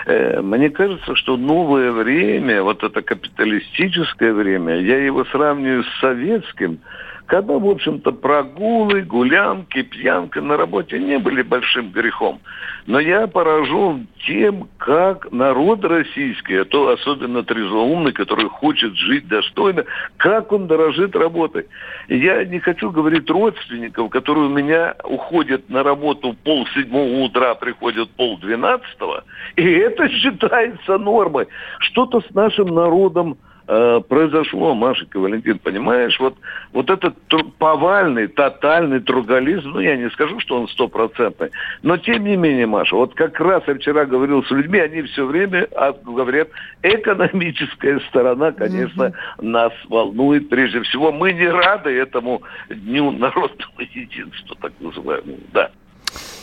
Мне 0.07 0.70
кажется, 0.70 1.14
что 1.14 1.36
новое 1.36 1.92
время, 1.92 2.62
вот 2.62 2.82
это 2.82 3.03
капиталистическое 3.03 4.32
время, 4.32 4.80
я 4.80 4.96
его 4.96 5.26
сравниваю 5.26 5.84
с 5.84 6.01
советским, 6.01 6.80
когда, 7.29 7.59
в 7.59 7.68
общем-то, 7.68 8.12
прогулы, 8.12 9.03
гулянки, 9.03 9.83
пьянка 9.83 10.41
на 10.41 10.57
работе 10.57 10.99
не 10.99 11.18
были 11.18 11.43
большим 11.43 11.91
грехом. 11.91 12.41
Но 12.87 12.99
я 12.99 13.26
поражен 13.26 14.09
тем, 14.26 14.66
как 14.79 15.31
народ 15.31 15.85
российский, 15.85 16.57
а 16.57 16.64
то 16.64 16.89
особенно 16.89 17.43
трезвоумный, 17.43 18.12
который 18.12 18.49
хочет 18.49 18.97
жить 18.97 19.29
достойно, 19.29 19.85
как 20.16 20.53
он 20.53 20.68
дорожит 20.68 21.14
работой. 21.14 21.66
Я 22.09 22.45
не 22.47 22.61
хочу 22.61 22.91
говорить 22.91 23.29
родственников, 23.29 24.09
которые 24.09 24.47
у 24.47 24.51
меня 24.51 24.95
уходят 25.05 25.68
на 25.68 25.83
работу 25.83 26.35
пол 26.45 26.66
седьмого 26.68 27.24
утра, 27.24 27.55
приходят 27.57 28.09
пол 28.12 28.39
двенадцатого, 28.39 29.24
и 29.57 29.70
это 29.70 30.09
считается 30.09 30.97
нормой. 30.97 31.47
Что-то 31.81 32.22
с 32.22 32.31
нашим 32.35 32.68
народом 32.68 33.37
э, 33.68 34.00
произошло, 34.08 34.74
Машенька, 34.74 35.20
Валентин, 35.20 35.58
понимаешь, 35.58 36.18
вот, 36.18 36.34
вот 36.72 36.90
этот 36.90 37.14
тру- 37.28 37.52
повальный, 37.58 38.26
тотальный 38.26 39.00
тругализм, 39.00 39.70
ну, 39.70 39.80
я 39.80 39.96
не 39.96 40.10
скажу, 40.10 40.40
что 40.40 40.60
он 40.60 40.68
стопроцентный, 40.68 41.50
но 41.82 41.96
тем 41.98 42.24
не 42.24 42.36
менее, 42.36 42.66
Маша, 42.66 42.96
вот 42.96 43.14
как 43.14 43.38
раз 43.38 43.62
я 43.66 43.74
вчера 43.74 44.06
говорил 44.06 44.42
с 44.44 44.50
людьми, 44.50 44.78
они 44.78 45.02
все 45.02 45.26
время 45.26 45.68
а, 45.76 45.92
говорят, 45.92 46.48
экономическая 46.82 48.00
сторона, 48.08 48.52
конечно, 48.52 49.12
нас 49.40 49.72
волнует 49.88 50.48
прежде 50.48 50.80
всего. 50.82 51.12
Мы 51.12 51.32
не 51.32 51.48
рады 51.48 51.90
этому 51.90 52.42
Дню 52.68 53.10
народного 53.10 53.72
единства, 53.94 54.56
так 54.60 54.72
называемому, 54.80 55.38
да. 55.52 55.70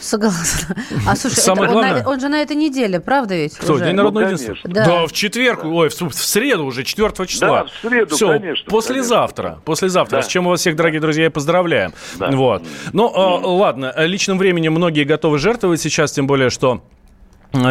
Согласна. 0.06 0.76
А 1.08 1.16
слушай, 1.16 1.36
Самое 1.36 1.68
это 1.70 1.76
он, 1.78 1.82
главное- 1.84 2.04
на, 2.04 2.10
он 2.10 2.20
же 2.20 2.28
на 2.30 2.42
этой 2.42 2.56
неделе, 2.56 3.00
правда 3.00 3.36
ведь? 3.36 3.56
Кто? 3.58 3.74
уже? 3.74 3.86
День 3.86 3.96
народного 3.96 4.26
Ну, 4.26 4.32
единства? 4.32 4.56
Да. 4.64 4.86
Да. 4.86 5.08
в 5.08 5.12
четверг, 5.12 5.64
ой, 5.66 5.90
в, 5.90 5.94
в 6.02 6.14
среду 6.14 6.66
уже, 6.66 6.84
4 6.84 7.28
числа. 7.28 7.48
Да, 7.48 7.64
в 7.66 7.88
среду, 7.90 8.16
Всё, 8.16 8.28
конечно, 8.30 8.70
послезавтра. 8.72 9.44
конечно. 9.44 9.62
Послезавтра. 9.66 10.18
Да. 10.18 10.22
С 10.24 10.28
чем 10.28 10.44
мы 10.44 10.52
вас 10.52 10.60
всех, 10.62 10.76
дорогие 10.76 11.02
друзья, 11.02 11.26
и 11.26 11.30
поздравляем. 11.30 11.94
Да. 12.18 12.30
Вот. 12.32 12.64
Ну, 12.94 13.10
э, 13.10 13.46
ладно, 13.46 13.94
личным 13.98 14.38
временем 14.38 14.74
многие 14.74 15.04
готовы 15.04 15.40
жертвовать 15.40 15.82
сейчас, 15.82 16.12
тем 16.12 16.28
более, 16.28 16.50
что 16.50 16.82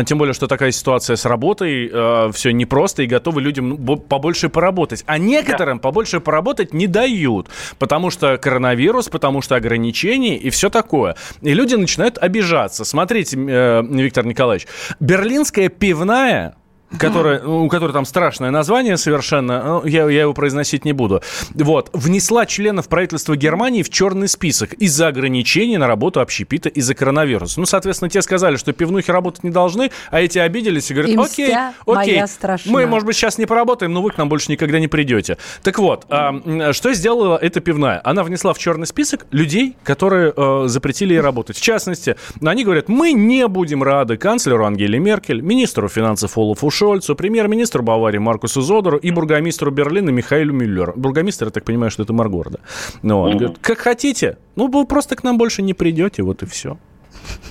тем 0.05 0.19
более, 0.19 0.35
что 0.35 0.47
такая 0.47 0.71
ситуация 0.73 1.17
с 1.17 1.25
работой, 1.25 1.89
все 2.33 2.53
непросто, 2.53 3.03
и 3.03 3.07
готовы 3.07 3.41
людям 3.41 3.69
ну, 3.71 3.77
бо- 3.77 3.97
побольше 3.97 4.49
поработать. 4.49 5.05
А 5.07 5.19
некоторым 5.19 5.79
побольше 5.79 6.21
поработать 6.21 6.73
не 6.73 6.87
дают, 6.87 7.49
потому 7.79 8.11
что 8.11 8.37
коронавирус, 8.39 9.09
потому 9.09 9.43
что 9.43 9.57
ограничения 9.57 10.37
и 10.37 10.51
все 10.51 10.71
такое. 10.71 11.17
И 11.43 11.55
люди 11.55 11.75
начинают 11.75 12.19
обижаться. 12.19 12.85
Смотрите, 12.85 13.37
э, 13.37 13.83
Виктор 13.83 14.25
Николаевич, 14.27 14.67
берлинская 15.01 15.69
пивная 15.69 16.57
которая, 16.99 17.45
у 17.45 17.69
которой 17.69 17.93
там 17.93 18.05
страшное 18.05 18.51
название 18.51 18.97
совершенно, 18.97 19.83
я, 19.85 20.09
я 20.09 20.23
его 20.23 20.35
произносить 20.35 20.85
не 20.85 20.93
буду, 20.93 21.23
вот, 21.55 21.91
внесла 21.93 22.47
членов 22.47 22.89
правительства 22.89 23.37
Германии 23.37 23.83
в 23.83 23.91
черный 23.91 24.29
список 24.29 24.73
из-за 24.75 25.09
ограничений 25.09 25.77
на 25.77 25.87
работу 25.87 26.21
общепита 26.21 26.69
из-за 26.69 26.95
коронавируса. 26.95 27.61
Ну, 27.61 27.67
соответственно, 27.67 28.11
те 28.11 28.23
сказали, 28.23 28.57
что 28.57 28.73
пивнухи 28.73 29.11
работать 29.11 29.45
не 29.45 29.51
должны, 29.51 29.91
а 30.11 30.21
эти 30.21 30.39
обиделись 30.39 30.91
и 30.91 30.95
говорят, 30.95 31.13
И 31.13 31.17
окей, 31.17 31.55
окей, 31.87 32.15
моя 32.15 32.27
страшна». 32.27 32.73
мы, 32.73 32.87
может 32.87 33.07
быть, 33.07 33.17
сейчас 33.17 33.39
не 33.39 33.47
поработаем, 33.47 33.93
но 33.93 34.03
вы 34.03 34.11
к 34.11 34.19
нам 34.19 34.29
больше 34.29 34.51
никогда 34.51 34.79
не 34.79 34.89
придете. 34.89 35.39
Так 35.63 35.79
вот, 35.79 36.07
м, 36.11 36.73
что 36.73 36.93
сделала 36.95 37.37
эта 37.37 37.61
пивная? 37.61 38.01
Она 38.05 38.23
внесла 38.23 38.53
в 38.53 38.59
черный 38.59 38.87
список 38.87 39.27
людей, 39.31 39.77
которые 39.83 40.33
э, 40.37 40.65
запретили 40.67 41.15
ей 41.15 41.21
работать. 41.21 41.57
В 41.57 41.61
частности, 41.61 42.17
они 42.45 42.65
говорят, 42.65 42.89
мы 42.89 43.13
не 43.13 43.47
будем 43.49 43.83
рады 43.83 44.17
канцлеру 44.17 44.65
Ангеле 44.65 44.99
Меркель, 44.99 45.41
министру 45.41 45.89
финансов 45.89 46.37
Олафу 46.37 46.71
Шольцу, 46.85 47.17
премьер-министру 47.17 47.83
Баварии 47.83 48.19
Маркусу 48.19 48.61
Зодору 48.61 48.99
и 48.99 49.11
бургомистру 49.11 49.71
Берлина 49.71 50.11
Михаилу 50.11 50.53
Мюллеру. 50.53 50.93
Бургомистр, 50.95 51.47
я 51.47 51.51
так 51.51 51.65
понимаю, 51.65 51.91
что 51.91 52.03
это 52.03 52.13
мэр 52.13 52.29
города. 52.29 52.61
Ну, 53.03 53.21
вот. 53.21 53.33
Говорят, 53.33 53.59
как 53.63 53.79
хотите, 53.79 54.37
ну, 54.55 54.69
вы 54.69 54.85
просто 54.87 55.17
к 55.17 55.25
нам 55.25 55.39
больше 55.39 55.63
не 55.63 55.73
придете, 55.73 56.23
вот 56.23 56.43
и 56.43 56.47
все. 56.47 56.77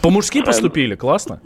По-мужски 0.03 0.43
поступили, 0.43 0.93
классно. 0.93 1.41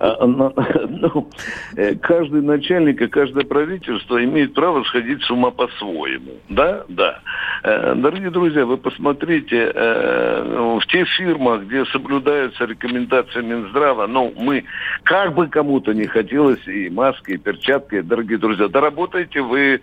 А, 0.00 0.26
но- 0.26 0.54
ну, 0.88 1.28
э, 1.76 1.94
каждый 1.96 2.40
начальник 2.40 3.02
и 3.02 3.06
каждое 3.06 3.44
правительство 3.44 4.22
имеет 4.24 4.54
право 4.54 4.82
сходить 4.84 5.22
с 5.22 5.30
ума 5.30 5.50
по-своему. 5.50 6.32
Да? 6.48 6.84
Да. 6.88 7.20
Э, 7.62 7.94
Дорогие 7.94 8.30
друзья, 8.30 8.64
вы 8.64 8.78
посмотрите, 8.78 9.70
э, 9.74 10.44
ну, 10.46 10.80
в 10.80 10.86
тех 10.86 11.06
фирмах, 11.06 11.64
где 11.64 11.84
соблюдаются 11.86 12.64
рекомендации 12.64 13.42
Минздрава, 13.42 14.06
ну, 14.06 14.32
мы, 14.38 14.64
как 15.02 15.34
бы 15.34 15.48
кому-то 15.48 15.92
не 15.92 16.06
хотелось, 16.06 16.66
и 16.66 16.88
маски, 16.88 17.32
и 17.32 17.36
перчатки, 17.36 18.00
дорогие 18.00 18.38
друзья, 18.38 18.68
доработайте 18.68 19.42
вы 19.42 19.80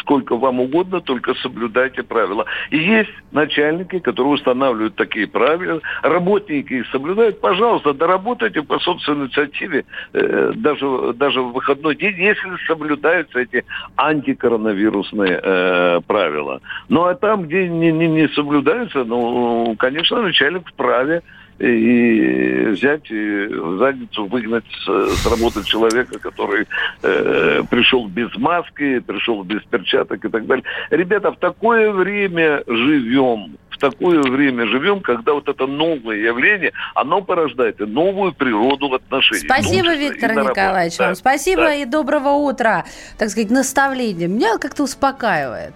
сколько 0.00 0.36
вам 0.36 0.60
угодно, 0.60 1.00
только 1.00 1.34
соблюдайте 1.36 2.02
правила. 2.02 2.44
И 2.70 2.78
есть 2.78 3.10
начальники, 3.32 3.98
которые 3.98 4.34
устанавливают 4.34 4.94
такие 4.96 5.26
правила, 5.26 5.80
работники 6.02 6.74
их 6.74 6.86
соблюдают, 6.90 7.40
пожалуйста, 7.40 7.94
доработайте 7.94 8.57
по 8.62 8.78
собственной 8.78 9.26
инициативе 9.26 9.84
э, 10.12 10.52
даже, 10.56 11.12
даже 11.14 11.40
в 11.40 11.52
выходной 11.52 11.96
день, 11.96 12.16
если 12.16 12.48
соблюдаются 12.66 13.40
эти 13.40 13.64
антикоронавирусные 13.96 15.40
э, 15.42 16.00
правила. 16.06 16.60
Ну 16.88 17.04
а 17.04 17.14
там, 17.14 17.44
где 17.44 17.68
не, 17.68 17.92
не, 17.92 18.06
не 18.06 18.28
соблюдаются, 18.28 19.04
ну, 19.04 19.74
конечно, 19.78 20.22
начальник 20.22 20.68
вправе 20.68 21.22
и 21.58 22.66
взять 22.68 23.10
и 23.10 23.48
задницу 23.78 24.26
выгнать 24.26 24.64
с, 24.84 24.86
с 24.86 25.26
работы 25.26 25.64
человека, 25.64 26.18
который 26.18 26.66
э, 27.02 27.62
пришел 27.68 28.06
без 28.06 28.34
маски, 28.36 29.00
пришел 29.00 29.42
без 29.42 29.62
перчаток 29.64 30.24
и 30.24 30.28
так 30.28 30.46
далее. 30.46 30.64
Ребята, 30.90 31.32
в 31.32 31.38
такое 31.38 31.90
время 31.90 32.62
живем, 32.66 33.56
в 33.78 33.80
такое 33.80 34.20
время 34.22 34.66
живем, 34.66 35.00
когда 35.00 35.32
вот 35.34 35.48
это 35.48 35.66
новое 35.66 36.16
явление, 36.16 36.72
оно 36.94 37.22
порождает 37.22 37.80
и 37.80 37.84
новую 37.86 38.32
природу 38.32 38.92
отношений. 38.92 39.44
Спасибо, 39.44 39.94
Виктор. 39.94 40.34
Николаевич, 40.34 40.96
Да, 40.96 41.06
вам 41.06 41.14
спасибо 41.14 41.62
да. 41.62 41.74
и 41.74 41.84
доброго 41.84 42.30
утра. 42.30 42.84
Так 43.16 43.30
сказать, 43.30 43.50
наставление. 43.50 44.28
Меня 44.28 44.58
как-то 44.58 44.82
успокаивает. 44.82 45.74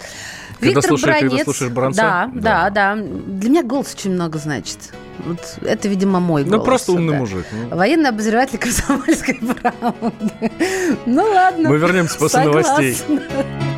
Когда 0.59 0.67
Виктор 0.81 0.85
слушаешь- 0.91 1.15
когда 1.15 1.29
Бронец. 1.29 1.45
слушаешь 1.45 1.73
Бронца? 1.73 2.03
Да, 2.03 2.31
Да. 2.35 2.71
да, 2.71 2.95
да, 2.95 3.03
Для 3.03 3.51
меня 3.51 3.63
голос 3.65 3.95
очень 3.95 4.13
много 4.13 4.39
значит. 4.39 4.79
Вот 5.19 5.39
это, 5.63 5.89
видимо, 5.89 6.21
мой 6.21 6.45
голос. 6.45 6.59
Ну, 6.59 6.65
просто 6.65 6.93
умный 6.93 7.13
да. 7.15 7.19
мужик. 7.19 7.47
ну. 7.53 7.77
Военный 7.77 8.11
обозреватель 8.11 8.59
комсомольской 8.59 9.35
правды. 9.35 10.51
Ну 11.07 11.23
ладно. 11.23 11.69
Мы 11.69 11.79
вернемся 11.79 12.19
после 12.19 12.45
Согласна. 12.45 12.73
новостей. 12.75 12.97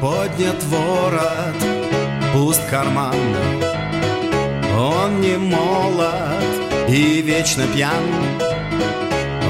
поднят 0.01 0.63
ворот, 0.65 1.55
пуст 2.35 2.63
карман. 2.71 3.15
Он 4.77 5.21
не 5.21 5.37
молод 5.37 6.43
и 6.89 7.23
вечно 7.23 7.65
пьян. 7.73 8.03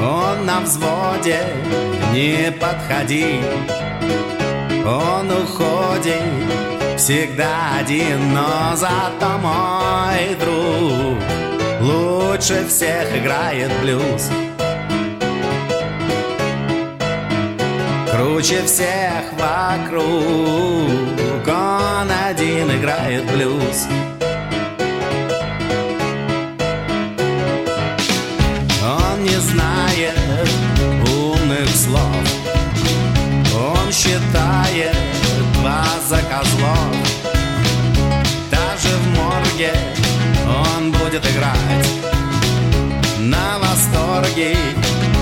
Он 0.02 0.44
на 0.44 0.60
взводе, 0.60 1.40
не 2.12 2.52
подходи. 2.52 3.40
Он 4.86 5.30
уходит 5.30 6.20
всегда 6.98 7.78
один, 7.80 8.34
но 8.34 8.76
зато 8.76 9.38
мой 9.38 10.34
друг 10.38 11.18
лучше 11.80 12.66
всех 12.68 13.16
играет 13.16 13.72
блюз. 13.80 14.30
Круче 18.12 18.62
всех 18.64 19.32
вокруг 19.32 20.04
Он 21.48 22.10
один 22.28 22.70
играет 22.70 23.24
блюз 23.32 23.88
будет 41.14 41.30
играть. 41.30 41.88
На 43.18 43.58
восторге 43.58 44.56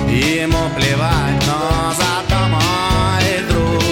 Ему 0.09 0.69
плевать, 0.77 1.43
но 1.47 1.93
зато 1.93 2.49
мой 2.49 3.25
друг 3.49 3.83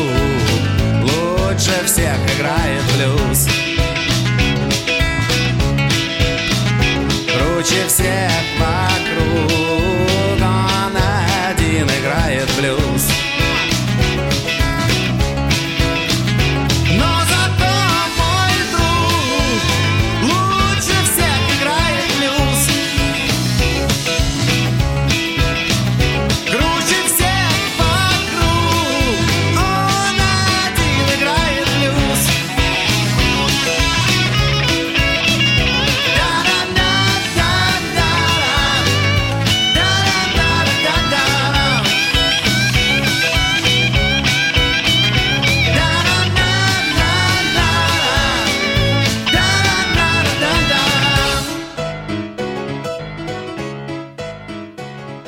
Лучше 1.02 1.84
всех 1.84 2.16
играет 2.36 2.82
блюз. 2.94 3.48
Круче 7.26 7.86
всех 7.86 8.32
вокруг. 8.58 10.09